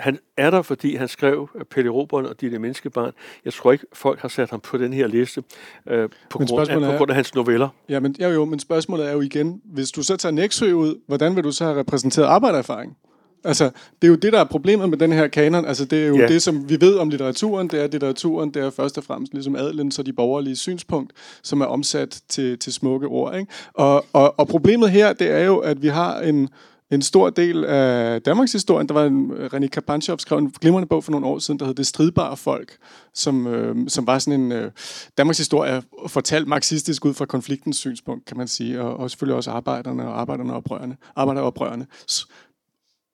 han 0.00 0.18
er 0.36 0.50
der, 0.50 0.62
fordi 0.62 0.94
han 0.94 1.08
skrev 1.08 1.48
Pelle 1.70 1.90
Robert 1.90 2.26
og 2.26 2.40
Dine 2.40 2.58
Menneskebarn. 2.58 3.12
Jeg 3.44 3.52
tror 3.52 3.72
ikke, 3.72 3.86
folk 3.92 4.20
har 4.20 4.28
sat 4.28 4.50
ham 4.50 4.60
på 4.60 4.78
den 4.78 4.92
her 4.92 5.06
liste 5.06 5.42
øh, 5.88 6.08
på, 6.30 6.38
grund 6.38 6.70
af, 6.70 6.92
på 6.92 6.96
grund 6.96 7.10
af 7.10 7.14
hans 7.14 7.34
noveller. 7.34 7.68
Ja, 7.88 8.00
men, 8.00 8.16
ja, 8.18 8.28
jo, 8.28 8.44
men 8.44 8.58
spørgsmålet 8.58 9.08
er 9.08 9.12
jo 9.12 9.20
igen, 9.20 9.60
hvis 9.64 9.90
du 9.90 10.02
så 10.02 10.16
tager 10.16 10.32
Næksø 10.32 10.72
ud, 10.72 11.00
hvordan 11.06 11.36
vil 11.36 11.44
du 11.44 11.52
så 11.52 11.64
have 11.64 11.78
repræsenteret 11.78 12.26
arbejdererfaring? 12.26 12.96
Altså, 13.44 13.64
det 14.02 14.08
er 14.08 14.08
jo 14.08 14.14
det, 14.14 14.32
der 14.32 14.40
er 14.40 14.44
problemet 14.44 14.88
med 14.88 14.98
den 14.98 15.12
her 15.12 15.28
kanon. 15.28 15.64
Altså, 15.64 15.84
det 15.84 16.02
er 16.02 16.06
jo 16.06 16.16
ja. 16.16 16.26
det, 16.26 16.42
som 16.42 16.68
vi 16.68 16.80
ved 16.80 16.96
om 16.96 17.08
litteraturen. 17.08 17.68
Det 17.68 17.80
er 17.80 17.86
litteraturen, 17.86 18.54
det 18.54 18.62
er 18.62 18.70
først 18.70 18.98
og 18.98 19.04
fremmest 19.04 19.32
ligesom 19.32 19.56
adlen, 19.56 19.90
så 19.90 20.02
de 20.02 20.12
borgerlige 20.12 20.56
synspunkt, 20.56 21.12
som 21.42 21.60
er 21.60 21.66
omsat 21.66 22.20
til, 22.28 22.58
til 22.58 22.72
smukke 22.72 23.06
ord. 23.06 23.34
Ikke? 23.34 23.52
Og, 23.74 24.04
og, 24.12 24.38
og 24.38 24.48
problemet 24.48 24.90
her, 24.90 25.12
det 25.12 25.30
er 25.30 25.44
jo, 25.44 25.58
at 25.58 25.82
vi 25.82 25.88
har 25.88 26.20
en, 26.20 26.48
en 26.90 27.02
stor 27.02 27.30
del 27.30 27.64
af 27.64 28.22
Danmarks 28.22 28.52
historie. 28.52 28.86
Der 28.86 28.94
var 28.94 29.04
en, 29.04 29.32
René 29.32 29.66
Kapanchov 29.66 30.18
skrev 30.18 30.38
en 30.38 30.50
glimrende 30.50 30.88
bog 30.88 31.04
for 31.04 31.12
nogle 31.12 31.26
år 31.26 31.38
siden, 31.38 31.60
der 31.60 31.66
hed 31.66 31.74
Det 31.74 31.86
stridbare 31.86 32.36
folk, 32.36 32.76
som, 33.14 33.46
øh, 33.46 33.76
som 33.88 34.06
var 34.06 34.18
sådan 34.18 34.40
en 34.40 34.52
øh, 34.52 34.72
Danmarks 35.18 35.38
historie 35.38 35.82
fortalt 36.06 36.48
marxistisk 36.48 37.04
ud 37.04 37.14
fra 37.14 37.24
konfliktens 37.24 37.76
synspunkt, 37.76 38.24
kan 38.24 38.36
man 38.36 38.48
sige, 38.48 38.80
og, 38.80 38.96
og 38.96 39.10
selvfølgelig 39.10 39.36
også 39.36 39.50
arbejderne 39.50 40.08
og 40.08 40.20
arbejderne 40.20 40.52
og 40.52 40.56
oprørerne, 40.56 40.96
arbejderoprørerne. 41.16 41.86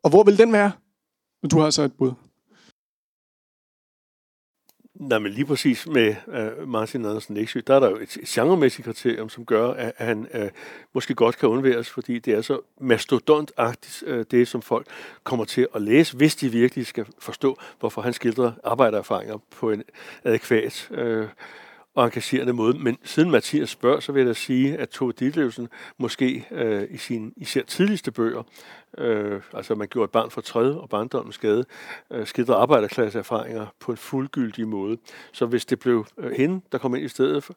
Og 0.05 0.11
hvor 0.11 0.22
vil 0.22 0.39
den 0.39 0.53
være? 0.53 0.72
Du 1.51 1.61
har 1.61 1.70
så 1.70 1.83
et 1.83 1.93
bud. 1.93 2.12
Nej, 5.01 5.18
men 5.18 5.32
lige 5.32 5.44
præcis 5.44 5.86
med 5.86 6.14
uh, 6.26 6.68
Martin 6.68 7.05
Andersen 7.05 7.34
Nexø, 7.34 7.61
der 7.66 7.74
er 7.74 7.80
der 7.80 7.90
jo 7.90 7.97
et 7.97 8.09
genremæssigt 8.09 8.86
kriterium, 8.86 9.28
som 9.28 9.44
gør, 9.44 9.70
at 9.70 9.92
han 9.97 10.28
uh, 10.34 10.40
måske 10.92 11.14
godt 11.14 11.38
kan 11.38 11.49
undværes, 11.49 11.90
fordi 11.90 12.18
det 12.18 12.34
er 12.34 12.42
så 12.42 12.61
mastodontagtigt, 12.80 14.05
uh, 14.07 14.14
øh, 14.14 14.24
det 14.30 14.49
som 14.49 14.62
folk 14.62 14.86
kommer 15.24 15.44
til 15.44 15.68
at 15.74 15.82
læse, 15.82 16.16
hvis 16.16 16.36
de 16.36 16.49
virkelig 16.49 16.86
skal 16.86 17.07
forstå, 17.18 17.59
hvorfor 17.80 18.03
han 18.03 18.12
skildrer 18.12 18.53
arbejdererfaringer 18.64 19.38
på 19.51 19.70
en 19.70 19.82
adekvat 20.24 20.90
uh, 20.90 21.28
og 21.97 22.05
engagerende 22.05 22.53
måde. 22.53 22.78
Men 22.78 22.99
siden 23.05 23.30
Mathias 23.30 23.70
spørger, 23.70 24.01
så 24.01 24.12
vil 24.12 24.20
jeg 24.20 24.28
da 24.28 24.32
sige, 24.32 24.78
at 24.78 24.88
Tove 24.88 25.12
Ditlevsen 25.12 25.68
måske 25.99 26.47
øh, 26.51 26.84
i 26.90 26.97
sine 26.97 27.30
især 27.36 27.62
tidligste 27.62 28.12
bøger, 28.12 28.42
øh, 28.99 29.42
altså 29.53 29.74
man 29.74 29.88
gjorde 29.88 30.05
et 30.05 30.11
barn 30.11 30.30
for 30.30 30.40
træde 30.40 30.80
og 30.80 30.88
barndommens 30.88 31.34
skade, 31.34 31.64
øh, 32.11 32.26
skildrer 32.26 32.57
arbejderklasseerfaringer 32.57 33.66
på 33.80 33.92
en 33.92 33.99
fuldgyldig 33.99 34.68
måde. 34.68 34.99
Så 35.32 35.47
hvis 35.47 35.64
det 35.64 35.78
blev 35.78 36.07
øh, 36.18 36.32
hende, 36.32 36.61
der 36.72 36.78
kom 36.78 36.94
ind 36.94 37.05
i 37.05 37.09
stedet 37.09 37.44
for, 37.44 37.55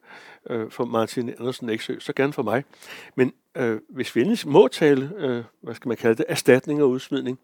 øh, 0.50 0.72
for 0.72 0.86
Martin 0.86 1.30
Andersen 1.30 1.70
Eksø, 1.70 2.00
så 2.00 2.14
gerne 2.14 2.34
for 2.34 2.44
mig. 2.44 2.64
Men 3.16 3.34
øh, 3.58 3.80
hvis 3.90 4.16
vi 4.16 4.22
endelig 4.22 4.48
må 4.48 4.68
tale, 4.68 5.12
øh, 5.18 5.44
hvad 5.62 5.76
skal 5.76 5.88
man 5.88 5.98
kalde 5.98 6.16
det, 6.16 6.26
erstatning 6.28 6.84
og 6.84 6.90
udsmidning, 6.90 7.40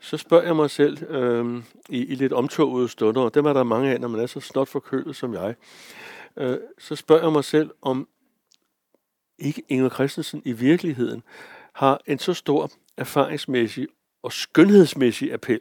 så 0.00 0.16
spørger 0.16 0.44
jeg 0.44 0.56
mig 0.56 0.70
selv 0.70 1.10
øh, 1.10 1.62
i, 1.88 2.04
i 2.04 2.14
lidt 2.14 2.32
omtogede 2.32 2.88
stunder, 2.88 3.22
og 3.22 3.34
dem 3.34 3.46
er 3.46 3.52
der 3.52 3.62
mange 3.62 3.90
af, 3.90 4.00
når 4.00 4.08
man 4.08 4.20
er 4.20 4.26
så 4.26 4.40
snot 4.40 4.68
forkølet 4.68 5.16
som 5.16 5.34
jeg, 5.34 5.54
øh, 6.36 6.58
så 6.78 6.96
spørger 6.96 7.22
jeg 7.22 7.32
mig 7.32 7.44
selv, 7.44 7.70
om 7.82 8.08
ikke 9.38 9.62
Inger 9.68 9.88
Christensen 9.88 10.42
i 10.44 10.52
virkeligheden 10.52 11.22
har 11.74 12.00
en 12.06 12.18
så 12.18 12.34
stor 12.34 12.70
erfaringsmæssig 12.96 13.86
og 14.22 14.32
skønhedsmæssig 14.32 15.32
appel 15.32 15.60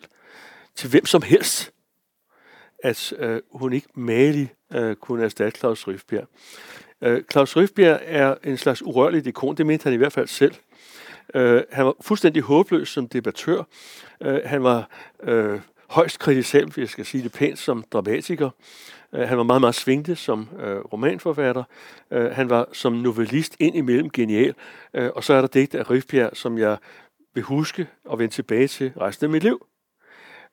til 0.76 0.89
hvem 0.89 1.05
som 1.05 1.22
helst, 1.22 1.72
at 2.84 3.14
øh, 3.18 3.41
hun 3.51 3.74
ikke 3.74 3.88
malig 3.95 4.53
øh, 4.74 4.95
kunne 4.95 5.24
erstatte 5.24 5.59
Claus 5.59 5.88
Rifbjerg. 5.88 6.28
Øh, 7.01 7.24
Claus 7.32 7.57
Rifbjerg 7.57 7.99
er 8.03 8.36
en 8.43 8.57
slags 8.57 8.82
urørlig 8.82 9.28
ikon, 9.28 9.57
det 9.57 9.66
mente 9.66 9.84
han 9.84 9.93
i 9.93 9.97
hvert 9.97 10.14
fald 10.14 10.28
selv. 10.28 10.55
Øh, 11.36 11.64
han 11.72 11.86
var 11.86 11.95
fuldstændig 12.01 12.41
håbløs 12.41 12.89
som 12.89 13.07
debattør. 13.07 13.64
Øh, 14.22 14.41
han 14.45 14.64
var 14.64 14.89
øh, 15.24 15.59
højst 15.89 16.20
kritisabel, 16.20 16.72
hvis 16.72 16.82
jeg 16.82 16.89
skal 16.89 17.05
sige 17.05 17.24
det 17.24 17.32
pænt, 17.32 17.59
som 17.59 17.84
dramatiker. 17.91 18.49
Øh, 19.16 19.28
han 19.28 19.38
var 19.38 19.43
meget, 19.43 19.61
meget 19.61 19.76
svingte 19.76 20.16
som 20.16 20.49
øh, 20.59 20.78
romanforfatter. 20.78 21.64
Øh, 22.11 22.32
han 22.32 22.49
var 22.49 22.68
som 22.74 22.93
novellist 22.93 23.55
indimellem 23.59 24.09
genial. 24.09 24.53
Øh, 24.93 25.09
og 25.16 25.24
så 25.24 25.34
er 25.34 25.41
der 25.41 25.47
digte 25.47 25.80
af 25.80 25.91
Rifbjerg, 25.91 26.30
som 26.34 26.57
jeg 26.57 26.78
vil 27.34 27.43
huske 27.43 27.88
og 28.05 28.20
vende 28.20 28.34
tilbage 28.34 28.68
til 28.68 28.93
resten 29.01 29.26
af 29.26 29.30
mit 29.30 29.43
liv. 29.43 29.66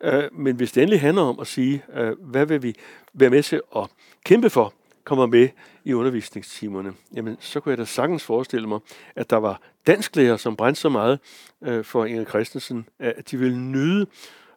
Øh, 0.01 0.25
men 0.33 0.57
hvis 0.57 0.73
det 0.73 0.83
endelig 0.83 1.01
handler 1.01 1.23
om 1.23 1.41
at 1.41 1.47
sige, 1.47 1.83
øh, 1.95 2.13
hvad 2.21 2.47
vil 2.47 2.63
vi 2.63 2.75
være 3.15 3.31
med 3.31 3.43
til 3.43 3.61
at 3.77 3.87
kæmpe 4.25 4.51
for, 4.51 4.75
kommer 5.05 5.27
med 5.27 5.49
i 5.85 5.93
undervisningstimerne, 5.93 6.93
jamen 7.15 7.37
så 7.41 7.61
kunne 7.61 7.71
jeg 7.71 7.79
da 7.79 7.85
sagtens 7.85 8.25
forestille 8.25 8.69
mig, 8.69 8.81
at 9.17 9.31
der 9.31 9.37
var 9.37 9.61
dansklærer, 9.87 10.37
som 10.37 10.57
brændte 10.57 10.81
så 10.81 10.89
meget 10.89 11.19
øh, 11.63 11.85
for 11.85 12.05
Inger 12.05 12.25
Christensen, 12.25 12.89
at 12.99 13.31
de 13.31 13.37
ville 13.37 13.59
nyde 13.59 14.07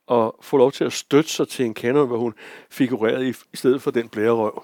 og 0.08 0.36
få 0.42 0.58
lov 0.58 0.72
til 0.72 0.84
at 0.84 0.94
støtte 0.94 1.30
sig 1.30 1.48
til 1.48 1.66
en 1.66 1.74
kanon, 1.74 2.08
hvor 2.08 2.18
hun 2.18 2.34
figurerede 2.70 3.28
i, 3.28 3.34
i 3.54 3.58
stedet 3.58 3.82
for 3.82 3.92
den 3.92 4.10
blærerøv. 4.10 4.64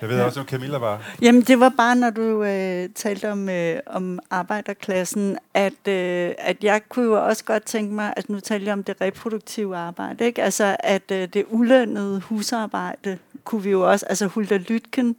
Jeg 0.00 0.08
ved 0.08 0.20
også, 0.20 0.40
om 0.40 0.46
Camilla 0.46 0.78
var. 0.78 1.14
Jamen, 1.22 1.42
det 1.42 1.60
var 1.60 1.72
bare, 1.76 1.96
når 1.96 2.10
du 2.10 2.44
øh, 2.44 2.88
talte 2.94 3.32
om, 3.32 3.48
øh, 3.48 3.80
om 3.86 4.18
arbejderklassen, 4.30 5.38
at, 5.54 5.88
øh, 5.88 6.32
at 6.38 6.64
jeg 6.64 6.80
kunne 6.88 7.04
jo 7.04 7.26
også 7.26 7.44
godt 7.44 7.64
tænke 7.64 7.94
mig, 7.94 8.14
at 8.16 8.28
nu 8.28 8.40
taler 8.40 8.64
jeg 8.64 8.72
om 8.72 8.84
det 8.84 9.00
reproduktive 9.00 9.76
arbejde, 9.76 10.24
ikke? 10.24 10.42
Altså, 10.42 10.76
at 10.80 11.10
øh, 11.10 11.28
det 11.28 11.44
ulønnede 11.48 12.20
husarbejde 12.20 13.18
kunne 13.46 13.62
vi 13.62 13.70
jo 13.70 13.90
også, 13.90 14.06
altså 14.06 14.26
Hulda 14.26 14.56
Lytken, 14.56 15.16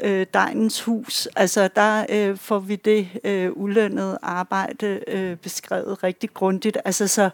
øh, 0.00 0.26
Dejens 0.34 0.82
Hus, 0.82 1.28
altså 1.36 1.68
der 1.76 2.06
øh, 2.08 2.36
får 2.36 2.58
vi 2.58 2.76
det 2.76 3.08
øh, 3.24 3.50
ulønnede 3.54 4.18
arbejde 4.22 5.00
øh, 5.08 5.36
beskrevet 5.36 6.02
rigtig 6.02 6.34
grundigt. 6.34 6.78
Altså, 6.84 7.08
så 7.08 7.30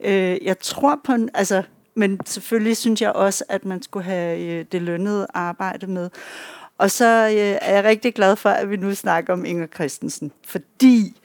øh, 0.00 0.44
jeg 0.44 0.58
tror 0.58 1.00
på 1.04 1.12
en, 1.12 1.30
altså 1.34 1.62
men 1.94 2.20
selvfølgelig 2.26 2.76
synes 2.76 3.02
jeg 3.02 3.12
også, 3.12 3.44
at 3.48 3.64
man 3.64 3.82
skulle 3.82 4.04
have 4.04 4.40
øh, 4.40 4.64
det 4.72 4.82
lønnede 4.82 5.26
arbejde 5.34 5.86
med. 5.86 6.10
Og 6.78 6.90
så 6.90 7.04
øh, 7.04 7.58
er 7.62 7.74
jeg 7.74 7.84
rigtig 7.84 8.14
glad 8.14 8.36
for, 8.36 8.50
at 8.50 8.70
vi 8.70 8.76
nu 8.76 8.94
snakker 8.94 9.32
om 9.32 9.44
Inger 9.44 9.66
Christensen, 9.66 10.32
fordi 10.46 11.20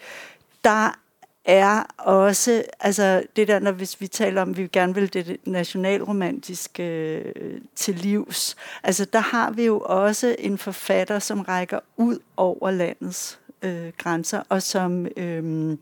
der 0.63 0.99
er 1.45 1.83
også, 1.97 2.63
altså 2.79 3.23
det 3.35 3.47
der, 3.47 3.59
når 3.59 3.71
hvis 3.71 4.01
vi 4.01 4.07
taler 4.07 4.41
om, 4.41 4.49
at 4.49 4.57
vi 4.57 4.67
gerne 4.67 4.95
vil 4.95 5.13
det 5.13 5.37
nationalromantiske 5.45 6.83
øh, 6.83 7.61
til 7.75 7.95
livs, 7.95 8.55
altså 8.83 9.05
der 9.05 9.19
har 9.19 9.51
vi 9.51 9.65
jo 9.65 9.79
også 9.79 10.35
en 10.39 10.57
forfatter, 10.57 11.19
som 11.19 11.41
rækker 11.41 11.79
ud 11.97 12.19
over 12.37 12.71
landets 12.71 13.39
øh, 13.61 13.91
grænser, 13.97 14.43
og 14.49 14.61
som 14.63 15.07
øh, 15.17 15.77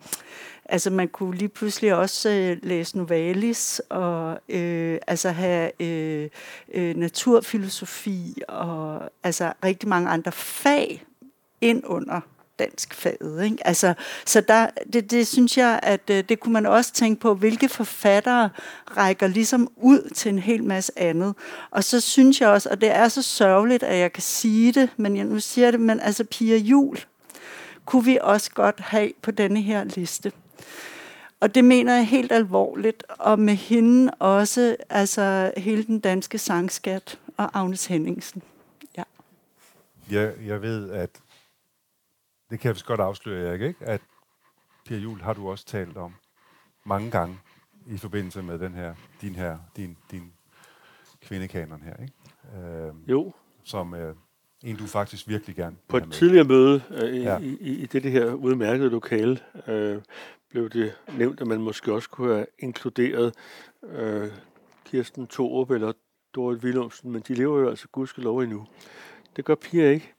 Altså 0.70 0.90
man 0.90 1.08
kunne 1.08 1.38
lige 1.38 1.50
pludselig 1.50 1.96
også 1.96 2.30
øh, 2.30 2.58
læse 2.64 2.98
Novalis 2.98 3.82
og 3.90 4.40
øh, 4.50 5.00
altså 5.08 5.30
have 5.30 5.82
øh, 5.82 6.30
øh, 6.74 6.96
naturfilosofi 6.96 8.42
og 8.48 9.10
altså 9.24 9.54
rigtig 9.64 9.90
mange 9.90 10.10
andre 10.10 10.32
fag 10.32 11.04
ind 11.62 11.84
under 11.86 12.22
dansk 12.60 12.94
faget. 12.94 13.44
Ikke? 13.44 13.68
Altså, 13.68 13.94
så 14.26 14.42
der, 14.42 14.68
det, 14.94 15.12
det 15.12 15.28
synes 15.28 15.58
jeg, 15.58 15.80
at 15.84 16.10
øh, 16.10 16.24
det 16.30 16.40
kunne 16.40 16.54
man 16.54 16.66
også 16.66 16.94
tænke 16.94 17.22
på, 17.22 17.34
hvilke 17.34 17.70
forfattere 17.70 18.50
rækker 18.98 19.28
ligesom 19.28 19.72
ud 19.76 20.10
til 20.16 20.30
en 20.30 20.40
hel 20.40 20.64
masse 20.64 20.92
andet. 20.96 21.36
Og 21.72 21.84
så 21.84 22.02
synes 22.02 22.42
jeg 22.42 22.50
også, 22.50 22.70
og 22.70 22.82
det 22.82 22.92
er 22.92 23.08
så 23.08 23.22
sørgeligt, 23.22 23.84
at 23.84 23.98
jeg 23.98 24.14
kan 24.14 24.24
sige 24.24 24.72
det, 24.72 24.90
men 24.98 25.18
jeg 25.18 25.26
nu 25.26 25.40
siger 25.40 25.72
det, 25.72 25.80
men 25.80 26.00
altså 26.00 26.24
Pia 26.24 26.58
Jul 26.58 26.98
kunne 27.86 28.06
vi 28.06 28.20
også 28.22 28.52
godt 28.52 28.80
have 28.80 29.12
på 29.22 29.32
denne 29.32 29.62
her 29.62 29.84
liste. 29.84 30.32
Og 31.40 31.56
det 31.56 31.66
mener 31.66 31.96
jeg 31.96 32.08
helt 32.08 32.32
alvorligt, 32.32 33.04
og 33.10 33.40
med 33.40 33.56
hende 33.56 34.14
også 34.20 34.76
altså 34.90 35.52
hele 35.58 35.84
den 35.84 36.00
danske 36.00 36.38
sangskat 36.38 37.20
og 37.38 37.50
Agnes 37.54 37.86
Henningsen. 37.86 38.42
Ja. 38.98 39.04
Jeg, 40.12 40.34
jeg 40.46 40.62
ved, 40.62 40.92
at 40.92 41.10
det 42.50 42.60
kan 42.60 42.68
jeg 42.68 42.76
vist 42.76 42.86
godt 42.86 43.00
afsløre, 43.00 43.50
Erik, 43.50 43.62
ikke? 43.62 43.86
at 43.86 44.02
Pia 44.86 44.98
Jul 44.98 45.22
har 45.22 45.34
du 45.34 45.50
også 45.50 45.66
talt 45.66 45.98
om 45.98 46.14
mange 46.86 47.12
gange 47.12 47.40
i 47.88 47.98
forbindelse 47.98 48.42
med 48.42 48.60
den 48.60 48.74
her, 48.74 48.96
din 49.22 49.36
her, 49.36 49.58
din, 49.76 49.98
din 50.12 50.34
kvindekanon 51.22 51.82
her, 51.82 51.96
ikke? 52.02 52.14
Øh, 52.58 52.94
jo. 53.10 53.34
Som 53.64 53.94
øh, 53.94 54.16
en, 54.64 54.76
du 54.76 54.86
faktisk 54.86 55.28
virkelig 55.28 55.56
gerne 55.56 55.76
På 55.88 55.98
et 55.98 56.12
tidligere 56.12 56.44
møde 56.44 56.84
øh, 56.90 57.14
i, 57.14 57.22
ja. 57.22 57.40
i, 57.40 57.58
i, 57.62 57.78
i 57.78 57.86
det 57.86 58.12
her 58.12 58.34
udmærkede 58.34 58.90
lokale, 58.90 59.40
øh, 59.68 60.02
blev 60.50 60.70
det 60.70 60.94
nævnt, 61.18 61.42
at 61.42 61.48
man 61.48 61.62
måske 61.62 61.94
også 61.94 62.10
kunne 62.10 62.34
have 62.34 62.46
inkluderet 62.60 63.36
øh, 63.84 64.32
Kirsten 64.86 65.28
Thorup 65.28 65.72
eller 65.72 65.94
Dorit 66.36 66.64
Willumsen, 66.64 67.12
men 67.12 67.22
de 67.28 67.34
lever 67.34 67.60
jo 67.60 67.70
altså 67.70 67.88
gudskelov 67.88 68.40
endnu. 68.40 68.68
Det 69.36 69.46
gør 69.46 69.56
Pia 69.56 69.90
ikke, 69.90 70.14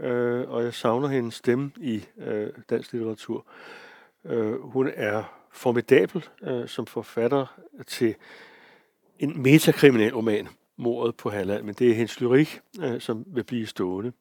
øh, 0.00 0.50
og 0.50 0.64
jeg 0.64 0.74
savner 0.74 1.08
hendes 1.08 1.34
stemme 1.34 1.70
i 1.76 2.04
øh, 2.18 2.48
dansk 2.70 2.92
litteratur. 2.92 3.46
Øh, 4.24 4.60
hun 4.60 4.90
er 4.94 5.46
formidabel 5.52 6.28
øh, 6.42 6.68
som 6.68 6.86
forfatter 6.86 7.60
til 7.86 8.14
en 9.18 9.42
metakriminalroman, 9.42 10.48
mordet 10.76 11.16
på 11.16 11.30
Halland, 11.30 11.64
men 11.64 11.74
det 11.74 11.90
er 11.90 11.94
hendes 11.94 12.20
lyrik, 12.20 12.60
øh, 12.80 13.00
som 13.00 13.24
vil 13.26 13.44
blive 13.44 13.66
stående. 13.66 14.12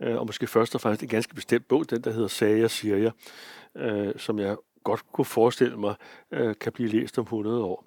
Øh, 0.00 0.16
og 0.16 0.26
måske 0.26 0.46
først 0.46 0.74
og 0.74 0.80
fremmest 0.80 1.02
en 1.02 1.08
ganske 1.08 1.34
bestemt 1.34 1.68
bog, 1.68 1.90
den 1.90 2.04
der 2.04 2.12
hedder 2.12 2.28
Sager, 2.28 2.68
siger 2.68 2.96
jeg, 2.96 3.12
øh, 3.76 4.14
som 4.16 4.38
jeg 4.38 4.56
godt 4.84 5.12
kunne 5.12 5.24
forestille 5.24 5.76
mig, 5.76 5.94
øh, 6.30 6.54
kan 6.60 6.72
blive 6.72 6.88
læst 6.88 7.18
om 7.18 7.22
100 7.22 7.64
år. 7.64 7.86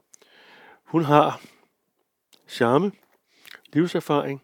Hun 0.84 1.04
har 1.04 1.42
charme, 2.48 2.92
livserfaring, 3.74 4.42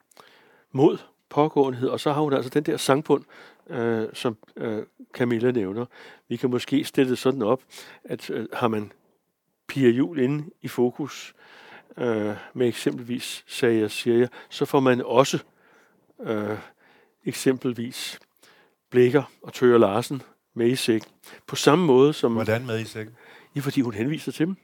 mod, 0.72 0.98
pågåenhed, 1.32 1.90
og 1.90 2.00
så 2.00 2.14
har 2.14 2.22
hun 2.22 2.34
altså 2.34 2.50
den 2.50 2.64
der 2.64 2.78
sangbund, 2.78 3.24
øh, 3.70 4.08
som 4.14 4.38
øh, 4.58 4.84
Camilla 5.14 5.52
nævner. 5.52 5.86
Vi 6.28 6.36
kan 6.36 6.50
måske 6.50 6.84
stille 6.84 7.10
det 7.12 7.18
sådan 7.18 7.42
op, 7.42 7.62
at 8.04 8.30
øh, 8.30 8.48
har 8.54 8.68
man 8.68 8.92
Pia 9.68 9.90
Jul 9.90 10.20
inde 10.20 10.50
i 10.62 10.68
fokus, 10.68 11.36
øh, 11.98 12.36
med 12.54 12.68
eksempelvis 12.68 13.44
sagde 13.48 13.80
jeg, 13.80 13.92
siger 13.92 14.18
jeg, 14.18 14.30
så 14.50 14.66
får 14.66 14.80
man 14.80 15.02
også 15.02 15.40
øh, 16.24 16.58
eksempelvis 17.26 18.20
Blikker 18.90 19.24
og 19.42 19.54
Tøger 19.54 19.78
Larsen 19.78 20.22
med 20.54 20.68
i 20.68 20.76
sækken. 20.76 21.12
På 21.48 21.56
samme 21.56 21.86
måde 21.86 22.14
som... 22.14 22.34
Hvordan 22.34 22.66
med 22.66 22.80
i 22.80 22.86
sækken? 22.86 23.16
Ja, 23.56 23.62
fordi 23.62 23.82
hun 23.82 23.94
henviser 23.94 24.32
til 24.32 24.46
dem. 24.46 24.56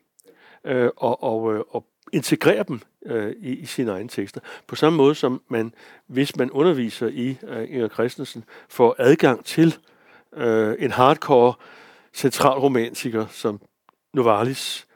Øh, 0.63 0.89
og, 0.97 1.23
og, 1.23 1.53
øh, 1.53 1.63
og 1.69 1.85
integrere 2.13 2.63
dem 2.67 2.81
øh, 3.05 3.35
i, 3.39 3.51
i 3.51 3.65
sine 3.65 3.91
egne 3.91 4.09
tekster. 4.09 4.41
På 4.67 4.75
samme 4.75 4.97
måde 4.97 5.15
som 5.15 5.41
man, 5.47 5.73
hvis 6.07 6.35
man 6.35 6.51
underviser 6.51 7.07
i 7.07 7.37
øh, 7.43 7.69
Inger 7.69 7.87
Christensen, 7.87 8.43
får 8.69 8.95
adgang 8.99 9.45
til 9.45 9.77
øh, 10.33 10.75
en 10.79 10.91
hardcore 10.91 11.53
centralromantiker 12.13 13.27
som 13.27 13.61
Novalis, 14.13 14.87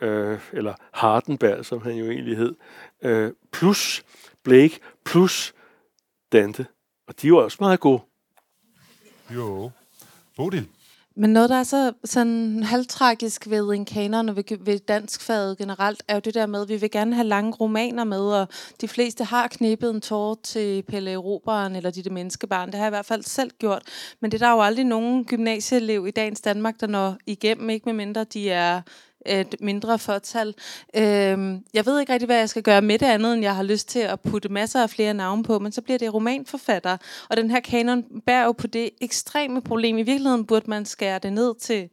øh, 0.00 0.38
eller 0.52 0.74
Hardenberg, 0.92 1.64
som 1.64 1.82
han 1.82 1.94
jo 1.94 2.10
egentlig 2.10 2.36
hed, 2.36 2.54
øh, 3.02 3.32
plus 3.52 4.02
Blake, 4.42 4.78
plus 5.04 5.54
Dante. 6.32 6.66
Og 7.06 7.22
de 7.22 7.32
var 7.32 7.38
også 7.38 7.56
meget 7.60 7.80
gode. 7.80 8.00
Jo. 9.34 9.70
Bodil? 10.36 10.68
Men 11.16 11.30
noget, 11.30 11.50
der 11.50 11.56
er 11.56 11.62
så 11.64 11.92
sådan 12.04 12.62
halvtragisk 12.62 13.50
ved 13.50 13.74
en 13.74 13.84
kanon 13.84 14.28
og 14.28 14.36
ved, 14.36 14.64
ved 14.64 14.78
danskfaget 14.78 15.58
generelt, 15.58 16.02
er 16.08 16.14
jo 16.14 16.20
det 16.20 16.34
der 16.34 16.46
med, 16.46 16.62
at 16.62 16.68
vi 16.68 16.76
vil 16.76 16.90
gerne 16.90 17.14
have 17.14 17.26
lange 17.26 17.52
romaner 17.52 18.04
med, 18.04 18.20
og 18.20 18.48
de 18.80 18.88
fleste 18.88 19.24
har 19.24 19.48
knippet 19.48 19.90
en 19.90 20.00
tår 20.00 20.40
til 20.42 20.82
Pelle 20.82 21.10
Eroberen 21.10 21.76
eller 21.76 21.90
Ditte 21.90 22.10
menneskebarn. 22.10 22.68
Det 22.68 22.74
har 22.74 22.84
jeg 22.84 22.90
i 22.90 22.96
hvert 22.96 23.06
fald 23.06 23.22
selv 23.22 23.50
gjort. 23.58 23.82
Men 24.20 24.32
det 24.32 24.42
er 24.42 24.46
der 24.46 24.54
jo 24.54 24.62
aldrig 24.62 24.84
nogen 24.84 25.24
gymnasieelev 25.24 26.06
i 26.06 26.10
dagens 26.10 26.40
Danmark, 26.40 26.80
der 26.80 26.86
når 26.86 27.16
igennem, 27.26 27.70
ikke 27.70 27.84
med 27.84 27.94
mindre 27.94 28.24
de 28.24 28.50
er 28.50 28.82
et 29.26 29.54
mindre 29.60 29.98
fortal. 29.98 30.54
Øhm, 30.96 31.64
jeg 31.74 31.86
ved 31.86 32.00
ikke 32.00 32.12
rigtig, 32.12 32.26
hvad 32.26 32.38
jeg 32.38 32.48
skal 32.48 32.62
gøre 32.62 32.82
med 32.82 32.98
det 32.98 33.06
andet, 33.06 33.34
end 33.34 33.42
jeg 33.42 33.56
har 33.56 33.62
lyst 33.62 33.88
til 33.88 33.98
at 33.98 34.20
putte 34.20 34.48
masser 34.48 34.82
af 34.82 34.90
flere 34.90 35.14
navne 35.14 35.42
på, 35.42 35.58
men 35.58 35.72
så 35.72 35.82
bliver 35.82 35.98
det 35.98 36.14
romanforfatter. 36.14 36.96
Og 37.28 37.36
den 37.36 37.50
her 37.50 37.60
kanon 37.60 38.04
bærer 38.26 38.44
jo 38.44 38.52
på 38.52 38.66
det 38.66 38.90
ekstreme 39.00 39.62
problem. 39.62 39.98
I 39.98 40.02
virkeligheden 40.02 40.46
burde 40.46 40.70
man 40.70 40.84
skære 40.86 41.18
det 41.18 41.32
ned 41.32 41.54
til, 41.54 41.88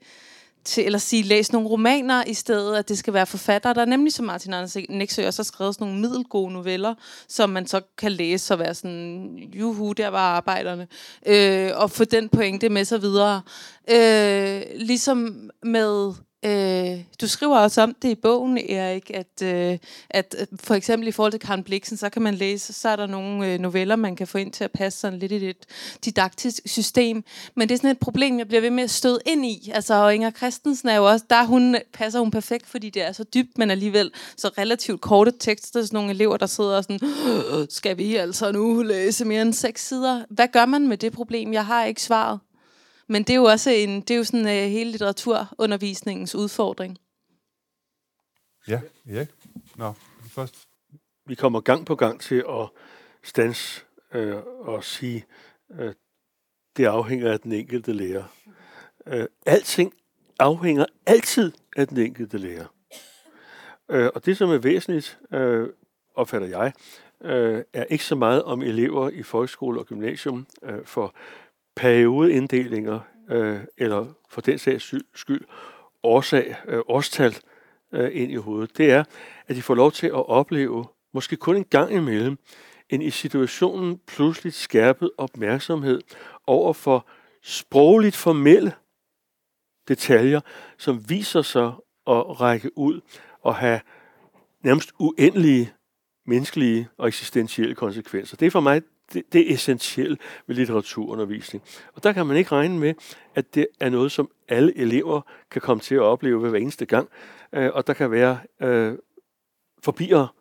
til 0.64 0.86
eller 0.86 1.00
sige, 1.00 1.24
læs 1.24 1.52
nogle 1.52 1.68
romaner 1.68 2.24
i 2.28 2.34
stedet, 2.34 2.76
at 2.76 2.90
det 2.90 2.98
skal 2.98 3.14
være 3.14 3.26
forfattere. 3.26 3.74
Der 3.74 3.82
er 3.82 3.86
nemlig, 3.86 4.14
som 4.14 4.26
Martin 4.26 4.54
Anders 4.54 4.78
Nexø 4.90 5.28
også 5.28 5.42
har 5.42 5.46
skrevet 5.46 5.76
sådan 5.76 5.88
nogle 5.88 6.02
middelgode 6.02 6.54
noveller, 6.54 6.94
som 7.28 7.50
man 7.50 7.68
så 7.68 7.82
kan 7.98 8.12
læse 8.12 8.54
og 8.54 8.60
være 8.60 8.74
sådan, 8.74 9.38
juhu, 9.54 9.92
der 9.92 10.08
var 10.08 10.36
arbejderne, 10.36 10.88
øh, 11.26 11.72
og 11.76 11.92
få 11.92 12.04
den 12.04 12.30
pointe 12.30 12.70
med 12.70 12.86
sig 12.86 13.02
videre. 13.02 13.42
Øh, 13.90 14.62
ligesom 14.76 15.50
med 15.64 16.14
Øh, 16.46 17.04
du 17.22 17.28
skriver 17.28 17.58
også 17.58 17.82
om 17.82 17.96
det 18.02 18.10
i 18.10 18.16
bogen, 18.16 18.58
Erik, 18.58 19.12
at, 19.14 19.42
øh, 19.44 19.78
at 20.10 20.36
øh, 20.40 20.48
for 20.60 20.74
eksempel 20.76 21.08
i 21.08 21.12
forhold 21.12 21.32
til 21.32 21.40
Karen 21.40 21.64
Bliksen, 21.64 21.98
så 21.98 22.10
kan 22.10 22.22
man 22.22 22.36
læse, 22.36 22.74
så 22.74 22.90
er 22.90 22.96
der 22.96 23.06
nogle 23.06 23.54
øh, 23.54 23.60
noveller, 23.60 23.96
man 23.96 24.16
kan 24.16 24.28
få 24.28 24.38
ind 24.38 24.52
til 24.52 24.64
at 24.64 24.72
passe 24.72 25.00
sådan 25.00 25.20
lidt 25.20 25.32
i 25.32 25.50
et 25.50 25.66
didaktisk 26.06 26.62
system. 26.66 27.24
Men 27.56 27.70
det 27.70 27.76
er 27.76 27.78
sådan 27.78 27.90
et 27.90 28.00
problem, 28.00 28.40
jeg 28.40 28.48
bliver 28.48 28.62
ved 28.62 28.70
med 28.70 28.84
at 28.84 28.90
støde 28.90 29.20
ind 29.26 29.46
i. 29.46 29.72
Altså, 29.74 29.94
og 29.94 30.16
Inger 30.16 30.32
Christensen 30.32 30.90
er 30.90 30.96
jo 30.96 31.10
også, 31.10 31.26
der 31.30 31.46
hun, 31.46 31.76
passer 31.94 32.20
hun 32.20 32.32
perfekt, 32.32 32.68
fordi 32.68 32.90
det 32.90 33.02
er 33.02 33.12
så 33.12 33.24
dybt, 33.24 33.58
men 33.58 33.72
alligevel 33.72 34.12
så 34.38 34.48
relativt 34.58 35.02
korte 35.02 35.32
tekster. 35.40 35.82
Sådan 35.82 35.98
nogle 35.98 36.12
elever, 36.12 36.38
der 36.38 36.46
sidder 36.46 36.78
og 36.78 36.84
sådan, 36.84 37.00
skal 37.70 37.98
vi 37.98 38.16
altså 38.16 38.52
nu 38.52 38.82
læse 38.82 39.26
mere 39.26 39.42
end 39.42 39.54
seks 39.54 39.88
sider? 39.88 40.24
Hvad 40.30 40.48
gør 40.48 40.66
man 40.66 40.88
med 40.88 40.98
det 40.98 41.14
problem? 41.14 41.54
Jeg 41.54 41.66
har 41.66 41.86
ikke 41.86 42.02
svaret. 42.02 42.40
Men 43.08 43.24
det 43.24 43.30
er 43.30 43.38
jo 43.38 43.44
også 43.44 43.70
en, 43.70 44.02
det 44.02 44.12
er 44.12 44.18
jo 44.18 44.24
sådan 44.24 44.46
uh, 44.46 44.52
hele 44.52 44.92
litteraturundervisningens 44.92 46.36
udfordring. 46.36 46.98
Ja, 48.68 48.82
ja. 49.06 49.26
Nå, 49.76 49.94
først. 50.30 50.68
Vi 51.26 51.36
kommer 51.36 51.62
gang 51.62 51.86
på 51.86 51.96
gang 51.96 52.22
til 52.22 52.44
at 52.50 52.70
stans 53.24 53.86
øh, 54.14 54.36
og 54.60 54.84
sige, 54.84 55.26
øh, 55.72 55.94
det 56.78 56.86
afhænger 56.86 57.32
af 57.32 57.40
den 57.40 57.52
enkelte 57.52 57.94
lærer. 57.94 58.24
Øh, 59.08 59.26
alting 59.46 59.94
afhænger 60.40 60.86
altid 61.06 61.52
af 61.78 61.88
den 61.88 61.98
enkelte 61.98 62.38
lærer. 62.38 62.66
Øh, 63.90 64.10
og 64.16 64.26
det, 64.26 64.38
som 64.38 64.50
er 64.50 64.58
væsentligt, 64.58 65.20
øh, 65.34 65.70
opfatter 66.16 66.48
jeg, 66.48 66.74
øh, 67.22 67.64
er 67.74 67.84
ikke 67.84 68.06
så 68.06 68.16
meget 68.16 68.44
om 68.44 68.62
elever 68.62 69.10
i 69.10 69.24
folkeskole 69.24 69.80
og 69.80 69.86
gymnasium 69.86 70.48
øh, 70.64 70.86
for 70.86 71.16
periodeinddelinger, 71.78 73.00
øh, 73.30 73.60
eller 73.78 74.06
for 74.30 74.42
den 74.42 74.58
sags 74.58 74.96
skyld 75.16 75.42
årsag, 76.04 76.56
øh, 76.68 76.82
årstal 76.88 77.38
øh, 77.94 78.10
ind 78.14 78.32
i 78.32 78.36
hovedet. 78.36 78.78
Det 78.78 78.92
er, 78.92 79.04
at 79.48 79.56
de 79.56 79.62
får 79.62 79.76
lov 79.76 79.92
til 79.92 80.08
at 80.08 80.30
opleve, 80.30 80.86
måske 81.14 81.36
kun 81.36 81.56
en 81.56 81.64
gang 81.64 81.94
imellem, 81.94 82.38
en 82.90 83.02
i 83.02 83.10
situationen 83.10 83.98
pludselig 84.08 84.54
skærpet 84.54 85.12
opmærksomhed 85.18 86.02
over 86.48 86.74
for 86.74 87.08
sprogligt 87.44 88.16
formelle 88.16 88.74
detaljer, 89.88 90.42
som 90.78 91.10
viser 91.10 91.42
sig 91.42 91.66
at 92.08 92.42
række 92.42 92.78
ud 92.78 93.02
og 93.42 93.56
have 93.56 93.80
nærmest 94.64 94.92
uendelige 95.00 95.74
menneskelige 96.26 96.88
og 96.98 97.08
eksistentielle 97.08 97.76
konsekvenser. 97.76 98.38
Det 98.38 98.46
er 98.46 98.52
for 98.52 98.60
mig 98.60 98.82
det, 99.14 99.24
det 99.34 99.50
er 99.50 99.54
essentielt 99.54 100.22
ved 100.48 100.56
litteraturundervisning. 100.56 101.64
Og 101.94 102.04
der 102.04 102.14
kan 102.14 102.26
man 102.26 102.38
ikke 102.38 102.52
regne 102.52 102.80
med, 102.80 102.94
at 103.36 103.56
det 103.56 103.68
er 103.80 103.90
noget, 103.90 104.12
som 104.12 104.30
alle 104.48 104.78
elever 104.78 105.22
kan 105.52 105.62
komme 105.62 105.82
til 105.82 105.96
at 105.96 106.02
opleve 106.02 106.44
ved 106.44 106.50
hver 106.50 106.60
eneste 106.60 106.86
gang. 106.86 107.10
Øh, 107.54 107.70
og 107.74 107.88
der 107.88 107.94
kan 107.94 108.12
være 108.12 108.40
øh, 108.62 108.94
forbier 109.84 110.34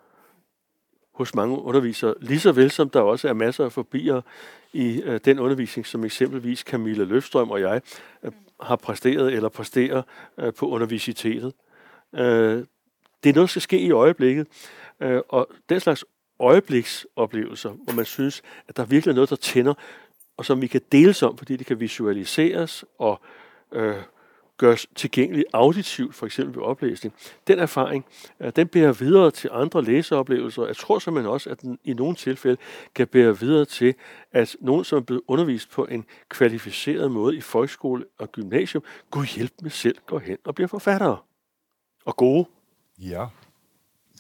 hos 1.14 1.35
mange 1.35 1.59
undervisere, 1.59 2.14
lige 2.21 2.41
så 2.41 2.53
vel 2.53 2.71
som 2.71 2.91
der 2.91 3.01
også 3.01 3.29
er 3.29 3.33
masser 3.33 3.64
af 3.64 3.73
forbier 3.73 4.21
i 4.73 5.03
øh, 5.03 5.21
den 5.25 5.39
undervisning, 5.39 5.87
som 5.87 6.05
eksempelvis 6.05 6.59
Camilla 6.59 7.05
Løfstrøm 7.05 7.51
og 7.51 7.61
jeg 7.61 7.81
øh, 8.23 8.33
har 8.61 8.77
præsteret 8.77 9.33
eller 9.33 9.49
præsterer 9.49 10.03
øh, 10.39 10.55
på 10.55 10.69
universitetet. 10.69 11.53
Øh, 12.14 12.64
det 13.25 13.31
er 13.31 13.35
noget, 13.35 13.37
der 13.37 13.47
skal 13.47 13.62
ske 13.62 13.79
i 13.79 13.91
øjeblikket, 13.91 14.47
øh, 15.01 15.21
og 15.29 15.49
den 15.69 15.81
slags 15.81 16.05
øjebliksoplevelser, 16.41 17.70
hvor 17.70 17.95
man 17.95 18.05
synes, 18.05 18.43
at 18.68 18.76
der 18.76 18.82
er 18.82 18.87
virkelig 18.87 19.14
noget, 19.14 19.30
der 19.30 19.37
tænder, 19.37 19.74
og 20.37 20.45
som 20.45 20.62
vi 20.62 20.66
kan 20.66 20.80
deles 20.93 21.22
om, 21.22 21.39
fordi 21.39 21.57
det 21.57 21.66
kan 21.66 21.80
visualiseres 21.80 22.84
og 22.99 23.20
øh, 23.72 23.97
gøres 24.57 24.87
tilgængeligt 24.95 25.47
auditivt, 25.53 26.14
for 26.14 26.26
eksempel 26.26 26.57
ved 26.57 26.62
oplæsning. 26.62 27.14
Den 27.47 27.59
erfaring, 27.59 28.05
øh, 28.41 28.53
den 28.57 28.68
bærer 28.68 28.93
videre 28.93 29.30
til 29.30 29.51
andre 29.53 29.84
læseoplevelser. 29.84 30.66
Jeg 30.66 30.76
tror 30.76 30.99
simpelthen 30.99 31.32
også, 31.32 31.51
at 31.51 31.61
den 31.61 31.78
i 31.84 31.93
nogle 31.93 32.16
tilfælde 32.16 32.57
kan 32.95 33.07
bære 33.07 33.39
videre 33.39 33.64
til, 33.64 33.95
at 34.32 34.57
nogen, 34.61 34.84
som 34.84 34.99
er 34.99 35.03
blevet 35.03 35.22
undervist 35.28 35.70
på 35.70 35.84
en 35.84 36.05
kvalificeret 36.28 37.11
måde 37.11 37.37
i 37.37 37.41
folkeskole 37.41 38.05
og 38.18 38.32
gymnasium, 38.32 38.84
kunne 39.11 39.26
hjælpe 39.26 39.55
med 39.62 39.70
selv 39.70 39.97
går 40.07 40.18
hen 40.18 40.39
og 40.45 40.55
bliver 40.55 40.68
forfattere. 40.68 41.16
Og 42.05 42.16
gode. 42.16 42.47
Ja. 42.99 43.26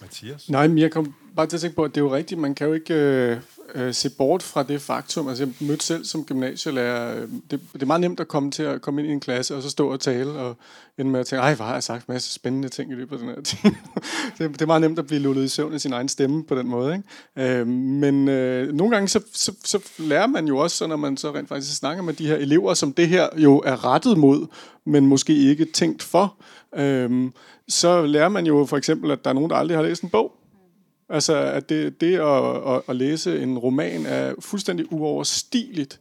Mathias? 0.00 0.50
Nej, 0.50 0.68
men 0.68 0.78
jeg 0.78 0.92
kom 0.92 1.14
bare 1.36 1.46
til 1.46 1.56
at 1.56 1.60
tænke 1.60 1.76
på, 1.76 1.84
at 1.84 1.94
det 1.94 2.00
er 2.00 2.04
jo 2.04 2.14
rigtigt. 2.14 2.40
Man 2.40 2.54
kan 2.54 2.66
jo 2.66 2.72
ikke 2.72 2.94
øh, 2.94 3.36
øh, 3.74 3.94
se 3.94 4.10
bort 4.10 4.42
fra 4.42 4.62
det 4.62 4.80
faktum. 4.80 5.28
Altså, 5.28 5.44
jeg 5.44 5.68
mødte 5.68 5.84
selv 5.84 6.04
som 6.04 6.24
gymnasielærer. 6.24 7.16
Øh, 7.16 7.28
det, 7.50 7.60
det 7.72 7.82
er 7.82 7.86
meget 7.86 8.00
nemt 8.00 8.20
at 8.20 8.28
komme 8.28 8.50
til 8.50 8.62
at 8.62 8.82
komme 8.82 9.00
ind 9.00 9.10
i 9.10 9.12
en 9.12 9.20
klasse, 9.20 9.56
og 9.56 9.62
så 9.62 9.70
stå 9.70 9.92
og 9.92 10.00
tale, 10.00 10.30
og 10.30 10.56
ende 10.98 11.10
med 11.10 11.20
at 11.20 11.26
tænke, 11.26 11.40
ej, 11.40 11.54
hvor 11.54 11.64
har 11.64 11.72
jeg 11.72 11.82
sagt 11.82 12.06
en 12.06 12.12
masse 12.12 12.32
spændende 12.32 12.68
ting 12.68 12.90
i 12.90 12.94
løbet 12.94 13.12
af 13.12 13.18
den 13.18 13.28
her 13.28 13.42
tid. 13.42 13.58
det, 14.38 14.52
det 14.52 14.62
er 14.62 14.66
meget 14.66 14.80
nemt 14.80 14.98
at 14.98 15.06
blive 15.06 15.20
lullet 15.20 15.44
i 15.44 15.48
søvn 15.48 15.74
af 15.74 15.80
sin 15.80 15.92
egen 15.92 16.08
stemme 16.08 16.44
på 16.44 16.54
den 16.54 16.68
måde. 16.68 17.02
Ikke? 17.36 17.58
Øh, 17.58 17.66
men 17.66 18.28
øh, 18.28 18.72
nogle 18.72 18.94
gange, 18.94 19.08
så, 19.08 19.20
så, 19.32 19.52
så 19.64 19.78
lærer 19.98 20.26
man 20.26 20.48
jo 20.48 20.58
også, 20.58 20.76
så 20.76 20.86
når 20.86 20.96
man 20.96 21.16
så 21.16 21.34
rent 21.34 21.48
faktisk 21.48 21.76
snakker 21.76 22.02
med 22.02 22.14
de 22.14 22.26
her 22.26 22.36
elever, 22.36 22.74
som 22.74 22.92
det 22.92 23.08
her 23.08 23.28
jo 23.36 23.62
er 23.64 23.84
rettet 23.84 24.18
mod, 24.18 24.46
men 24.84 25.06
måske 25.06 25.36
ikke 25.36 25.64
tænkt 25.64 26.02
for, 26.02 26.34
øh, 26.76 27.30
så 27.68 28.06
lærer 28.06 28.28
man 28.28 28.46
jo 28.46 28.64
for 28.64 28.76
eksempel, 28.76 29.10
at 29.10 29.24
der 29.24 29.30
er 29.30 29.34
nogen, 29.34 29.50
der 29.50 29.56
aldrig 29.56 29.78
har 29.78 29.82
læst 29.82 30.02
en 30.02 30.08
bog. 30.08 30.32
Altså, 31.08 31.36
at 31.36 31.68
det, 31.68 32.00
det 32.00 32.18
at, 32.18 32.74
at, 32.74 32.82
at 32.88 32.96
læse 32.96 33.42
en 33.42 33.58
roman 33.58 34.06
er 34.06 34.34
fuldstændig 34.40 34.92
uoverstigeligt. 34.92 36.00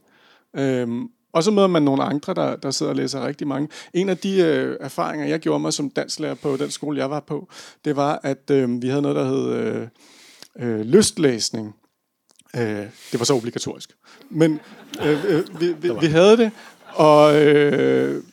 Øhm, 0.56 1.10
og 1.34 1.44
så 1.44 1.52
møder 1.52 1.68
man 1.68 1.84
nogle 1.84 2.04
andre, 2.04 2.34
der, 2.34 2.56
der 2.56 2.72
sidder 2.72 2.90
og 2.90 2.96
læser 2.96 3.28
rigtig 3.28 3.48
mange. 3.48 3.70
En 3.94 4.10
af 4.10 4.18
de 4.18 4.42
øh, 4.42 4.78
erfaringer, 4.82 5.28
jeg 5.28 5.40
gjorde 5.40 5.60
mig 5.60 5.74
som 5.74 5.90
danslærer 5.90 6.34
på 6.34 6.58
den 6.58 6.72
skole, 6.72 7.00
jeg 7.00 7.10
var 7.10 7.20
på, 7.20 7.48
det 7.86 7.96
var, 7.96 8.20
at 8.24 8.52
øh, 8.52 8.82
vi 8.82 8.88
havde 8.88 9.02
noget, 9.02 9.16
der 9.16 9.26
hed 9.26 9.54
øh, 9.54 9.88
øh, 10.60 10.80
lystlæsning. 10.80 11.76
Øh, 12.56 12.86
det 13.12 13.20
var 13.20 13.26
så 13.26 13.34
obligatorisk. 13.34 13.96
Men 14.30 14.60
øh, 15.06 15.26
øh, 15.26 15.62
vi, 15.62 15.74
vi, 15.74 15.92
vi 16.00 16.08
havde 16.08 16.38
det, 16.38 16.52
og... 16.94 17.46
Øh, 17.46 18.24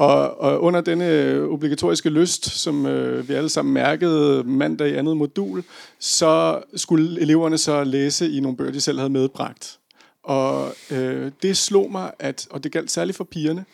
og, 0.00 0.40
og 0.40 0.62
under 0.62 0.80
denne 0.80 1.40
obligatoriske 1.42 2.10
lyst, 2.10 2.44
som 2.44 2.86
øh, 2.86 3.28
vi 3.28 3.34
alle 3.34 3.48
sammen 3.48 3.74
mærkede 3.74 4.44
mandag 4.44 4.88
i 4.88 4.94
andet 4.94 5.16
modul, 5.16 5.64
så 5.98 6.62
skulle 6.76 7.20
eleverne 7.20 7.58
så 7.58 7.84
læse 7.84 8.30
i 8.30 8.40
nogle 8.40 8.56
bøger, 8.56 8.72
de 8.72 8.80
selv 8.80 8.98
havde 8.98 9.10
medbragt. 9.10 9.78
Og 10.22 10.74
øh, 10.90 11.32
det 11.42 11.56
slog 11.56 11.92
mig, 11.92 12.12
at, 12.18 12.48
og 12.50 12.64
det 12.64 12.72
galt 12.72 12.90
særligt 12.90 13.16
for 13.16 13.24
pigerne, 13.24 13.64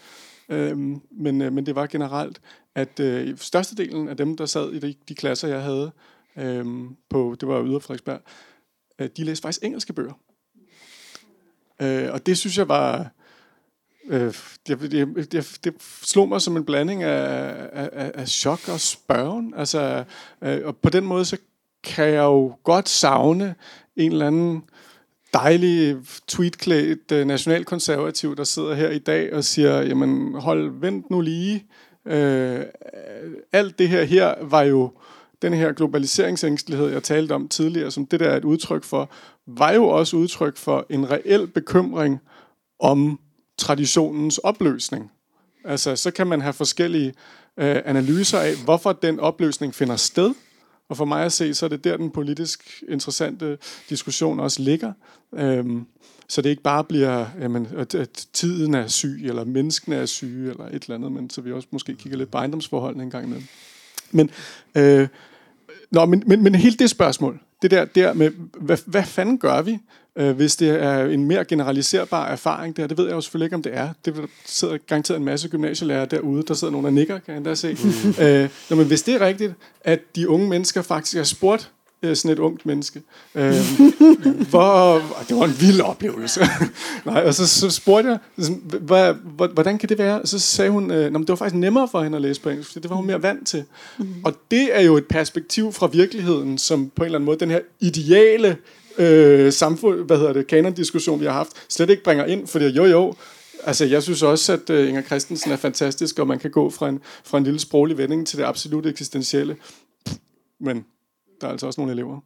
øh, 0.48 0.78
men, 1.10 1.42
øh, 1.42 1.52
men 1.52 1.66
det 1.66 1.74
var 1.74 1.86
generelt, 1.86 2.40
at 2.74 3.00
øh, 3.00 3.38
størstedelen 3.38 4.08
af 4.08 4.16
dem, 4.16 4.36
der 4.36 4.46
sad 4.46 4.72
i 4.72 4.78
de, 4.78 4.94
de 5.08 5.14
klasser, 5.14 5.48
jeg 5.48 5.62
havde 5.62 5.90
øh, 6.38 6.66
på, 7.10 7.36
det 7.40 7.48
var 7.48 7.64
Yder 7.64 7.78
Frederiksberg, 7.78 8.20
øh, 8.98 9.08
de 9.16 9.24
læste 9.24 9.42
faktisk 9.42 9.64
engelske 9.64 9.92
bøger. 9.92 10.18
Øh, 11.82 12.12
og 12.12 12.26
det 12.26 12.38
synes 12.38 12.58
jeg 12.58 12.68
var 12.68 13.10
Øh, 14.08 14.34
det, 14.66 14.80
det, 14.80 15.32
det, 15.32 15.58
det 15.64 15.74
slog 16.02 16.28
mig 16.28 16.40
som 16.40 16.56
en 16.56 16.64
blanding 16.64 17.02
af, 17.02 17.54
af, 17.72 18.10
af 18.14 18.28
chok 18.28 18.68
og 18.68 18.80
spørgen. 18.80 19.54
Altså, 19.56 20.04
øh, 20.42 20.60
og 20.64 20.76
på 20.76 20.90
den 20.90 21.04
måde, 21.04 21.24
så 21.24 21.36
kan 21.84 22.08
jeg 22.08 22.22
jo 22.22 22.56
godt 22.64 22.88
savne 22.88 23.54
en 23.96 24.12
eller 24.12 24.26
anden 24.26 24.62
dejlig 25.32 25.96
tweetklædt 26.28 27.12
øh, 27.12 27.26
nationalkonservativ, 27.26 28.36
der 28.36 28.44
sidder 28.44 28.74
her 28.74 28.90
i 28.90 28.98
dag 28.98 29.34
og 29.34 29.44
siger, 29.44 29.82
jamen 29.82 30.34
hold, 30.34 30.80
vent 30.80 31.10
nu 31.10 31.20
lige. 31.20 31.66
Øh, 32.06 32.60
alt 33.52 33.78
det 33.78 33.88
her 33.88 34.04
her 34.04 34.34
var 34.42 34.62
jo 34.62 34.90
den 35.42 35.54
her 35.54 35.72
globaliseringsængstelighed, 35.72 36.88
jeg 36.88 37.02
talte 37.02 37.32
om 37.32 37.48
tidligere, 37.48 37.90
som 37.90 38.06
det 38.06 38.20
der 38.20 38.28
er 38.28 38.36
et 38.36 38.44
udtryk 38.44 38.84
for, 38.84 39.10
var 39.46 39.72
jo 39.72 39.88
også 39.88 40.16
udtryk 40.16 40.56
for 40.56 40.86
en 40.90 41.10
reel 41.10 41.46
bekymring 41.46 42.20
om 42.80 43.20
traditionens 43.58 44.38
opløsning. 44.38 45.10
Altså, 45.64 45.96
så 45.96 46.10
kan 46.10 46.26
man 46.26 46.40
have 46.40 46.52
forskellige 46.52 47.14
øh, 47.56 47.82
analyser 47.84 48.38
af, 48.38 48.54
hvorfor 48.64 48.92
den 48.92 49.20
opløsning 49.20 49.74
finder 49.74 49.96
sted. 49.96 50.34
Og 50.88 50.96
for 50.96 51.04
mig 51.04 51.24
at 51.24 51.32
se, 51.32 51.54
så 51.54 51.66
er 51.66 51.68
det 51.68 51.84
der, 51.84 51.96
den 51.96 52.10
politisk 52.10 52.84
interessante 52.88 53.58
diskussion 53.90 54.40
også 54.40 54.62
ligger. 54.62 54.92
Øhm, 55.34 55.86
så 56.28 56.42
det 56.42 56.50
ikke 56.50 56.62
bare 56.62 56.84
bliver, 56.84 57.26
jamen, 57.40 57.68
at 57.76 58.26
tiden 58.32 58.74
er 58.74 58.86
syg, 58.86 59.20
eller 59.24 59.44
menneskene 59.44 59.96
er 59.96 60.06
syge, 60.06 60.50
eller 60.50 60.66
et 60.66 60.82
eller 60.82 60.94
andet, 60.94 61.12
men 61.12 61.30
så 61.30 61.40
vi 61.40 61.52
også 61.52 61.68
måske 61.70 61.94
kigger 61.94 62.18
lidt 62.18 62.30
på 62.30 62.38
ejendomsforholdene 62.38 63.04
en 63.04 63.10
gang 63.10 63.24
imellem. 63.24 63.46
Men, 64.10 64.30
øh, 64.74 65.08
nå, 65.90 66.04
men, 66.04 66.22
men, 66.26 66.42
men 66.42 66.54
hele 66.54 66.76
det 66.76 66.90
spørgsmål, 66.90 67.40
det 67.62 67.70
der, 67.70 67.84
der 67.84 68.12
med, 68.12 68.30
hvad, 68.60 68.78
hvad 68.86 69.02
fanden 69.02 69.38
gør 69.38 69.62
vi, 69.62 69.78
øh, 70.16 70.36
hvis 70.36 70.56
det 70.56 70.68
er 70.68 71.04
en 71.06 71.24
mere 71.24 71.44
generaliserbar 71.44 72.26
erfaring 72.28 72.76
der? 72.76 72.86
Det 72.86 72.98
ved 72.98 73.04
jeg 73.04 73.14
jo 73.14 73.20
selvfølgelig 73.20 73.46
ikke, 73.46 73.56
om 73.56 73.62
det 73.62 73.76
er. 73.76 73.88
Det 74.04 74.28
sidder 74.44 74.78
garanteret 74.86 75.18
en 75.18 75.24
masse 75.24 75.48
gymnasielærere 75.48 76.06
derude, 76.06 76.42
der 76.42 76.54
sidder 76.54 76.72
nogle 76.72 76.86
af 76.86 76.94
nikker, 76.94 77.18
kan 77.18 77.32
jeg 77.32 77.36
endda 77.36 77.54
se. 77.54 77.76
Mm. 77.84 78.24
Øh, 78.24 78.48
nå, 78.70 78.76
men 78.76 78.86
hvis 78.86 79.02
det 79.02 79.14
er 79.14 79.20
rigtigt, 79.20 79.54
at 79.80 80.00
de 80.16 80.28
unge 80.28 80.48
mennesker 80.48 80.82
faktisk 80.82 81.16
har 81.16 81.24
spurgt 81.24 81.72
øh, 82.02 82.16
sådan 82.16 82.30
et 82.30 82.38
ungt 82.38 82.66
menneske. 82.66 83.02
Øh, 83.34 83.54
hvor, 84.50 85.02
det 85.28 85.36
var 85.36 85.44
en 85.44 85.56
vild 85.60 85.80
oplevelse. 85.80 86.40
Nej, 87.04 87.22
og 87.26 87.34
så, 87.34 87.46
så 87.46 87.70
spurgte 87.70 88.10
jeg, 88.10 88.18
ligesom, 88.36 88.54
hvad, 88.54 89.14
hvordan 89.52 89.78
kan 89.78 89.88
det 89.88 89.98
være? 89.98 90.20
Og 90.20 90.28
så 90.28 90.38
sagde 90.38 90.70
hun, 90.70 90.90
øh, 90.90 91.12
det 91.12 91.28
var 91.28 91.34
faktisk 91.34 91.58
nemmere 91.60 91.88
for 91.88 92.02
hende 92.02 92.16
at 92.16 92.22
læse 92.22 92.40
på 92.40 92.48
engelsk, 92.48 92.72
for 92.72 92.80
det 92.80 92.90
var 92.90 92.96
hun 92.96 93.06
mere 93.06 93.22
vant 93.22 93.46
til. 93.46 93.64
Mm. 93.98 94.06
Og 94.24 94.34
det 94.50 94.76
er 94.76 94.80
jo 94.80 94.96
et 94.96 95.06
perspektiv 95.06 95.72
fra 95.72 95.86
virkeligheden, 95.86 96.58
som 96.58 96.90
på 96.96 97.02
en 97.02 97.04
eller 97.04 97.18
anden 97.18 97.26
måde, 97.26 97.38
den 97.38 97.50
her 97.50 97.60
ideale 97.80 98.56
øh, 98.98 99.52
samfund, 99.52 100.00
hvad 100.00 100.16
hedder 100.16 100.32
det, 100.32 100.46
kanondiskussion, 100.46 101.20
vi 101.20 101.24
har 101.24 101.32
haft, 101.32 101.50
slet 101.68 101.90
ikke 101.90 102.02
bringer 102.02 102.24
ind, 102.24 102.46
fordi 102.46 102.66
jo 102.66 102.84
jo, 102.84 103.14
Altså, 103.66 103.84
jeg 103.84 104.02
synes 104.02 104.22
også, 104.22 104.52
at 104.52 104.70
øh, 104.70 104.88
Inger 104.88 105.02
Christensen 105.02 105.52
er 105.52 105.56
fantastisk, 105.56 106.18
og 106.18 106.26
man 106.26 106.38
kan 106.38 106.50
gå 106.50 106.70
fra 106.70 106.88
en, 106.88 107.00
fra 107.24 107.38
en 107.38 107.44
lille 107.44 107.60
sproglig 107.60 107.98
vending 107.98 108.26
til 108.26 108.38
det 108.38 108.44
absolut 108.44 108.86
eksistentielle. 108.86 109.56
Men 110.60 110.84
der 111.40 111.46
er 111.46 111.50
altså 111.50 111.66
også 111.66 111.80
nogle 111.80 111.92
elever. 111.92 112.20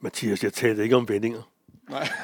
Mathias, 0.00 0.44
jeg 0.44 0.52
talte 0.52 0.82
ikke 0.82 0.96
om 0.96 1.08
vendinger. 1.08 1.42
Nej. 1.90 2.08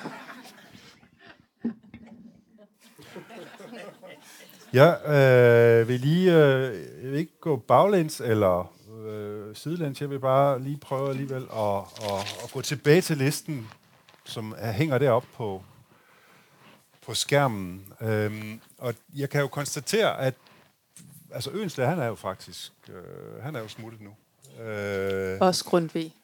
Jeg 4.73 5.01
øh, 5.07 5.89
vil 5.89 6.01
lige 6.01 6.33
øh, 6.33 7.03
jeg 7.03 7.11
vil 7.11 7.19
ikke 7.19 7.41
gå 7.41 7.57
baglæns 7.57 8.21
eller 8.21 8.75
øh, 9.07 9.57
sidelæns. 9.57 10.01
Jeg 10.01 10.11
vil 10.11 10.21
bare 10.21 10.63
lige 10.63 10.79
prøve 10.79 11.11
alligevel 11.11 11.43
at, 11.43 11.79
at, 12.03 12.39
at 12.45 12.51
gå 12.53 12.61
tilbage 12.61 13.01
til 13.01 13.17
listen, 13.17 13.69
som 14.25 14.55
er, 14.59 14.73
hænger 14.73 14.99
deroppe 14.99 15.29
på, 15.35 15.63
på 17.07 17.15
skærmen. 17.15 17.93
Øhm, 18.01 18.61
og 18.79 18.95
jeg 19.15 19.31
kan 19.31 19.41
jo 19.41 19.49
konstatere, 19.49 20.21
at 20.21 20.35
altså 21.31 21.51
Øenslæger, 21.51 21.91
han 21.91 21.99
er 21.99 22.07
jo 22.07 22.15
faktisk 22.15 22.73
øh, 22.89 23.43
han 23.43 23.57
er 23.57 23.61
jo 23.61 23.69
smuttet 23.69 24.01
nu. 24.01 24.11
Øh, 24.61 25.39
Også 25.41 25.65
Grundtvig. 25.65 26.15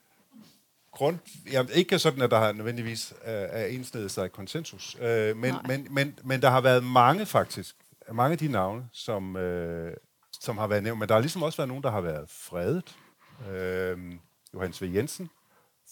grund, 0.93 1.19
jamen, 1.53 1.73
ikke 1.75 1.99
sådan, 1.99 2.23
at 2.23 2.31
der 2.31 2.39
har 2.39 2.53
nødvendigvis 2.53 3.15
øh, 3.25 3.33
er 3.33 3.67
enstedet 3.67 4.11
sig 4.11 4.33
konsensus, 4.33 4.97
øh, 5.01 5.37
men, 5.37 5.55
men, 5.67 5.87
men, 5.91 6.19
men 6.25 6.43
der 6.43 6.51
har 6.51 6.61
været 6.61 6.85
mange 6.85 7.27
faktisk, 7.27 7.77
mange 8.13 8.33
af 8.33 8.39
de 8.39 8.49
navne, 8.49 8.89
som, 8.93 9.37
øh, 9.37 9.97
som 10.41 10.59
har 10.59 10.67
været 10.67 10.83
nævnt, 10.83 10.99
men 10.99 11.09
der 11.09 11.15
har 11.15 11.21
ligesom 11.21 11.43
også 11.43 11.57
været 11.57 11.69
nogen, 11.69 11.83
der 11.83 11.91
har 11.91 12.01
været 12.01 12.31
fredet. 12.31 12.97
Øh, 13.51 13.99
Johannes 14.55 14.83
V. 14.83 14.91
Jensen, 14.95 15.31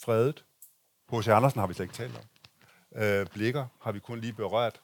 fredet. 0.05 0.45
H.C. 1.13 1.29
Andersen 1.29 1.61
har 1.61 1.67
vi 1.67 1.75
slet 1.75 1.85
ikke 1.85 1.95
talt 1.95 2.17
om. 2.17 2.25
Øh, 3.03 3.27
Blikker 3.27 3.67
har 3.81 3.93
vi 3.93 3.99
kun 3.99 4.21
lige 4.21 4.33
berørt. 4.33 4.81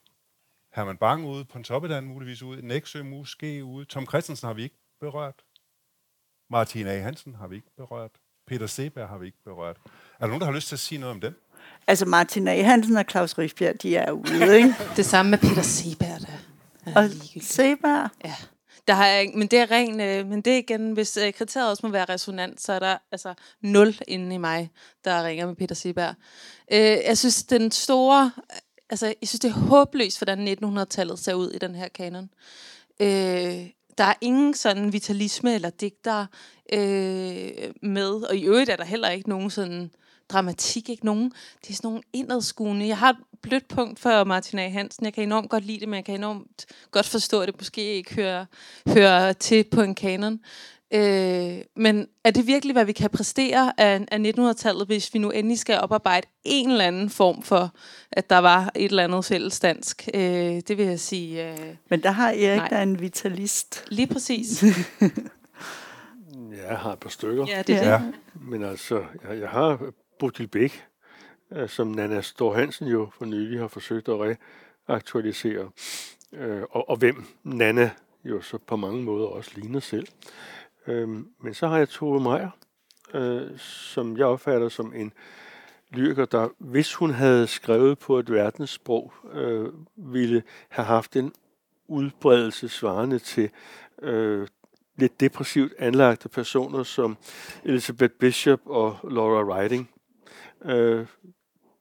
Herman 0.74 0.96
Bang 0.96 1.26
ude, 1.26 1.44
Pontoppidan 1.44 2.04
muligvis 2.04 2.42
ude, 2.42 2.66
Næksø 2.66 3.02
måske 3.02 3.64
ude, 3.64 3.84
Tom 3.84 4.06
Christensen 4.06 4.46
har 4.46 4.54
vi 4.54 4.62
ikke 4.62 4.78
berørt. 5.00 5.34
Martin 6.52 6.86
A. 6.86 6.98
Hansen 6.98 7.34
har 7.34 7.46
vi 7.46 7.56
ikke 7.56 7.70
berørt. 7.76 8.10
Peter 8.46 8.66
Seberg 8.66 9.08
har 9.08 9.18
vi 9.18 9.26
ikke 9.26 9.42
berørt. 9.44 9.76
Er 9.86 9.90
der 10.20 10.26
nogen, 10.26 10.40
der 10.40 10.46
har 10.46 10.52
lyst 10.54 10.68
til 10.68 10.76
at 10.76 10.80
sige 10.80 10.98
noget 10.98 11.14
om 11.14 11.20
dem? 11.20 11.34
Altså 11.86 12.06
Martin 12.06 12.48
A. 12.48 12.62
Hansen 12.62 12.96
og 12.96 13.04
Claus 13.10 13.38
Rifbjerg, 13.38 13.82
de 13.82 13.96
er 13.96 14.10
ude, 14.10 14.56
ikke? 14.56 14.74
Det 14.96 15.06
samme 15.06 15.30
med 15.30 15.38
Peter 15.38 15.62
Seberg, 15.62 16.20
der. 16.20 16.26
er 16.86 17.04
Og. 17.04 17.10
Seberg, 17.42 18.10
Ja. 18.24 18.34
Der 18.88 18.94
har 18.94 19.06
jeg, 19.06 19.30
men 19.34 19.48
det 19.48 19.58
er 19.58 19.70
ren, 19.70 20.00
øh, 20.00 20.26
men 20.26 20.40
det 20.40 20.52
er 20.52 20.58
igen, 20.58 20.92
hvis 20.92 21.16
øh, 21.16 21.32
kriteriet 21.32 21.70
også 21.70 21.86
må 21.86 21.92
være 21.92 22.04
resonant, 22.04 22.60
så 22.60 22.72
er 22.72 22.78
der 22.78 22.98
altså 23.12 23.34
nul 23.60 23.96
inde 24.08 24.34
i 24.34 24.38
mig, 24.38 24.70
der 25.04 25.24
ringer 25.24 25.46
med 25.46 25.54
Peter 25.56 25.74
Seberg. 25.74 26.14
Øh, 26.72 26.78
jeg 26.80 27.18
synes, 27.18 27.44
den 27.44 27.70
store, 27.70 28.32
altså 28.90 29.06
jeg 29.06 29.28
synes, 29.28 29.40
det 29.40 29.48
er 29.48 29.54
håbløst, 29.54 30.18
hvordan 30.18 30.48
1900-tallet 30.64 31.18
ser 31.18 31.34
ud 31.34 31.50
i 31.50 31.58
den 31.58 31.74
her 31.74 31.88
kanon. 31.88 32.30
Øh, 33.00 33.66
der 33.98 34.04
er 34.04 34.14
ingen 34.20 34.54
sådan 34.54 34.92
vitalisme 34.92 35.54
eller 35.54 35.70
digter 35.70 36.26
øh, 36.72 37.50
med, 37.82 38.10
og 38.10 38.36
i 38.36 38.44
øvrigt 38.44 38.70
er 38.70 38.76
der 38.76 38.84
heller 38.84 39.08
ikke 39.08 39.28
nogen 39.28 39.50
sådan 39.50 39.90
dramatik, 40.28 40.88
ikke 40.88 41.04
nogen. 41.04 41.32
Det 41.62 41.70
er 41.70 41.74
sådan 41.74 41.88
nogle 41.88 42.02
indadskuende. 42.12 42.86
Jeg 42.86 42.98
har 42.98 43.10
et 43.10 43.16
blødt 43.42 43.68
punkt 43.68 44.00
for 44.00 44.24
Martin 44.24 44.58
A. 44.58 44.68
Hansen. 44.68 45.04
Jeg 45.04 45.14
kan 45.14 45.22
enormt 45.22 45.50
godt 45.50 45.64
lide 45.64 45.80
det, 45.80 45.88
men 45.88 45.96
jeg 45.96 46.04
kan 46.04 46.14
enormt 46.14 46.66
godt 46.90 47.06
forstå, 47.06 47.40
at 47.40 47.48
det 47.48 47.56
måske 47.58 47.94
ikke 47.94 48.14
hører, 48.14 48.44
hører 48.88 49.32
til 49.32 49.64
på 49.64 49.80
en 49.80 49.94
kanon. 49.94 50.40
Øh, 50.94 51.64
men 51.76 52.08
er 52.24 52.30
det 52.30 52.46
virkelig, 52.46 52.72
hvad 52.72 52.84
vi 52.84 52.92
kan 52.92 53.10
præstere 53.10 53.80
af, 53.80 54.06
af 54.10 54.18
1900-tallet, 54.18 54.86
hvis 54.86 55.14
vi 55.14 55.18
nu 55.18 55.30
endelig 55.30 55.58
skal 55.58 55.78
oparbejde 55.80 56.26
en 56.44 56.70
eller 56.70 56.84
anden 56.84 57.10
form 57.10 57.42
for, 57.42 57.70
at 58.12 58.30
der 58.30 58.38
var 58.38 58.70
et 58.74 58.84
eller 58.84 59.04
andet 59.04 59.24
fælles 59.24 59.60
dansk? 59.60 60.08
Øh, 60.14 60.20
det 60.68 60.78
vil 60.78 60.86
jeg 60.86 61.00
sige 61.00 61.50
øh, 61.52 61.58
men 61.90 62.02
der 62.02 62.10
har 62.10 62.28
Erik, 62.28 62.56
Nej. 62.58 62.68
der 62.68 62.76
er 62.76 62.82
en 62.82 63.00
vitalist. 63.00 63.84
lige 63.88 64.06
præcis. 64.06 64.64
Ja, 66.52 66.68
jeg 66.68 66.78
har 66.78 66.92
et 66.92 66.98
par 66.98 67.08
stykker. 67.08 67.46
ja, 67.48 67.62
det 67.66 67.74
er 67.76 67.88
Ja. 67.90 67.94
det. 67.98 68.12
Men 68.34 68.62
altså, 68.64 69.04
jeg, 69.28 69.40
jeg 69.40 69.48
har 69.48 69.78
Bodil 70.18 70.46
Bæk, 70.46 70.84
øh, 71.52 71.68
som 71.68 71.86
Nana 71.86 72.20
Stor 72.20 72.54
Hansen 72.54 72.86
jo 72.86 73.08
for 73.18 73.24
nylig 73.24 73.60
har 73.60 73.68
forsøgt 73.68 74.08
at 74.08 74.36
reaktualisere. 74.88 75.70
Øh, 76.32 76.62
og, 76.70 76.88
og 76.90 76.96
hvem 76.96 77.24
Nana 77.44 77.90
jo 78.24 78.42
så 78.42 78.58
på 78.66 78.76
mange 78.76 79.02
måder 79.02 79.26
også 79.26 79.50
ligner 79.54 79.80
selv. 79.80 80.06
Øhm, 80.86 81.28
men 81.40 81.54
så 81.54 81.68
har 81.68 81.78
jeg 81.78 81.88
Tove 81.88 82.20
Meyer, 82.20 82.50
øh, 83.14 83.58
som 83.58 84.16
jeg 84.16 84.26
opfatter 84.26 84.68
som 84.68 84.92
en 84.94 85.12
lyriker, 85.90 86.24
der, 86.24 86.48
hvis 86.58 86.94
hun 86.94 87.10
havde 87.10 87.46
skrevet 87.46 87.98
på 87.98 88.18
et 88.18 88.32
verdenssprog, 88.32 89.12
øh, 89.32 89.68
ville 89.96 90.42
have 90.68 90.86
haft 90.86 91.16
en 91.16 91.32
udbredelse 91.88 92.68
svarende 92.68 93.18
til 93.18 93.50
øh, 94.02 94.48
lidt 94.96 95.20
depressivt 95.20 95.72
anlagte 95.78 96.28
personer 96.28 96.82
som 96.82 97.16
Elizabeth 97.64 98.14
Bishop 98.14 98.60
og 98.66 98.98
Laura 99.10 99.58
Riding. 99.58 99.90
Øh, 100.64 101.06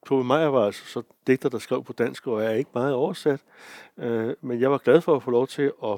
Tove 0.08 0.24
Meyer 0.24 0.46
var 0.46 0.66
altså 0.66 0.86
så 0.86 1.02
digter, 1.28 1.50
der 1.50 1.60
skrev 1.60 1.84
på 1.84 1.94
dansk, 1.94 2.28
og 2.28 2.44
er 2.44 2.50
ikke 2.50 2.72
meget 2.74 2.94
oversat. 2.94 3.40
Øh, 3.98 4.36
men 4.42 4.62
jeg 4.62 4.72
var 4.72 4.78
glad 4.78 5.02
for 5.02 5.16
at 5.16 5.24
få 5.24 5.32
lov 5.32 5.48
til 5.48 5.72
at 5.84 5.98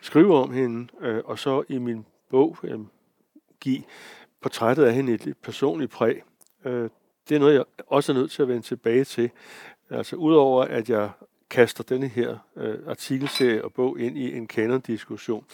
skrive 0.00 0.36
om 0.36 0.52
hende, 0.52 0.88
øh, 1.00 1.22
og 1.24 1.38
så 1.38 1.64
i 1.68 1.78
min 1.78 2.06
bog 2.30 2.56
øh, 2.62 2.80
give 3.60 3.82
portrættet 4.40 4.84
af 4.84 4.94
hende 4.94 5.12
et, 5.12 5.34
personligt 5.42 5.90
præg. 5.90 6.22
Øh, 6.64 6.90
det 7.28 7.34
er 7.34 7.38
noget, 7.38 7.54
jeg 7.54 7.64
også 7.86 8.12
er 8.12 8.16
nødt 8.16 8.30
til 8.30 8.42
at 8.42 8.48
vende 8.48 8.62
tilbage 8.62 9.04
til. 9.04 9.30
Altså 9.90 10.16
udover 10.16 10.64
at 10.64 10.90
jeg 10.90 11.10
kaster 11.50 11.84
denne 11.84 12.08
her 12.08 12.38
øh, 12.56 12.78
artikelserie 12.86 13.64
og 13.64 13.72
bog 13.72 14.00
ind 14.00 14.18
i 14.18 14.36
en 14.36 14.46
kanondiskussion 14.46 15.44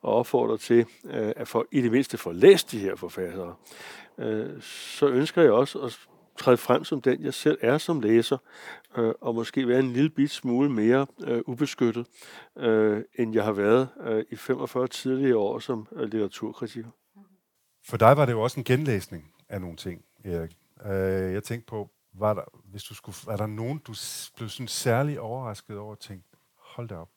og 0.00 0.14
opfordrer 0.14 0.56
til, 0.56 0.86
øh, 1.04 1.32
at 1.36 1.48
for, 1.48 1.66
i 1.70 1.80
det 1.80 1.92
mindste 1.92 2.18
få 2.18 2.32
læst 2.32 2.70
de 2.72 2.78
her 2.78 2.96
forfattere, 2.96 3.54
øh, 4.18 4.62
så 4.62 5.08
ønsker 5.08 5.42
jeg 5.42 5.52
også 5.52 5.78
at 5.78 6.08
træde 6.38 6.56
frem 6.56 6.84
som 6.84 7.00
den, 7.00 7.22
jeg 7.22 7.34
selv 7.34 7.58
er 7.60 7.78
som 7.78 8.00
læser, 8.00 8.38
øh, 8.96 9.14
og 9.20 9.34
måske 9.34 9.68
være 9.68 9.80
en 9.80 9.92
lille 9.92 10.10
bit 10.10 10.30
smule 10.30 10.70
mere 10.70 11.06
øh, 11.24 11.42
ubeskyttet, 11.46 12.06
øh, 12.56 13.04
end 13.18 13.34
jeg 13.34 13.44
har 13.44 13.52
været 13.52 13.88
øh, 14.00 14.24
i 14.30 14.36
45 14.36 14.88
tidligere 14.88 15.36
år 15.36 15.58
som 15.58 15.86
øh, 15.92 16.00
litteraturkritiker. 16.00 16.90
For 17.84 17.96
dig 17.96 18.16
var 18.16 18.26
det 18.26 18.32
jo 18.32 18.40
også 18.40 18.60
en 18.60 18.64
genlæsning 18.64 19.32
af 19.48 19.60
nogle 19.60 19.76
ting, 19.76 20.04
Erik. 20.24 20.56
Øh, 20.84 21.32
jeg 21.32 21.42
tænkte 21.42 21.66
på, 21.66 21.90
var 22.14 22.34
der, 22.34 22.42
hvis 22.64 22.84
du 22.84 22.94
skulle, 22.94 23.16
var 23.26 23.36
der 23.36 23.46
nogen, 23.46 23.78
du 23.78 23.94
blev 24.36 24.48
sådan 24.48 24.68
særlig 24.68 25.20
overrasket 25.20 25.78
over 25.78 25.90
og 25.90 26.00
tænkte, 26.00 26.36
hold 26.58 26.88
da 26.88 26.94
op. 26.94 27.08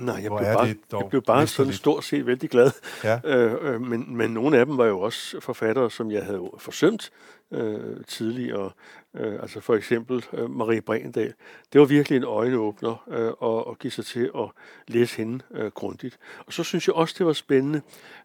Nej, 0.00 0.14
jeg 0.22 0.28
Hvor 0.28 0.38
blev, 0.38 0.52
bare, 0.52 1.00
jeg 1.00 1.08
blev 1.10 1.22
bare 1.22 1.46
sådan 1.46 1.72
stort 1.72 2.04
set 2.04 2.26
vældig 2.26 2.50
glad. 2.50 2.70
Ja. 3.04 3.20
Øh, 3.24 3.74
øh, 3.74 3.80
men, 3.80 4.16
men 4.16 4.30
nogle 4.30 4.58
af 4.58 4.66
dem 4.66 4.78
var 4.78 4.86
jo 4.86 5.00
også 5.00 5.40
forfattere, 5.40 5.90
som 5.90 6.10
jeg 6.10 6.24
havde 6.24 6.50
forsømt 6.58 7.10
øh, 7.50 8.04
tidligere. 8.06 8.70
Øh, 9.16 9.32
altså 9.42 9.60
for 9.60 9.74
eksempel 9.74 10.24
øh, 10.32 10.50
Marie 10.50 10.80
Brendal. 10.80 11.34
Det 11.72 11.80
var 11.80 11.86
virkelig 11.86 12.16
en 12.16 12.24
øjenåbner 12.24 13.04
øh, 13.08 13.50
at, 13.50 13.64
at 13.70 13.78
give 13.78 13.90
sig 13.90 14.04
til 14.04 14.30
at 14.38 14.48
læse 14.88 15.16
hende 15.16 15.44
øh, 15.50 15.70
grundigt. 15.70 16.18
Og 16.46 16.52
så 16.52 16.62
synes 16.62 16.86
jeg 16.86 16.94
også, 16.94 17.14
det 17.18 17.26
var 17.26 17.32
spændende 17.32 17.82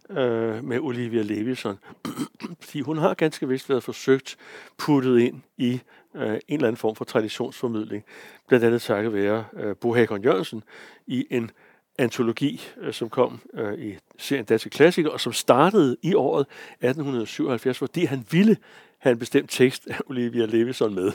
øh, 0.09 0.63
med 0.63 0.79
Olivia 0.79 1.21
Levison. 1.21 1.79
Fordi 2.61 2.81
hun 2.81 2.97
har 2.97 3.13
ganske 3.13 3.47
vist 3.47 3.69
været 3.69 3.83
forsøgt 3.83 4.37
puttet 4.77 5.19
ind 5.19 5.41
i 5.57 5.81
øh, 6.15 6.33
en 6.33 6.39
eller 6.47 6.67
anden 6.67 6.77
form 6.77 6.95
for 6.95 7.05
traditionsformidling. 7.05 8.03
Blandt 8.47 8.65
andet 8.65 8.81
takket 8.81 9.13
være 9.13 9.45
øh, 9.53 9.75
Bo 9.75 9.93
Hakon 9.93 10.23
Jørgensen 10.23 10.63
i 11.07 11.27
en 11.29 11.51
antologi, 11.97 12.61
øh, 12.77 12.93
som 12.93 13.09
kom 13.09 13.39
øh, 13.53 13.79
i 13.79 13.97
serien 14.17 14.45
Danske 14.45 14.69
Klassikere, 14.69 15.13
og 15.13 15.19
som 15.19 15.33
startede 15.33 15.97
i 16.01 16.13
året 16.13 16.47
1877, 16.81 17.77
fordi 17.77 18.05
han 18.05 18.25
ville 18.31 18.57
have 18.97 19.11
en 19.11 19.19
bestemt 19.19 19.49
tekst 19.49 19.87
af 19.87 19.99
Olivia 20.05 20.45
Levison 20.45 20.95
med. 20.95 21.11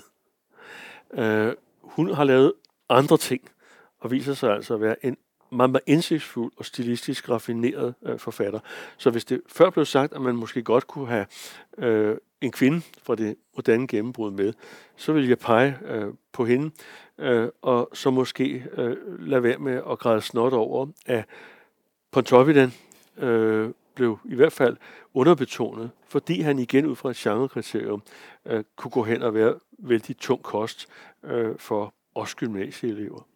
Øh, 1.14 1.52
hun 1.82 2.14
har 2.14 2.24
lavet 2.24 2.52
andre 2.88 3.16
ting, 3.16 3.40
og 3.98 4.10
viser 4.10 4.34
sig 4.34 4.54
altså 4.54 4.74
at 4.74 4.80
være 4.80 5.06
en 5.06 5.16
meget, 5.50 5.70
meget 5.70 5.82
indsigtsfuld 5.86 6.52
og 6.56 6.64
stilistisk 6.64 7.28
raffineret 7.28 7.94
øh, 8.06 8.18
forfatter. 8.18 8.60
Så 8.96 9.10
hvis 9.10 9.24
det 9.24 9.40
før 9.48 9.70
blev 9.70 9.84
sagt, 9.84 10.12
at 10.12 10.20
man 10.20 10.36
måske 10.36 10.62
godt 10.62 10.86
kunne 10.86 11.08
have 11.08 11.26
øh, 11.78 12.16
en 12.40 12.52
kvinde 12.52 12.82
fra 13.02 13.14
det 13.14 13.36
moderne 13.56 13.86
gennembrud 13.86 14.30
med, 14.30 14.52
så 14.96 15.12
vil 15.12 15.28
jeg 15.28 15.38
pege 15.38 15.78
øh, 15.84 16.14
på 16.32 16.44
hende, 16.44 16.70
øh, 17.18 17.48
og 17.62 17.90
så 17.92 18.10
måske 18.10 18.64
øh, 18.72 18.96
lade 19.20 19.42
være 19.42 19.58
med 19.58 19.82
at 19.90 19.98
græde 19.98 20.20
snot 20.20 20.52
over, 20.52 20.86
at 21.06 21.24
Pontoppidan 22.10 22.72
øh, 23.18 23.70
blev 23.94 24.18
i 24.24 24.34
hvert 24.34 24.52
fald 24.52 24.76
underbetonet, 25.14 25.90
fordi 26.08 26.40
han 26.40 26.58
igen 26.58 26.86
ud 26.86 26.96
fra 26.96 27.10
et 27.10 27.16
genrekriterium 27.16 28.02
øh, 28.46 28.64
kunne 28.76 28.90
gå 28.90 29.02
hen 29.02 29.22
og 29.22 29.34
være 29.34 29.54
vældig 29.78 30.16
tung 30.16 30.42
kost 30.42 30.88
øh, 31.24 31.58
for 31.58 31.94
os 32.14 32.34
gymnasieelever. 32.34 33.26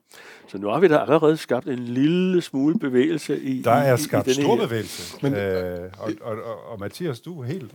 Så 0.49 0.59
nu 0.59 0.69
har 0.69 0.81
vi 0.81 0.89
da 0.89 0.97
allerede 0.99 1.37
skabt 1.37 1.67
en 1.67 1.79
lille 1.79 2.43
smule 2.43 2.79
bevægelse 2.79 3.41
i 3.41 3.63
Der 3.63 3.83
i, 3.83 3.87
er 3.89 3.97
i, 3.97 4.01
skabt 4.01 4.27
i 4.27 4.31
denne 4.31 4.43
stor 4.45 4.57
her. 4.57 4.67
bevægelse. 4.67 5.17
Men- 5.23 5.35
øh, 5.35 5.79
og, 5.99 6.11
og, 6.21 6.33
og, 6.33 6.73
og 6.73 6.81
Mathias, 6.81 7.21
du 7.21 7.41
er 7.43 7.47
helt... 7.47 7.63
Øh, 7.63 7.71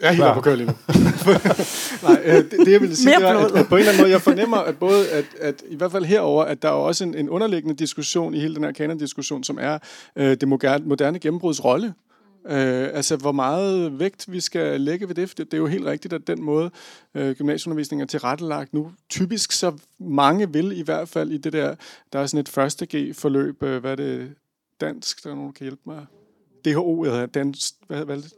Jeg 0.00 0.06
er 0.06 0.08
helt 0.10 0.16
klar. 0.18 0.28
oppe 0.36 0.50
på 0.50 0.56
lige 0.56 0.66
nu. 0.66 0.72
Nej, 2.02 2.20
øh, 2.24 2.34
det, 2.34 2.50
det 2.50 2.72
jeg 2.72 2.80
ville 2.80 2.96
sige, 2.96 3.14
er, 3.14 3.38
at, 3.38 3.52
at 3.56 3.66
på 3.68 3.74
en 3.74 3.78
eller 3.78 3.92
anden 3.92 4.02
måde, 4.02 4.10
jeg 4.10 4.20
fornemmer, 4.22 4.56
at 4.56 4.78
både, 4.78 5.10
at, 5.10 5.24
at 5.40 5.62
i 5.68 5.76
hvert 5.76 5.92
fald 5.92 6.04
herover, 6.04 6.44
at 6.44 6.62
der 6.62 6.68
er 6.68 6.72
også 6.72 7.04
en, 7.04 7.14
en 7.14 7.28
underliggende 7.30 7.76
diskussion 7.76 8.34
i 8.34 8.40
hele 8.40 8.54
den 8.54 8.64
her 8.64 8.72
kanon-diskussion, 8.72 9.44
som 9.44 9.58
er 9.60 9.78
øh, 10.16 10.36
det 10.40 10.48
moderne, 10.48 10.84
moderne 10.86 11.18
gennembruds 11.18 11.64
rolle. 11.64 11.94
Øh, 12.46 12.88
altså, 12.94 13.16
hvor 13.16 13.32
meget 13.32 13.98
vægt 13.98 14.32
vi 14.32 14.40
skal 14.40 14.80
lægge 14.80 15.08
ved 15.08 15.14
det, 15.14 15.28
for 15.28 15.34
det, 15.34 15.50
det 15.50 15.56
er 15.56 15.60
jo 15.60 15.66
helt 15.66 15.84
rigtigt, 15.84 16.14
at 16.14 16.26
den 16.26 16.42
måde, 16.42 16.70
øh, 17.14 17.34
gymnasieundervisningen 17.36 18.02
er 18.02 18.06
tilrettelagt 18.06 18.74
nu, 18.74 18.92
typisk 19.08 19.52
så 19.52 19.78
mange 19.98 20.52
vil 20.52 20.78
i 20.78 20.82
hvert 20.82 21.08
fald 21.08 21.30
i 21.30 21.36
det 21.36 21.52
der, 21.52 21.74
der 22.12 22.18
er 22.18 22.26
sådan 22.26 22.40
et 22.40 22.48
første 22.48 22.86
G-forløb, 22.86 23.62
øh, 23.62 23.80
hvad 23.80 23.90
er 23.90 23.96
det, 23.96 24.34
dansk, 24.80 25.24
der 25.24 25.30
er 25.30 25.34
nogen, 25.34 25.48
der 25.48 25.52
kan 25.52 25.64
hjælpe 25.64 25.82
mig? 25.86 26.06
DHO, 26.64 27.02
hedder 27.02 27.26
dansk, 27.26 27.74
hvad, 27.86 28.04
hvad 28.04 28.16
er 28.16 28.20
det? 28.20 28.32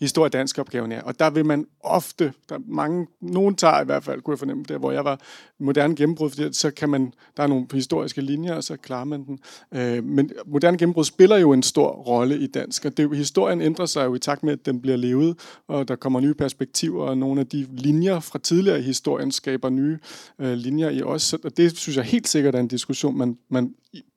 Historie 0.00 0.30
dansk 0.30 0.58
opgaven 0.58 0.92
er. 0.92 1.02
Og 1.02 1.18
der 1.18 1.30
vil 1.30 1.46
man 1.46 1.66
ofte, 1.80 2.32
der 2.48 2.54
er 2.54 2.60
mange, 2.66 3.06
nogen 3.20 3.54
tager 3.54 3.82
i 3.82 3.84
hvert 3.84 4.04
fald, 4.04 4.20
kunne 4.20 4.32
jeg 4.32 4.38
fornemme, 4.38 4.64
der 4.68 4.78
hvor 4.78 4.92
jeg 4.92 5.04
var 5.04 5.20
moderne 5.58 5.96
gennembrud, 5.96 6.30
fordi 6.30 6.52
så 6.52 6.70
kan 6.70 6.88
man, 6.88 7.12
der 7.36 7.42
er 7.42 7.46
nogle 7.46 7.66
historiske 7.72 8.20
linjer, 8.20 8.54
og 8.54 8.64
så 8.64 8.76
klarer 8.76 9.04
man 9.04 9.24
den. 9.24 9.38
Øh, 9.74 10.04
men 10.04 10.30
moderne 10.46 10.78
gennembrud 10.78 11.04
spiller 11.04 11.36
jo 11.36 11.52
en 11.52 11.62
stor 11.62 11.90
rolle 11.90 12.38
i 12.38 12.46
dansk, 12.46 12.84
og 12.84 12.96
det, 12.96 13.16
historien 13.16 13.60
ændrer 13.60 13.86
sig 13.86 14.04
jo 14.04 14.14
i 14.14 14.18
takt 14.18 14.42
med, 14.42 14.52
at 14.52 14.66
den 14.66 14.80
bliver 14.80 14.96
levet, 14.96 15.38
og 15.68 15.88
der 15.88 15.96
kommer 15.96 16.20
nye 16.20 16.34
perspektiver, 16.34 17.04
og 17.04 17.18
nogle 17.18 17.40
af 17.40 17.46
de 17.46 17.66
linjer 17.70 18.20
fra 18.20 18.38
tidligere 18.38 18.78
i 18.78 18.82
historien 18.82 19.32
skaber 19.32 19.68
nye 19.68 19.98
øh, 20.38 20.52
linjer 20.52 20.90
i 20.90 21.02
os. 21.02 21.32
Og 21.32 21.56
det 21.56 21.76
synes 21.76 21.96
jeg 21.96 22.04
helt 22.04 22.28
sikkert 22.28 22.54
er 22.54 22.60
en 22.60 22.68
diskussion, 22.68 23.18
man, 23.18 23.38
man 23.48 23.74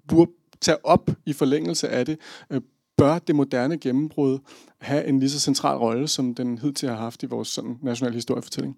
burde 0.08 0.32
tage 0.62 0.86
op 0.86 1.12
i 1.26 1.34
forlængelse 1.34 1.90
af 1.90 2.06
det. 2.06 2.18
Øh, 2.50 2.62
bør 3.04 3.20
det 3.20 3.36
moderne 3.36 3.78
gennembrud 3.78 4.39
have 4.78 5.06
en 5.06 5.20
lige 5.20 5.30
så 5.30 5.39
central 5.39 5.78
rolle, 5.78 6.08
som 6.08 6.36
den 6.36 6.58
hidtil 6.58 6.89
har 6.89 6.95
haft 6.95 7.24
i 7.24 7.26
vores 7.26 7.47
sådan, 7.47 7.80
nationale 7.82 8.16
historiefortælling? 8.16 8.78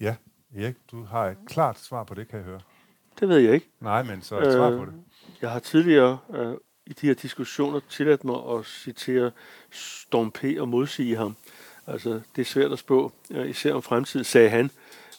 Ja, 0.00 0.16
Erik, 0.56 0.76
du 0.90 1.04
har 1.04 1.28
et 1.28 1.36
klart 1.46 1.80
svar 1.80 2.04
på 2.04 2.14
det, 2.14 2.28
kan 2.28 2.38
jeg 2.38 2.44
høre. 2.44 2.60
Det 3.20 3.28
ved 3.28 3.38
jeg 3.38 3.54
ikke. 3.54 3.68
Nej, 3.80 4.02
men 4.02 4.22
så 4.22 4.38
et 4.38 4.52
svar 4.52 4.70
på 4.70 4.84
det. 4.84 4.94
Jeg 5.42 5.50
har 5.50 5.58
tidligere 5.58 6.18
øh, 6.34 6.54
i 6.86 6.92
de 6.92 7.06
her 7.06 7.14
diskussioner 7.14 7.80
tilladt 7.90 8.24
mig 8.24 8.36
at 8.50 8.66
citere 8.66 9.30
Storm 9.70 10.30
P. 10.30 10.44
og 10.60 10.68
modsige 10.68 11.16
ham. 11.16 11.36
Altså, 11.86 12.20
det 12.36 12.42
er 12.42 12.46
svært 12.46 12.72
at 12.72 12.78
spå, 12.78 13.12
øh, 13.30 13.50
især 13.50 13.74
om 13.74 13.82
fremtiden, 13.82 14.24
sagde 14.24 14.48
han. 14.48 14.70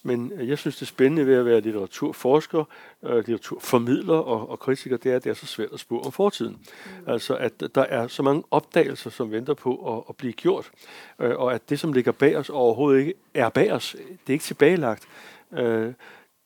Men 0.04 0.32
øh, 0.36 0.50
jeg 0.50 0.58
synes, 0.58 0.76
det 0.76 0.88
spændende 0.88 1.28
ved 1.28 1.36
at 1.36 1.46
være 1.46 1.62
litteraturforsker, 1.62 2.64
øh, 3.04 3.16
litteraturformidler 3.16 4.14
og, 4.14 4.50
og 4.50 4.60
kritiker, 4.60 4.98
det 4.98 5.12
er, 5.12 5.16
at 5.16 5.24
det 5.24 5.30
er 5.30 5.34
så 5.34 5.46
svært 5.46 5.70
at 5.74 5.80
spå 5.80 6.00
om 6.02 6.12
fortiden. 6.12 6.52
Mm. 6.52 7.12
Altså, 7.12 7.36
at 7.36 7.64
der 7.76 7.82
er 7.82 8.08
så 8.08 8.24
mange 8.24 8.44
opdagelser, 8.52 9.10
som 9.10 9.32
venter 9.32 9.54
på 9.54 9.98
at, 9.98 10.04
at 10.10 10.16
blive 10.16 10.34
gjort, 10.34 10.72
øh, 11.20 11.36
og 11.36 11.54
at 11.54 11.70
det, 11.70 11.80
som 11.80 11.94
ligger 11.94 12.12
bag 12.12 12.38
os, 12.38 12.50
overhovedet 12.50 13.00
ikke 13.00 13.14
er 13.34 13.50
bag 13.50 13.72
os. 13.72 13.96
Det 14.10 14.28
er 14.28 14.34
ikke 14.34 14.44
tilbagelagt. 14.44 15.08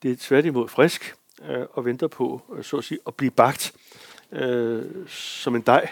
Det 0.03 0.11
er 0.11 0.15
tværtimod 0.19 0.67
frisk 0.67 1.15
og 1.73 1.85
venter 1.85 2.07
på, 2.07 2.41
så 2.61 2.77
at 2.77 2.83
sige, 2.83 2.99
at 3.07 3.15
blive 3.15 3.31
bagt 3.31 3.73
som 5.07 5.55
en 5.55 5.61
dej 5.61 5.89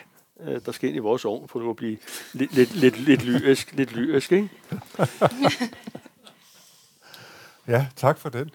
der 0.66 0.72
skal 0.72 0.89
ind 0.89 0.95
i 0.95 0.99
vores 0.99 1.26
ovn, 1.26 1.47
for 1.47 1.59
det 1.59 1.66
må 1.66 1.74
blive 1.74 1.97
lidt, 2.34 2.53
lidt, 2.55 2.76
lidt, 2.76 2.99
lidt 2.99 3.26
lyrisk, 3.26 3.74
lidt 3.74 3.95
lyrisk, 3.95 4.32
ikke? 4.32 4.49
Ja, 7.68 7.88
tak 7.95 8.18
for 8.18 8.30
den. 8.30 8.51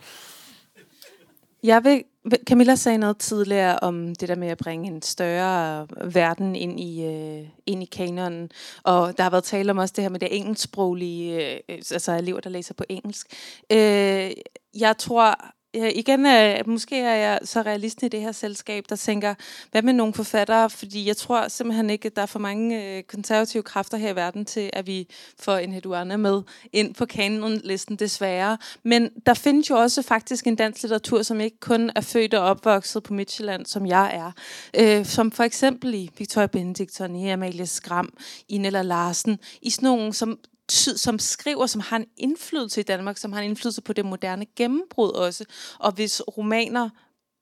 Jeg 1.62 1.84
vil, 1.84 2.04
Camilla 2.44 2.74
sagde 2.74 2.98
noget 2.98 3.18
tidligere 3.18 3.78
om 3.78 4.14
det 4.14 4.28
der 4.28 4.34
med 4.34 4.48
at 4.48 4.58
bringe 4.58 4.88
en 4.88 5.02
større 5.02 5.86
verden 6.04 6.56
ind 6.56 6.80
i, 6.80 7.04
øh, 7.04 7.48
ind 7.66 7.82
i 7.82 7.86
kanonen. 7.86 8.50
Og 8.82 9.16
der 9.16 9.22
har 9.22 9.30
været 9.30 9.44
tale 9.44 9.70
om 9.70 9.78
også 9.78 9.94
det 9.96 10.04
her 10.04 10.08
med 10.08 10.20
det 10.20 10.36
engelsksproglige, 10.36 11.52
øh, 11.52 11.60
altså 11.68 12.12
elever, 12.12 12.40
der 12.40 12.50
læser 12.50 12.74
på 12.74 12.84
engelsk. 12.88 13.26
Øh, 13.72 14.30
jeg 14.74 14.96
tror, 14.98 15.54
Ja, 15.74 15.90
igen, 15.94 16.26
øh, 16.26 16.68
måske 16.68 17.00
er 17.00 17.14
jeg 17.14 17.38
så 17.44 17.62
realist 17.62 18.02
i 18.02 18.08
det 18.08 18.20
her 18.20 18.32
selskab, 18.32 18.84
der 18.88 18.96
tænker, 18.96 19.34
hvad 19.70 19.82
med 19.82 19.92
nogle 19.92 20.14
forfattere? 20.14 20.70
Fordi 20.70 21.06
jeg 21.06 21.16
tror 21.16 21.48
simpelthen 21.48 21.90
ikke, 21.90 22.06
at 22.06 22.16
der 22.16 22.22
er 22.22 22.26
for 22.26 22.38
mange 22.38 22.96
øh, 22.96 23.02
konservative 23.02 23.62
kræfter 23.62 23.98
her 23.98 24.12
i 24.12 24.16
verden 24.16 24.44
til, 24.44 24.70
at 24.72 24.86
vi 24.86 25.08
får 25.38 25.56
en 25.56 25.72
Hedouane 25.72 26.18
med 26.18 26.42
ind 26.72 26.94
på 26.94 27.06
kanonlisten, 27.06 27.96
desværre. 27.96 28.58
Men 28.82 29.10
der 29.26 29.34
findes 29.34 29.70
jo 29.70 29.76
også 29.76 30.02
faktisk 30.02 30.46
en 30.46 30.56
dansk 30.56 30.82
litteratur, 30.82 31.22
som 31.22 31.40
ikke 31.40 31.60
kun 31.60 31.90
er 31.96 32.00
født 32.00 32.34
og 32.34 32.44
opvokset 32.44 33.02
på 33.02 33.14
Midtjylland, 33.14 33.66
som 33.66 33.86
jeg 33.86 34.10
er. 34.14 34.32
Øh, 34.76 35.06
som 35.06 35.30
for 35.32 35.42
eksempel 35.42 35.94
i 35.94 36.10
Victoria 36.18 36.46
Benediktsson, 36.46 37.16
i 37.16 37.30
Amalie 37.30 37.66
Skram, 37.66 38.12
i 38.48 38.58
Larsen, 38.58 39.38
i 39.62 39.70
sådan 39.70 39.86
nogle, 39.86 40.14
som 40.14 40.38
som 40.70 41.18
skriver, 41.18 41.66
som 41.66 41.80
har 41.80 41.96
en 41.96 42.06
indflydelse 42.16 42.80
i 42.80 42.84
Danmark, 42.84 43.18
som 43.18 43.32
har 43.32 43.40
en 43.40 43.48
indflydelse 43.50 43.82
på 43.82 43.92
det 43.92 44.04
moderne 44.04 44.46
gennembrud 44.56 45.10
også. 45.10 45.44
Og 45.78 45.92
hvis 45.92 46.22
romaner 46.36 46.90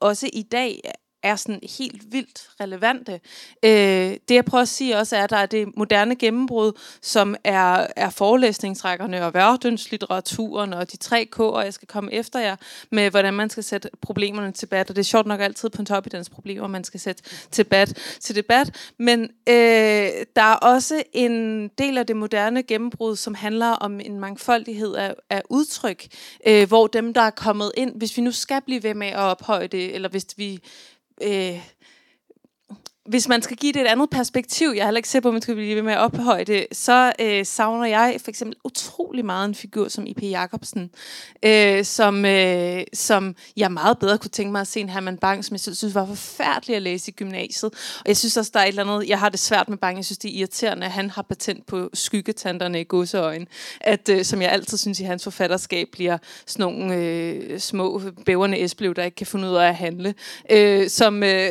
også 0.01 0.31
i 0.33 0.43
dag 0.43 0.93
er 1.23 1.37
sådan 1.37 1.61
helt 1.79 2.13
vildt 2.13 2.49
relevante. 2.61 3.21
Øh, 3.63 3.71
det 4.29 4.35
jeg 4.35 4.45
prøver 4.45 4.63
at 4.63 4.69
sige 4.69 4.97
også 4.97 5.17
er, 5.17 5.25
at 5.25 5.31
der 5.31 5.37
er 5.37 5.47
det 5.47 5.77
moderne 5.77 6.17
gennembrud, 6.17 6.73
som 7.03 7.37
er, 7.45 7.87
er 7.97 8.11
forelæsningsrækkerne 8.11 9.27
og 9.27 9.35
verdenslitteraturen 9.35 10.73
og 10.73 10.93
de 10.93 10.97
tre 10.97 11.29
og 11.39 11.65
jeg 11.65 11.75
skal 11.75 11.89
komme 11.89 12.13
efter 12.13 12.41
jer, 12.41 12.57
med 12.91 13.11
hvordan 13.11 13.35
man 13.35 13.51
skal 13.51 13.65
sætte 13.65 13.91
problemerne 14.01 14.53
til 14.53 14.69
debat. 14.69 14.91
Og 14.91 14.97
det 14.97 15.03
er 15.03 15.05
sjovt 15.05 15.27
nok 15.27 15.41
altid 15.41 15.71
på 15.71 15.83
en 15.83 15.87
top 15.87 16.07
i 16.07 16.09
dens 16.09 16.31
problemer, 16.31 16.67
man 16.67 16.85
skal 16.85 17.01
sætte 17.01 17.23
til 17.51 17.65
debat. 17.65 18.17
Til 18.21 18.37
debat. 18.37 18.93
Men 18.99 19.23
øh, 19.49 19.55
der 20.37 20.43
er 20.43 20.55
også 20.55 21.03
en 21.13 21.69
del 21.69 21.99
af 21.99 22.07
det 22.07 22.17
moderne 22.17 22.63
gennembrud, 22.63 23.17
som 23.17 23.35
handler 23.35 23.71
om 23.71 24.01
en 24.01 24.21
mangfoldighed 24.21 24.95
af, 24.95 25.15
af 25.31 25.43
udtryk, 25.51 26.07
øh, 26.47 26.69
hvor 26.69 26.87
dem, 26.87 27.15
der 27.15 27.21
er 27.21 27.31
kommet 27.31 27.73
ind, 27.77 27.95
hvis 27.95 28.17
vi 28.17 28.23
nu 28.23 28.33
skal 28.33 28.63
blive 28.63 28.83
ved 28.83 28.95
med 28.95 29.07
at 29.07 29.19
ophøje 29.19 29.67
det, 29.67 29.95
eller 29.95 30.09
hvis 30.09 30.27
vi 30.37 30.61
øh, 31.23 31.61
hvis 33.09 33.29
man 33.29 33.43
skal 33.43 33.57
give 33.57 33.73
det 33.73 33.83
et 33.83 33.87
andet 33.87 34.11
perspektiv, 34.11 34.73
jeg 34.75 34.81
er 34.81 34.85
heller 34.85 34.99
ikke 34.99 35.09
sikker 35.09 35.23
på, 35.23 35.29
at 35.29 35.35
man 35.35 35.43
skal 35.43 35.55
blive 35.55 35.77
ved 35.77 35.83
med 35.83 35.93
at 35.93 35.99
ophøje 35.99 36.45
det, 36.45 36.67
så 36.73 37.13
øh, 37.21 37.47
savner 37.47 37.87
jeg 37.87 38.17
for 38.25 38.31
eksempel 38.31 38.57
utrolig 38.65 39.25
meget 39.25 39.49
en 39.49 39.55
figur 39.55 39.89
som 39.89 40.07
I.P. 40.07 40.23
Jacobsen, 40.23 40.91
øh, 41.43 41.85
som, 41.85 42.25
øh, 42.25 42.83
som 42.93 43.35
jeg 43.57 43.73
meget 43.73 43.99
bedre 43.99 44.19
kunne 44.19 44.31
tænke 44.31 44.53
mig 44.53 44.61
at 44.61 44.67
se 44.67 44.81
en 44.81 44.89
Herman 44.89 45.19
Bang, 45.19 45.45
som 45.45 45.55
jeg 45.55 45.61
synes 45.61 45.95
var 45.95 46.07
forfærdelig 46.07 46.77
at 46.77 46.83
læse 46.83 47.11
i 47.11 47.15
gymnasiet. 47.15 47.73
Og 48.01 48.07
jeg 48.07 48.17
synes 48.17 48.37
også, 48.37 48.51
der 48.55 48.61
er 48.61 48.65
et 48.65 48.69
eller 48.69 48.85
andet, 48.85 49.09
jeg 49.09 49.19
har 49.19 49.29
det 49.29 49.41
svært 49.41 49.69
med 49.69 49.79
Bang, 49.79 49.97
jeg 49.97 50.05
synes 50.05 50.19
det 50.19 50.31
er 50.31 50.39
irriterende, 50.39 50.87
at 50.87 50.93
han 50.93 51.11
har 51.11 51.23
patent 51.23 51.67
på 51.67 51.91
skyggetanterne 51.95 52.81
i 52.81 52.85
godseøjen, 52.89 53.49
at, 53.81 54.09
øh, 54.09 54.25
som 54.25 54.43
jeg 54.43 54.53
altid 54.53 54.79
synes 54.79 55.01
i 55.01 55.05
hans 55.05 55.25
forfatterskab 55.25 55.89
bliver 55.93 56.19
sådan 56.47 56.63
nogle 56.63 56.95
øh, 56.95 57.61
små 57.61 58.01
bæverne 58.27 58.61
esblev, 58.61 58.95
der 58.95 59.05
ikke 59.05 59.15
kan 59.15 59.27
finde 59.27 59.49
ud 59.49 59.55
af 59.55 59.69
at 59.69 59.75
handle, 59.75 60.15
øh, 60.51 60.89
som, 60.89 61.23
øh, 61.23 61.51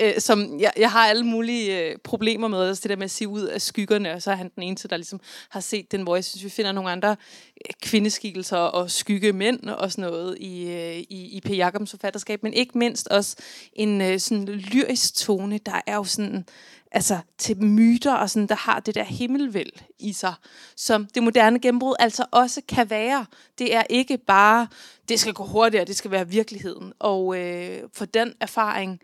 øh, 0.00 0.12
som 0.18 0.60
jeg, 0.60 0.72
jeg 0.84 0.92
har 0.92 1.06
alle 1.06 1.24
mulige 1.24 1.80
øh, 1.80 1.98
problemer 1.98 2.48
med 2.48 2.68
altså 2.68 2.82
det 2.82 2.90
der 2.90 2.96
med 2.96 3.04
at 3.04 3.10
se 3.10 3.28
ud 3.28 3.42
af 3.42 3.62
skyggerne, 3.62 4.12
og 4.12 4.22
så 4.22 4.30
er 4.30 4.34
han 4.34 4.50
den 4.54 4.62
eneste, 4.62 4.88
der 4.88 4.96
ligesom 4.96 5.20
har 5.48 5.60
set 5.60 5.92
den, 5.92 6.02
hvor 6.02 6.14
jeg 6.14 6.24
synes, 6.24 6.44
vi 6.44 6.50
finder 6.50 6.72
nogle 6.72 6.90
andre 6.90 7.10
øh, 7.10 7.74
kvindeskikkelser 7.82 8.56
og 8.56 8.90
skygge 8.90 9.32
mænd 9.32 9.70
og 9.70 9.92
sådan 9.92 10.10
noget 10.10 10.38
i, 10.38 10.70
øh, 10.70 10.96
i, 10.96 11.36
i 11.36 11.40
P. 11.44 11.50
Jacobs 11.50 11.90
forfatterskab, 11.90 12.42
men 12.42 12.52
ikke 12.52 12.78
mindst 12.78 13.08
også 13.08 13.36
en 13.72 14.00
øh, 14.00 14.20
sådan 14.20 14.44
lyrisk 14.44 15.14
tone, 15.14 15.58
der 15.58 15.80
er 15.86 15.94
jo 15.94 16.04
sådan 16.04 16.44
altså 16.92 17.18
til 17.38 17.64
myter 17.64 18.14
og 18.14 18.30
sådan, 18.30 18.48
der 18.48 18.54
har 18.54 18.80
det 18.80 18.94
der 18.94 19.04
himmelvæld 19.04 19.72
i 19.98 20.12
sig, 20.12 20.34
som 20.76 21.06
det 21.06 21.22
moderne 21.22 21.60
gennembrud 21.60 21.94
altså 21.98 22.24
også 22.30 22.60
kan 22.68 22.90
være. 22.90 23.26
Det 23.58 23.74
er 23.74 23.82
ikke 23.90 24.18
bare, 24.18 24.68
det 25.08 25.20
skal 25.20 25.32
gå 25.32 25.44
hurtigere, 25.44 25.84
det 25.84 25.96
skal 25.96 26.10
være 26.10 26.28
virkeligheden. 26.28 26.92
Og 26.98 27.38
øh, 27.38 27.82
for 27.92 28.04
den 28.04 28.32
erfaring 28.40 29.00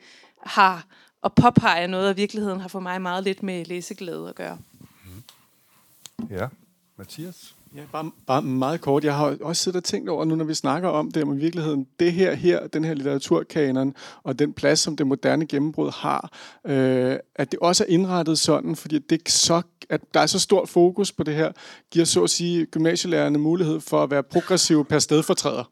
har 0.46 0.86
og 1.22 1.34
påpege 1.34 1.88
noget 1.88 2.08
af 2.08 2.16
virkeligheden 2.16 2.60
har 2.60 2.68
for 2.68 2.80
mig 2.80 3.02
meget 3.02 3.24
lidt 3.24 3.42
med 3.42 3.64
læseglæde 3.64 4.28
at 4.28 4.34
gøre. 4.34 4.58
Ja, 6.30 6.48
Mathias? 6.96 7.54
Ja, 7.76 7.80
bare, 7.92 8.10
bare 8.26 8.42
meget 8.42 8.80
kort. 8.80 9.04
Jeg 9.04 9.16
har 9.16 9.36
også 9.40 9.62
siddet 9.62 9.76
og 9.76 9.84
tænkt 9.84 10.08
over, 10.08 10.24
nu 10.24 10.34
når 10.34 10.44
vi 10.44 10.54
snakker 10.54 10.88
om 10.88 11.10
det, 11.10 11.22
om 11.22 11.36
i 11.36 11.40
virkeligheden, 11.40 11.86
det 12.00 12.12
her, 12.12 12.34
her 12.34 12.66
den 12.66 12.84
her 12.84 12.94
litteraturkanon, 12.94 13.94
og 14.22 14.38
den 14.38 14.52
plads, 14.52 14.78
som 14.78 14.96
det 14.96 15.06
moderne 15.06 15.46
gennembrud 15.46 15.90
har, 15.92 16.32
øh, 16.64 17.16
at 17.34 17.52
det 17.52 17.58
også 17.58 17.84
er 17.84 17.88
indrettet 17.88 18.38
sådan, 18.38 18.76
fordi 18.76 18.98
det 18.98 19.22
er 19.26 19.30
så, 19.30 19.62
at 19.88 20.00
der 20.14 20.20
er 20.20 20.26
så 20.26 20.38
stort 20.38 20.68
fokus 20.68 21.12
på 21.12 21.22
det 21.22 21.34
her, 21.34 21.52
giver 21.90 22.04
så 22.04 22.22
at 22.22 22.30
sige 22.30 22.66
gymnasielærerne 22.66 23.38
mulighed 23.38 23.80
for 23.80 24.02
at 24.02 24.10
være 24.10 24.22
progressive 24.22 24.84
per 24.84 24.98
stedfortræder. 24.98 25.64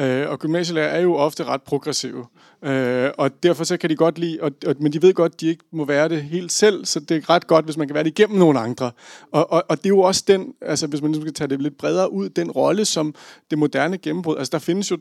Øh, 0.00 0.30
og 0.30 0.38
gymnasielærer 0.38 0.88
er 0.88 1.00
jo 1.00 1.14
ofte 1.14 1.44
ret 1.44 1.62
progressive. 1.62 2.26
Øh, 2.64 3.10
og 3.18 3.42
derfor 3.42 3.64
så 3.64 3.76
kan 3.76 3.90
de 3.90 3.96
godt 3.96 4.18
lide, 4.18 4.38
og, 4.42 4.50
og, 4.66 4.74
men 4.80 4.92
de 4.92 5.02
ved 5.02 5.14
godt, 5.14 5.34
at 5.34 5.40
de 5.40 5.46
ikke 5.46 5.64
må 5.72 5.84
være 5.84 6.08
det 6.08 6.22
helt 6.22 6.52
selv, 6.52 6.84
så 6.84 7.00
det 7.00 7.16
er 7.16 7.30
ret 7.30 7.46
godt, 7.46 7.64
hvis 7.64 7.76
man 7.76 7.86
kan 7.88 7.94
være 7.94 8.04
det 8.04 8.18
igennem 8.18 8.38
nogle 8.38 8.60
andre. 8.60 8.90
Og, 9.32 9.52
og, 9.52 9.64
og 9.68 9.78
det 9.78 9.86
er 9.86 9.88
jo 9.88 10.00
også 10.00 10.24
den, 10.26 10.54
altså 10.60 10.86
hvis 10.86 11.02
man 11.02 11.14
skal 11.14 11.34
tage 11.34 11.48
det 11.48 11.62
lidt 11.62 11.78
bredere 11.78 12.12
ud, 12.12 12.28
den 12.28 12.50
rolle, 12.50 12.84
som 12.84 13.14
det 13.50 13.58
moderne 13.58 13.98
gennembrud, 13.98 14.36
altså 14.36 14.50
der 14.50 14.58
findes 14.58 14.90
jo 14.90 14.98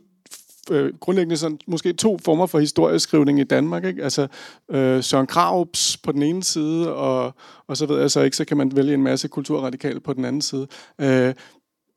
øh, 0.71 0.93
grundlæggende 0.99 1.37
sådan, 1.37 1.59
måske 1.67 1.93
to 1.93 2.17
former 2.17 2.45
for 2.45 2.59
historieskrivning 2.59 3.39
i 3.39 3.43
Danmark. 3.43 3.85
Ikke? 3.85 4.03
Altså 4.03 4.27
øh, 4.71 5.03
Søren 5.03 5.27
Kraups 5.27 5.97
på 5.97 6.11
den 6.11 6.23
ene 6.23 6.43
side, 6.43 6.93
og, 6.93 7.33
og 7.67 7.77
så 7.77 7.85
ved 7.85 7.99
jeg 7.99 8.11
så 8.11 8.21
ikke, 8.21 8.37
så 8.37 8.45
kan 8.45 8.57
man 8.57 8.75
vælge 8.75 8.93
en 8.93 9.03
masse 9.03 9.27
kulturradikale 9.27 9.99
på 9.99 10.13
den 10.13 10.25
anden 10.25 10.41
side. 10.41 10.67
Øh, 11.01 11.33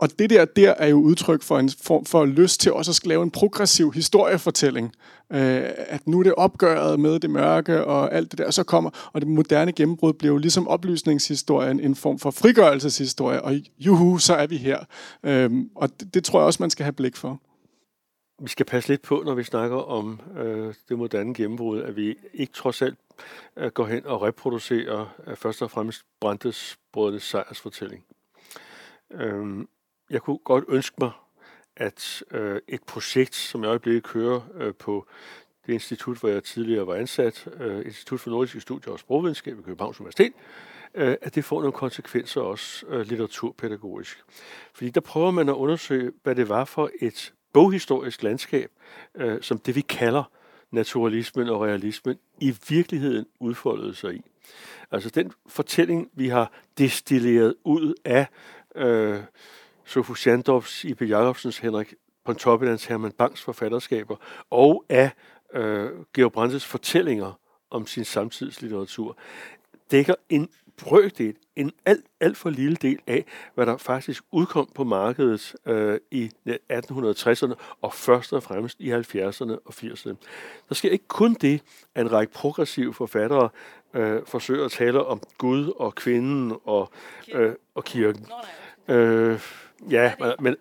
og 0.01 0.19
det 0.19 0.31
der, 0.31 0.45
der 0.45 0.71
er 0.71 0.89
jo 0.89 0.97
udtryk 0.97 1.43
for 1.43 1.59
en 1.59 1.71
form 1.83 2.05
for 2.05 2.25
lyst 2.25 2.61
til 2.61 2.73
også 2.73 3.01
at 3.03 3.07
lave 3.07 3.23
en 3.23 3.31
progressiv 3.31 3.93
historiefortælling. 3.93 4.93
Øh, 5.33 5.63
at 5.77 6.07
nu 6.07 6.19
er 6.19 6.23
det 6.23 6.35
opgøret 6.35 7.01
med 7.01 7.21
det 7.21 7.31
mørke 7.31 7.85
og 7.85 8.15
alt 8.15 8.31
det 8.31 8.39
der, 8.39 8.47
og 8.47 8.55
så 8.55 8.65
kommer, 8.65 9.11
og 9.13 9.21
det 9.21 9.29
moderne 9.29 9.73
gennembrud 9.73 10.13
bliver 10.13 10.33
jo 10.33 10.39
ligesom 10.39 10.69
oplysningshistorien 10.69 11.81
en 11.81 11.95
form 11.95 12.19
for 12.19 12.31
frigørelseshistorie, 12.31 13.43
og 13.43 13.55
juhu, 13.79 14.19
så 14.19 14.35
er 14.35 14.47
vi 14.47 14.57
her. 14.57 14.85
Øh, 15.23 15.51
og 15.75 16.01
det, 16.01 16.15
det 16.15 16.25
tror 16.25 16.41
jeg 16.41 16.47
også, 16.47 16.63
man 16.63 16.71
skal 16.71 16.85
have 16.85 16.93
blik 16.93 17.17
for. 17.17 17.41
Vi 18.43 18.49
skal 18.49 18.67
passe 18.67 18.89
lidt 18.89 19.03
på, 19.03 19.23
når 19.25 19.35
vi 19.35 19.45
snakker 19.45 19.77
om 19.77 20.21
øh, 20.39 20.75
det 20.89 20.99
moderne 20.99 21.35
gennembrud, 21.35 21.83
at 21.83 21.97
vi 21.97 22.17
ikke 22.35 22.53
trods 22.53 22.83
alt 22.83 22.99
øh, 23.57 23.71
går 23.71 23.87
hen 23.87 24.07
og 24.07 24.23
reproducerer 24.23 25.15
øh, 25.27 25.37
først 25.37 25.63
og 25.63 25.71
fremmest 25.71 26.03
Brandes 26.21 26.79
brødres 26.93 27.23
sejrsfortælling. 27.23 28.05
Øh, 29.13 29.65
jeg 30.11 30.23
kunne 30.23 30.39
godt 30.39 30.65
ønske 30.69 30.97
mig, 30.99 31.11
at 31.77 32.23
øh, 32.31 32.61
et 32.69 32.83
projekt, 32.83 33.35
som 33.35 33.63
jeg 33.63 33.69
øjeblikket 33.69 34.03
kører 34.03 34.41
øh, 34.55 34.75
på 34.75 35.07
det 35.67 35.73
institut, 35.73 36.19
hvor 36.19 36.29
jeg 36.29 36.45
tidligere 36.45 36.87
var 36.87 36.95
ansat, 36.95 37.49
øh, 37.61 37.85
Institut 37.87 38.21
for 38.21 38.31
Nordiske 38.31 38.61
Studier 38.61 38.93
og 38.93 38.99
Sprogvidenskab 38.99 39.57
ved 39.57 39.65
Københavns 39.65 40.01
Universitet, 40.01 40.33
øh, 40.95 41.17
at 41.23 41.35
det 41.35 41.45
får 41.45 41.61
nogle 41.61 41.73
konsekvenser 41.73 42.41
også 42.41 42.87
øh, 42.87 43.07
litteraturpædagogisk. 43.07 44.25
Fordi 44.75 44.91
der 44.91 45.01
prøver 45.01 45.31
man 45.31 45.49
at 45.49 45.53
undersøge, 45.53 46.13
hvad 46.23 46.35
det 46.35 46.49
var 46.49 46.65
for 46.65 46.91
et 47.01 47.33
boghistorisk 47.53 48.23
landskab, 48.23 48.71
øh, 49.15 49.43
som 49.43 49.59
det 49.59 49.77
vi 49.77 49.81
kalder 49.81 50.25
naturalismen 50.71 51.49
og 51.49 51.61
realismen, 51.61 52.19
i 52.41 52.57
virkeligheden 52.69 53.27
udfoldede 53.41 53.95
sig 53.95 54.15
i. 54.15 54.23
Altså 54.91 55.11
den 55.11 55.33
fortælling, 55.47 56.11
vi 56.13 56.29
har 56.29 56.53
destilleret 56.79 57.55
ud 57.65 57.95
af 58.05 58.27
øh, 58.77 59.21
Sofus 59.91 60.27
Jandorfs, 60.27 60.85
I.P. 60.85 61.03
Jacobsens, 61.03 61.59
Henrik 61.59 61.95
Pontoppidans, 62.25 62.85
Herman 62.85 63.13
Bangs 63.13 63.43
forfatterskaber, 63.43 64.17
og 64.51 64.85
af 64.89 65.11
øh, 65.55 65.91
Georg 66.15 66.33
Brandes 66.33 66.67
fortællinger 66.67 67.33
om 67.71 67.87
sin 67.87 68.05
samtidslitteratur, 68.05 69.17
dækker 69.91 70.15
en 70.29 70.49
brøkdel, 70.77 71.35
en 71.57 71.73
alt, 71.87 72.05
alt 72.21 72.37
for 72.37 72.51
lille 72.51 72.77
del 72.77 72.99
af, 73.07 73.25
hvad 73.55 73.67
der 73.67 73.77
faktisk 73.77 74.25
udkom 74.33 74.71
på 74.75 74.85
markedet 74.85 75.55
øh, 75.67 75.99
i 76.11 76.31
1860'erne 76.73 77.55
og 77.83 77.95
først 77.95 78.33
og 78.33 78.43
fremmest 78.43 78.81
i 78.81 78.93
70'erne 78.93 79.53
og 79.65 79.75
80'erne. 79.75 80.15
Der 80.69 80.75
sker 80.75 80.91
ikke 80.91 81.09
kun 81.09 81.35
det, 81.35 81.63
at 81.95 82.01
en 82.01 82.13
række 82.13 82.33
progressive 82.33 82.95
forfattere 82.95 83.49
øh, 83.95 84.23
forsøger 84.27 84.65
at 84.65 84.71
tale 84.71 85.05
om 85.05 85.23
Gud 85.39 85.73
og 85.77 85.95
kvinden 85.95 86.57
og, 86.65 86.93
øh, 87.33 87.53
og 87.75 87.85
kirken. 87.85 88.27
Øh, 88.89 89.41
ja, 89.91 90.15
men, 90.41 90.57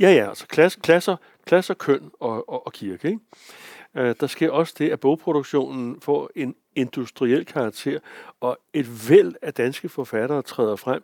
ja, 0.00 0.10
ja, 0.10 0.28
altså 0.28 0.46
klasse, 0.46 0.80
klasser, 0.80 1.16
klasser, 1.46 1.74
køn 1.74 2.10
og, 2.20 2.48
og, 2.48 2.66
og 2.66 2.72
kirke. 2.72 3.08
Ikke? 3.08 3.20
Øh, 3.96 4.14
der 4.20 4.26
sker 4.26 4.50
også 4.50 4.74
det, 4.78 4.90
at 4.90 5.00
bogproduktionen 5.00 6.00
får 6.00 6.30
en 6.34 6.54
industriel 6.74 7.44
karakter, 7.44 7.98
og 8.40 8.58
et 8.72 9.10
væld 9.10 9.34
af 9.42 9.54
danske 9.54 9.88
forfattere 9.88 10.42
træder 10.42 10.76
frem, 10.76 11.02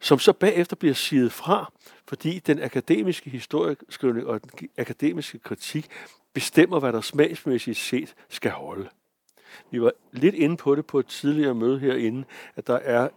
som 0.00 0.18
så 0.18 0.32
bagefter 0.32 0.76
bliver 0.76 0.94
siget 0.94 1.32
fra, 1.32 1.72
fordi 2.08 2.38
den 2.38 2.62
akademiske 2.62 3.30
historieskrivning 3.30 4.26
og 4.26 4.40
den 4.42 4.68
akademiske 4.78 5.38
kritik 5.38 5.86
bestemmer, 6.32 6.80
hvad 6.80 6.92
der 6.92 7.00
smagsmæssigt 7.00 7.78
set 7.78 8.14
skal 8.28 8.50
holde. 8.50 8.88
Vi 9.70 9.82
var 9.82 9.92
lidt 10.12 10.34
inde 10.34 10.56
på 10.56 10.74
det 10.74 10.86
på 10.86 10.98
et 10.98 11.06
tidligere 11.06 11.54
møde 11.54 11.78
herinde, 11.78 12.24
at 12.56 12.66
der 12.66 12.76
er 12.76 13.08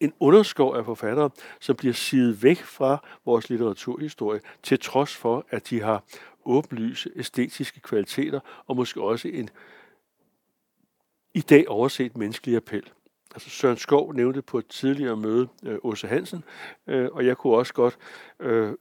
en 0.00 0.12
underskov 0.20 0.74
af 0.74 0.84
forfattere, 0.84 1.30
som 1.60 1.76
bliver 1.76 1.94
siget 1.94 2.42
væk 2.42 2.58
fra 2.58 3.06
vores 3.24 3.50
litteraturhistorie, 3.50 4.40
til 4.62 4.80
trods 4.80 5.16
for, 5.16 5.46
at 5.50 5.70
de 5.70 5.80
har 5.80 6.04
åbenlyse 6.44 7.10
æstetiske 7.16 7.80
kvaliteter, 7.80 8.40
og 8.66 8.76
måske 8.76 9.00
også 9.00 9.28
en 9.28 9.50
i 11.34 11.40
dag 11.40 11.68
overset 11.68 12.16
menneskelig 12.16 12.56
appel. 12.56 12.90
Altså 13.34 13.50
Søren 13.50 13.76
Skov 13.76 14.12
nævnte 14.12 14.42
på 14.42 14.58
et 14.58 14.66
tidligere 14.66 15.16
møde 15.16 15.48
øh, 15.64 15.78
Åse 15.82 16.06
Hansen, 16.06 16.44
øh, 16.86 17.08
og 17.12 17.26
jeg 17.26 17.36
kunne 17.36 17.56
også 17.56 17.74
godt 17.74 17.98
øh, 18.40 18.72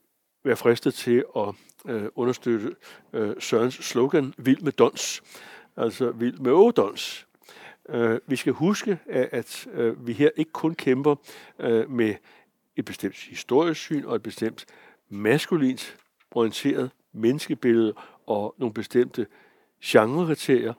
være 0.43 0.55
fristet 0.55 0.93
til 0.93 1.25
at 1.37 1.53
øh, 1.85 2.09
understøtte 2.15 2.75
øh, 3.13 3.35
Sørens 3.39 3.73
slogan, 3.73 4.33
Vild 4.37 4.61
med 4.61 4.71
dons, 4.71 5.23
altså 5.77 6.11
Vild 6.11 6.39
med 6.39 6.51
ådons. 6.51 7.27
Øh, 7.89 8.19
vi 8.27 8.35
skal 8.35 8.53
huske, 8.53 8.99
at, 9.09 9.29
at 9.31 9.67
øh, 9.73 10.07
vi 10.07 10.13
her 10.13 10.29
ikke 10.35 10.51
kun 10.51 10.75
kæmper 10.75 11.15
øh, 11.59 11.89
med 11.91 12.15
et 12.75 12.85
bestemt 12.85 13.15
historisk 13.15 13.81
syn 13.81 14.05
og 14.05 14.15
et 14.15 14.23
bestemt 14.23 14.65
maskulint 15.09 15.97
orienteret 16.31 16.91
menneskebillede 17.13 17.93
og 18.27 18.55
nogle 18.57 18.73
bestemte 18.73 19.27
genrekriterier. 19.83 20.73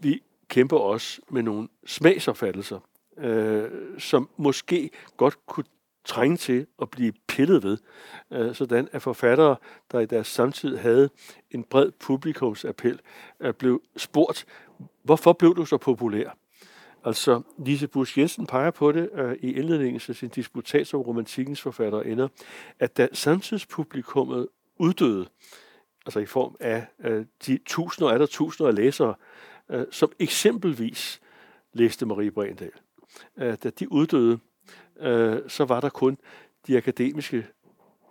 Vi 0.00 0.22
kæmper 0.48 0.76
også 0.76 1.20
med 1.30 1.42
nogle 1.42 1.68
smagsopfattelser, 1.86 2.80
øh, 3.18 3.70
som 3.98 4.30
måske 4.36 4.90
godt 5.16 5.46
kunne 5.46 5.64
trænge 6.04 6.36
til 6.36 6.66
at 6.82 6.90
blive 6.90 7.12
pillet 7.28 7.62
ved, 7.62 7.78
øh, 8.30 8.54
sådan 8.54 8.88
at 8.92 9.02
forfattere, 9.02 9.56
der 9.92 10.00
i 10.00 10.06
deres 10.06 10.26
samtid 10.26 10.76
havde 10.76 11.10
en 11.50 11.64
bred 11.64 11.90
publikumsappel, 11.90 13.00
øh, 13.40 13.54
blev 13.54 13.82
spurgt, 13.96 14.46
hvorfor 15.02 15.32
blev 15.32 15.56
du 15.56 15.64
så 15.64 15.76
populær? 15.76 16.36
Altså, 17.06 17.42
Lise 17.58 17.88
Busch 17.88 18.18
Jensen 18.18 18.46
peger 18.46 18.70
på 18.70 18.92
det 18.92 19.10
øh, 19.14 19.36
i 19.40 19.52
indledningen 19.52 20.00
til 20.00 20.14
sin 20.14 20.28
disputat 20.28 20.86
som 20.86 21.00
romantikkens 21.00 21.60
forfatter 21.60 22.02
ender, 22.02 22.28
at 22.78 22.96
da 22.96 23.08
samtidspublikummet 23.12 24.48
uddøde, 24.78 25.26
altså 26.06 26.20
i 26.20 26.26
form 26.26 26.56
af 26.60 26.86
øh, 27.04 27.24
de 27.46 27.58
tusinder 27.66 28.12
og 28.12 28.18
der 28.18 28.26
tusinder 28.26 28.68
af 28.68 28.76
læsere, 28.76 29.14
øh, 29.70 29.86
som 29.90 30.12
eksempelvis 30.18 31.20
læste 31.72 32.06
Marie 32.06 32.30
Brændal. 32.30 32.70
Øh, 33.36 33.56
da 33.62 33.70
de 33.70 33.92
uddøde, 33.92 34.38
øh, 35.00 35.38
så 35.48 35.64
var 35.64 35.80
der 35.80 35.88
kun 35.88 36.18
de 36.66 36.76
akademiske, 36.76 37.46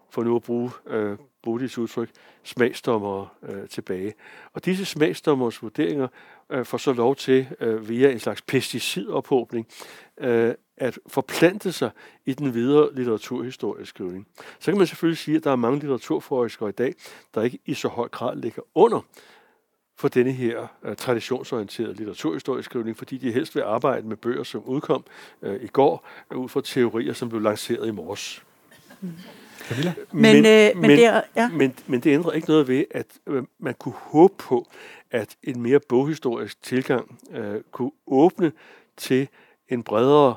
for 0.10 0.24
nu 0.24 0.36
at 0.36 0.44
bruge 0.44 0.72
øh, 0.88 1.18
Bodils 1.44 1.78
udtryk, 1.78 2.10
smagsdommere 2.44 3.28
øh, 3.44 3.68
tilbage. 3.68 4.14
Og 4.54 4.66
disse 4.66 4.86
smagsdommers 4.86 5.62
vurderinger 5.62 6.08
øh, 6.52 6.66
får 6.66 6.78
så 6.78 6.94
lov 6.94 7.16
til, 7.16 7.48
øh, 7.60 7.90
via 7.90 8.12
en 8.12 8.20
slags 8.20 8.42
pesticidophobning, 8.42 9.68
øh, 10.18 10.54
at 10.78 11.00
forplante 11.08 11.72
sig 11.72 11.90
i 12.26 12.34
den 12.34 12.54
videre 12.54 12.96
litteraturhistorieskrivning. 12.96 14.28
Så 14.60 14.72
kan 14.72 14.78
man 14.78 14.88
selvfølgelig 14.88 15.18
sige, 15.18 15.38
at 15.38 15.44
der 15.44 15.52
er 15.52 15.56
mange 15.56 15.80
litteraturforskere 15.80 16.70
i 16.70 16.72
dag, 16.72 16.94
der 17.36 17.42
ikke 17.42 17.60
i 17.66 17.74
så 17.74 17.88
høj 17.88 18.08
grad 18.08 18.36
ligger 18.36 18.62
under 18.76 19.02
for 19.98 20.08
denne 20.08 20.32
her 20.32 20.68
uh, 20.84 20.96
traditionsorienterede 20.96 21.94
litteraturhistorisk 21.94 22.66
skrivning, 22.66 22.98
fordi 22.98 23.18
de 23.18 23.32
helst 23.32 23.56
vil 23.56 23.62
arbejde 23.62 24.08
med 24.08 24.18
bøger, 24.18 24.44
som 24.44 24.64
udkom 24.66 25.06
uh, 25.42 25.56
i 25.56 25.68
går, 25.68 26.08
uh, 26.32 26.38
ud 26.38 26.50
fra 26.50 26.62
teorier, 26.62 27.14
som 27.14 27.30
blev 27.30 27.42
lanceret 27.42 27.88
i 27.88 27.92
morges. 27.92 28.44
Mm. 29.02 29.12
Men, 30.12 30.22
men, 30.22 30.36
øh, 30.36 30.42
men, 30.42 30.82
men, 30.82 30.90
det 30.90 31.06
er, 31.06 31.22
ja. 31.36 31.50
men, 31.50 31.74
men 31.88 32.00
det 32.00 32.14
ændrer 32.14 32.32
ikke 32.32 32.48
noget 32.48 32.68
ved, 32.68 32.86
at 32.92 33.06
uh, 33.28 33.44
man 33.60 33.74
kunne 33.74 33.96
håbe 33.96 34.34
på, 34.38 34.68
at 35.16 35.38
en 35.44 35.62
mere 35.62 35.80
boghistorisk 35.80 36.62
tilgang 36.64 37.20
øh, 37.32 37.62
kunne 37.72 37.92
åbne 38.08 38.52
til 38.98 39.28
en 39.70 39.84
bredere 39.84 40.36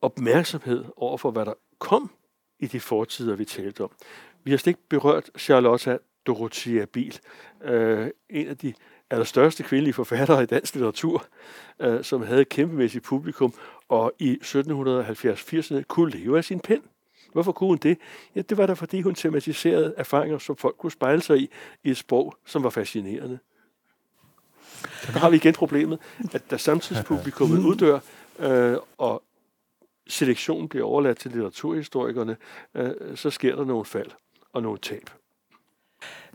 opmærksomhed 0.00 0.84
over 0.96 1.18
for, 1.18 1.30
hvad 1.30 1.44
der 1.44 1.54
kom 1.78 2.10
i 2.58 2.66
de 2.66 2.80
fortider, 2.80 3.36
vi 3.36 3.44
talte 3.44 3.84
om. 3.84 3.90
Vi 4.44 4.50
har 4.50 4.58
slet 4.58 4.70
ikke 4.70 4.88
berørt 4.88 5.30
Charlotte 5.38 5.98
Dorothea 6.26 6.84
Biel, 6.84 7.18
øh, 7.64 8.10
en 8.28 8.48
af 8.48 8.58
de 8.58 8.74
allerstørste 9.10 9.62
kvindelige 9.62 9.94
forfattere 9.94 10.42
i 10.42 10.46
dansk 10.46 10.74
litteratur, 10.74 11.26
øh, 11.80 12.04
som 12.04 12.22
havde 12.22 12.40
et 12.40 12.48
kæmpemæssigt 12.48 13.04
publikum, 13.04 13.54
og 13.88 14.12
i 14.18 14.38
1770-80'erne 14.42 15.82
kunne 15.82 16.10
leve 16.10 16.38
af 16.38 16.44
sin 16.44 16.60
pen. 16.60 16.82
Hvorfor 17.32 17.52
kunne 17.52 17.68
hun 17.68 17.78
det? 17.78 17.98
Ja, 18.34 18.40
det 18.40 18.58
var 18.58 18.66
da 18.66 18.72
fordi 18.72 19.00
hun 19.00 19.14
tematiserede 19.14 19.94
erfaringer, 19.96 20.38
som 20.38 20.56
folk 20.56 20.76
kunne 20.76 20.92
spejle 20.92 21.22
sig 21.22 21.38
i, 21.38 21.50
i 21.84 21.90
et 21.90 21.96
sprog, 21.96 22.34
som 22.46 22.62
var 22.62 22.70
fascinerende. 22.70 23.38
Der 25.12 25.18
har 25.18 25.30
vi 25.30 25.36
igen 25.36 25.54
problemet, 25.54 25.98
at 26.32 26.50
da 26.50 26.56
samtidspublikummet 26.56 27.58
uddør, 27.58 27.98
øh, 28.38 28.76
og 28.98 29.22
selektionen 30.08 30.68
bliver 30.68 30.86
overladt 30.86 31.18
til 31.18 31.30
litteraturhistorikerne, 31.30 32.36
øh, 32.74 32.90
så 33.14 33.30
sker 33.30 33.56
der 33.56 33.64
nogle 33.64 33.84
fald 33.84 34.10
og 34.52 34.62
nogle 34.62 34.78
tab. 34.78 35.10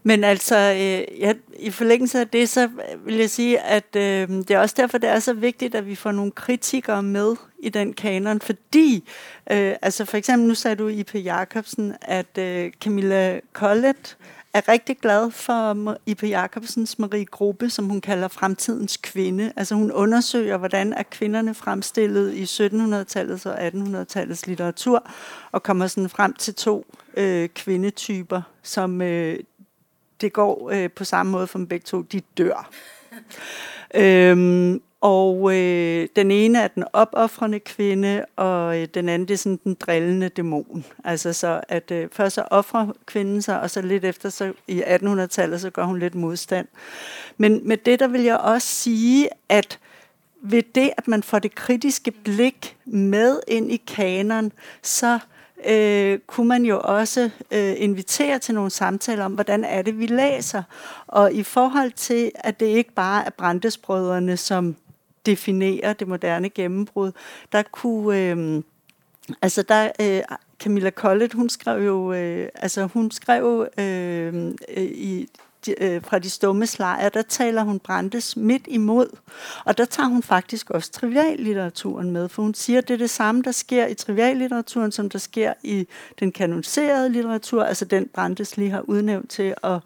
Men 0.08 0.24
altså, 0.24 0.56
øh, 0.56 1.20
ja, 1.20 1.34
i 1.60 1.72
forlængelse 1.72 2.20
af 2.20 2.28
det, 2.28 2.50
så 2.50 2.70
vil 3.06 3.16
jeg 3.16 3.30
sige, 3.30 3.60
at 3.60 3.96
øh, 3.96 4.30
det 4.30 4.52
er 4.52 4.60
også 4.60 4.76
derfor, 4.78 4.98
det 4.98 5.10
er 5.10 5.20
så 5.20 5.34
vigtigt, 5.34 5.76
at 5.76 5.88
vi 5.88 5.96
får 5.96 6.12
nogle 6.12 6.32
kritikere 6.32 7.04
med 7.04 7.36
i 7.60 7.70
den 7.70 7.94
kanon, 7.94 8.42
fordi, 8.42 9.10
øh, 9.52 9.76
altså 9.82 10.06
for 10.06 10.18
eksempel, 10.18 10.48
nu 10.48 10.56
sagde 10.56 10.76
du 10.76 10.88
I.P. 10.88 11.16
Jacobsen, 11.16 11.96
at 12.02 12.38
øh, 12.38 12.72
Camilla 12.72 13.40
Collett 13.54 14.18
er 14.56 14.70
rigtig 14.70 14.98
glad 14.98 15.32
for 15.32 15.98
I.P. 16.06 16.24
Jacobsens 16.24 17.00
Marie 17.00 17.26
Gruppe, 17.26 17.70
som 17.70 17.86
hun 17.86 18.02
kalder 18.02 18.28
fremtidens 18.28 18.98
kvinde. 18.98 19.54
Altså 19.56 19.76
hun 19.76 19.92
undersøger, 19.92 20.58
hvordan 20.58 20.94
er 20.94 21.04
kvinderne 21.04 21.54
fremstillet 21.54 22.34
i 22.34 22.44
1700-tallets 22.44 23.46
og 23.46 23.68
1800-tallets 23.68 24.48
litteratur, 24.48 25.08
og 25.52 25.64
kommer 25.64 25.88
sådan 25.88 26.10
frem 26.10 26.34
til 26.34 26.56
to 26.56 26.86
øh, 27.18 27.50
kvindetyper, 27.50 28.42
som 28.64 29.02
øh, 29.02 29.40
det 30.22 30.34
går 30.34 30.70
øh, 30.74 30.90
på 30.90 31.04
samme 31.04 31.32
måde 31.32 31.48
for 31.48 31.58
dem 31.58 31.68
begge 31.68 31.84
to, 31.84 32.02
de 32.02 32.22
dør. 32.38 32.70
øhm, 33.96 34.82
og 35.06 35.56
øh, 35.56 36.08
den 36.16 36.32
ene 36.32 36.60
er 36.60 36.68
den 36.68 36.84
opoffrende 36.94 37.60
kvinde, 37.60 38.26
og 38.36 38.82
øh, 38.82 38.88
den 38.94 39.10
anden 39.10 39.28
det 39.28 39.34
er 39.34 39.38
sådan 39.38 39.60
den 39.64 39.74
drillende 39.74 40.30
dæmon. 40.30 40.86
Altså 41.04 41.34
så, 41.34 41.62
at 41.70 41.92
øh, 41.92 42.08
først 42.12 42.36
så 42.36 42.44
offrer 42.52 42.88
kvinden 43.06 43.42
sig, 43.42 43.62
og 43.62 43.70
så 43.70 43.82
lidt 43.82 44.06
efter, 44.06 44.30
så 44.30 44.54
i 44.68 44.82
1800-tallet, 44.82 45.62
så 45.62 45.70
gør 45.70 45.84
hun 45.84 46.00
lidt 46.00 46.16
modstand. 46.16 46.68
Men 47.38 47.68
med 47.68 47.78
det, 47.78 48.00
der 48.00 48.08
vil 48.08 48.22
jeg 48.22 48.38
også 48.38 48.68
sige, 48.68 49.30
at 49.50 49.80
ved 50.42 50.64
det, 50.76 50.92
at 50.98 51.08
man 51.08 51.24
får 51.24 51.40
det 51.40 51.56
kritiske 51.56 52.12
blik 52.12 52.78
med 52.86 53.40
ind 53.48 53.72
i 53.72 53.78
kanon, 53.88 54.52
så 54.82 55.20
øh, 55.66 56.20
kunne 56.28 56.48
man 56.48 56.66
jo 56.66 56.80
også 56.84 57.30
øh, 57.52 57.74
invitere 57.78 58.40
til 58.40 58.56
nogle 58.56 58.72
samtaler 58.72 59.26
om, 59.26 59.34
hvordan 59.34 59.64
er 59.64 59.82
det, 59.82 60.00
vi 60.00 60.06
læser. 60.06 60.64
Og 61.08 61.34
i 61.34 61.44
forhold 61.44 61.92
til, 61.92 62.32
at 62.36 62.60
det 62.60 62.66
ikke 62.66 62.94
bare 62.94 63.26
er 63.26 63.30
Brandesbrødrene, 63.30 64.38
som 64.38 64.76
definerer 65.26 65.94
det 65.94 66.08
moderne 66.08 66.50
gennembrud, 66.50 67.12
der 67.52 67.64
kunne... 67.72 68.22
Øh, 68.22 68.64
altså 69.42 69.62
der... 69.62 69.92
Øh, 70.02 70.22
Camilla 70.60 70.90
Collett, 70.90 71.34
hun 71.34 71.50
skrev 71.50 71.86
jo, 71.86 72.14
øh, 72.14 72.50
altså 72.56 72.86
hun 72.86 73.12
skrev 73.12 73.68
øh, 73.78 74.46
øh 74.78 74.84
i 74.84 75.30
øh, 75.78 76.02
fra 76.04 76.20
de 76.20 76.30
stumme 76.30 76.68
slejer, 76.68 77.10
der 77.10 77.22
taler 77.22 77.64
hun 77.64 77.80
Brandes 77.80 78.38
midt 78.38 78.64
imod. 78.68 79.08
Og 79.66 79.78
der 79.78 79.86
tager 79.86 80.10
hun 80.10 80.24
faktisk 80.24 80.70
også 80.70 80.92
triviallitteraturen 80.92 82.12
med, 82.12 82.30
for 82.30 82.42
hun 82.42 82.54
siger, 82.54 82.78
at 82.78 82.88
det 82.88 82.94
er 82.94 82.98
det 82.98 83.10
samme, 83.10 83.42
der 83.42 83.52
sker 83.52 83.88
i 83.88 83.94
triviallitteraturen, 83.94 84.92
som 84.92 85.10
der 85.10 85.20
sker 85.20 85.54
i 85.64 85.88
den 86.20 86.32
kanoniserede 86.32 87.10
litteratur, 87.10 87.64
altså 87.64 87.86
den 87.86 88.08
Brandes 88.14 88.58
lige 88.58 88.70
har 88.70 88.82
udnævnt 88.82 89.30
til 89.30 89.54
at, 89.64 89.80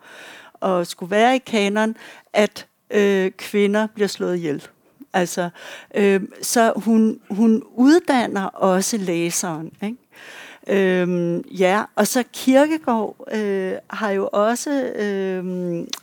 at 0.62 0.88
skulle 0.88 1.12
være 1.12 1.36
i 1.36 1.40
kanon, 1.40 1.96
at 2.34 2.68
øh, 2.92 3.32
kvinder 3.32 3.88
bliver 3.88 4.08
slået 4.08 4.36
ihjel. 4.36 4.68
Altså, 5.14 5.50
øh, 5.96 6.22
så 6.42 6.74
hun, 6.76 7.20
hun 7.30 7.64
uddanner 7.76 8.46
også 8.46 8.98
læseren. 8.98 9.72
Ikke? 9.84 9.98
Øhm, 10.68 11.40
ja, 11.40 11.84
og 11.96 12.08
så 12.08 12.24
Kirkegaard 12.34 13.28
øh, 13.32 13.74
har 13.90 14.10
jo 14.10 14.30
også, 14.34 14.84
øh, 14.84 15.44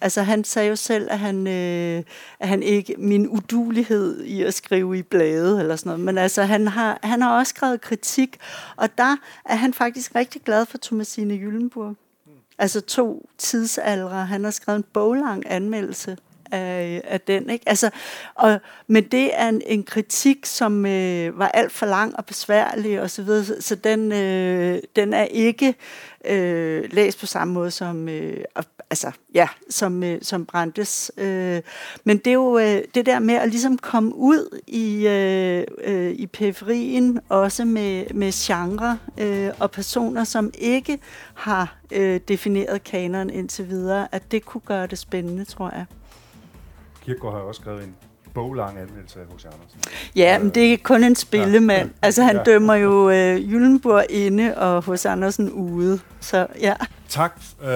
altså 0.01 0.23
han 0.23 0.45
sagde 0.45 0.69
jo 0.69 0.77
selv, 0.77 1.09
at 1.11 1.19
han, 1.19 1.47
øh, 1.47 2.03
at 2.41 2.49
han 2.49 2.63
ikke, 2.63 2.95
min 2.99 3.29
udulighed 3.29 4.25
i 4.25 4.43
at 4.43 4.55
skrive 4.55 4.99
i 4.99 5.03
blade 5.03 5.61
eller 5.61 5.77
sådan 5.77 5.91
noget, 5.91 6.05
men 6.05 6.19
altså 6.19 6.43
han 6.43 6.69
har, 6.69 6.99
han 7.03 7.23
har 7.23 7.39
også 7.39 7.51
skrevet 7.51 7.81
kritik, 7.81 8.37
og 8.77 8.99
der 8.99 9.17
er 9.45 9.57
han 9.57 9.75
faktisk 9.75 10.15
rigtig 10.15 10.43
glad 10.43 10.67
for 10.67 10.79
Thomasine 10.83 11.35
Jyllenburg. 11.35 11.97
Altså 12.59 12.81
to 12.81 13.29
tidsaldre. 13.39 14.27
Han 14.27 14.45
har 14.45 14.51
skrevet 14.51 14.79
en 14.79 14.85
boglang 14.93 15.51
anmeldelse 15.51 16.17
af, 16.53 17.03
af 17.05 17.21
den. 17.21 17.51
Ikke? 17.51 17.69
Altså, 17.69 17.91
og, 18.35 18.61
men 18.87 19.05
det 19.05 19.31
er 19.33 19.49
en, 19.49 19.63
en 19.67 19.83
kritik, 19.83 20.47
som 20.47 20.87
øh, 20.87 21.39
var 21.39 21.49
alt 21.49 21.73
for 21.73 21.87
lang 21.87 22.17
og 22.17 22.25
besværlig 22.25 23.01
og 23.01 23.11
så 23.11 23.23
videre, 23.23 23.45
så, 23.45 23.57
så 23.61 23.75
den, 23.75 24.13
øh, 24.13 24.79
den 24.97 25.13
er 25.13 25.25
ikke 25.25 25.75
øh, 26.25 26.85
læst 26.93 27.21
på 27.21 27.27
samme 27.27 27.55
måde 27.55 27.71
som, 27.71 28.09
øh, 28.09 28.45
altså, 28.91 29.11
ja, 29.35 29.49
som, 29.71 30.03
øh, 30.03 30.19
som 30.23 30.47
Brandes. 30.47 31.13
Øh, 31.17 31.61
men 32.05 32.19
det 32.19 32.27
er 32.27 32.35
jo 32.35 32.59
øh, 32.59 32.83
det 32.95 33.07
der 33.07 33.19
med 33.19 33.35
at 33.35 33.49
ligesom 33.49 33.79
komme 33.79 34.15
ud 34.15 34.61
i, 34.67 35.07
øh, 35.07 35.65
øh, 35.85 36.13
i 36.13 36.27
periferien, 36.27 37.21
også 37.29 37.65
med, 37.65 38.15
med 38.15 38.33
genre 38.33 38.99
øh, 39.19 39.51
og 39.61 39.71
personer, 39.71 40.25
som 40.25 40.51
ikke 40.59 40.99
har 41.35 41.77
øh, 41.91 42.21
defineret 42.29 42.85
kanon 42.85 43.31
indtil 43.31 43.69
videre, 43.69 44.09
at 44.13 44.33
det 44.33 44.45
kunne 44.45 44.61
gøre 44.67 44.87
det 44.87 44.99
spændende, 44.99 45.45
tror 45.45 45.71
jeg. 45.75 45.85
Kirkegaard 47.07 47.35
har 47.35 47.41
også 47.41 47.61
skrevet 47.61 47.85
en 47.85 47.97
boglang 48.35 48.79
anmeldelse 48.79 49.21
af 49.21 49.27
H.C. 49.27 49.45
Andersen. 49.45 49.81
Ja, 50.17 50.39
men 50.39 50.51
det 50.51 50.73
er 50.73 50.77
kun 50.83 51.05
en 51.05 51.17
spillemand. 51.17 51.89
Ja. 51.89 51.95
Altså, 52.03 52.23
han 52.23 52.37
ja. 52.37 52.43
dømmer 52.43 52.75
jo 52.75 53.11
øh, 53.11 53.53
Jyllenborg 53.53 54.07
inde 54.11 54.57
og 54.57 54.85
hos 54.85 55.07
Andersen 55.07 55.51
ude. 55.51 56.01
Så 56.21 56.47
ja. 56.61 56.75
Tak. 57.09 57.41
Øh, 57.61 57.69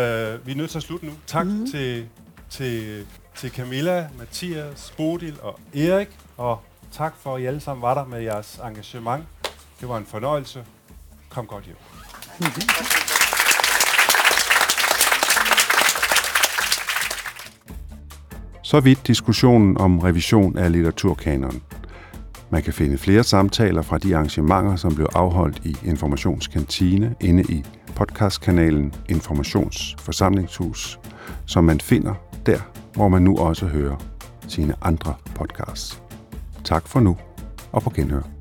vi 0.46 0.52
er 0.52 0.54
nødt 0.54 0.70
til 0.70 0.78
at 0.78 0.82
slutte 0.82 1.06
nu. 1.06 1.12
Tak 1.26 1.46
mm-hmm. 1.46 1.70
til, 1.70 2.06
til, 2.50 3.06
til 3.36 3.50
Camilla, 3.50 4.08
Mathias, 4.18 4.94
Bodil 4.96 5.36
og 5.42 5.60
Erik. 5.74 6.08
Og 6.36 6.60
tak 6.92 7.14
for, 7.20 7.36
at 7.36 7.42
I 7.42 7.46
alle 7.46 7.60
sammen 7.60 7.82
var 7.82 7.94
der 7.94 8.04
med 8.04 8.22
jeres 8.22 8.60
engagement. 8.64 9.24
Det 9.80 9.88
var 9.88 9.96
en 9.96 10.06
fornøjelse. 10.06 10.64
Kom 11.28 11.46
godt 11.46 11.64
hjem. 11.64 11.76
Mm-hmm. 12.40 13.09
Så 18.70 18.80
vidt 18.80 19.06
diskussionen 19.06 19.78
om 19.78 19.98
revision 19.98 20.58
af 20.58 20.72
litteraturkanonen. 20.72 21.62
Man 22.50 22.62
kan 22.62 22.72
finde 22.72 22.98
flere 22.98 23.24
samtaler 23.24 23.82
fra 23.82 23.98
de 23.98 24.16
arrangementer, 24.16 24.76
som 24.76 24.94
blev 24.94 25.06
afholdt 25.14 25.60
i 25.64 25.76
Informationskantine 25.84 27.14
inde 27.20 27.42
i 27.42 27.64
podcastkanalen 27.96 28.94
Informationsforsamlingshus, 29.08 31.00
som 31.46 31.64
man 31.64 31.80
finder 31.80 32.14
der, 32.46 32.58
hvor 32.94 33.08
man 33.08 33.22
nu 33.22 33.36
også 33.36 33.66
hører 33.66 33.96
sine 34.48 34.74
andre 34.82 35.14
podcasts. 35.34 36.02
Tak 36.64 36.88
for 36.88 37.00
nu, 37.00 37.16
og 37.72 37.82
på 37.82 37.90
genhør. 37.90 38.39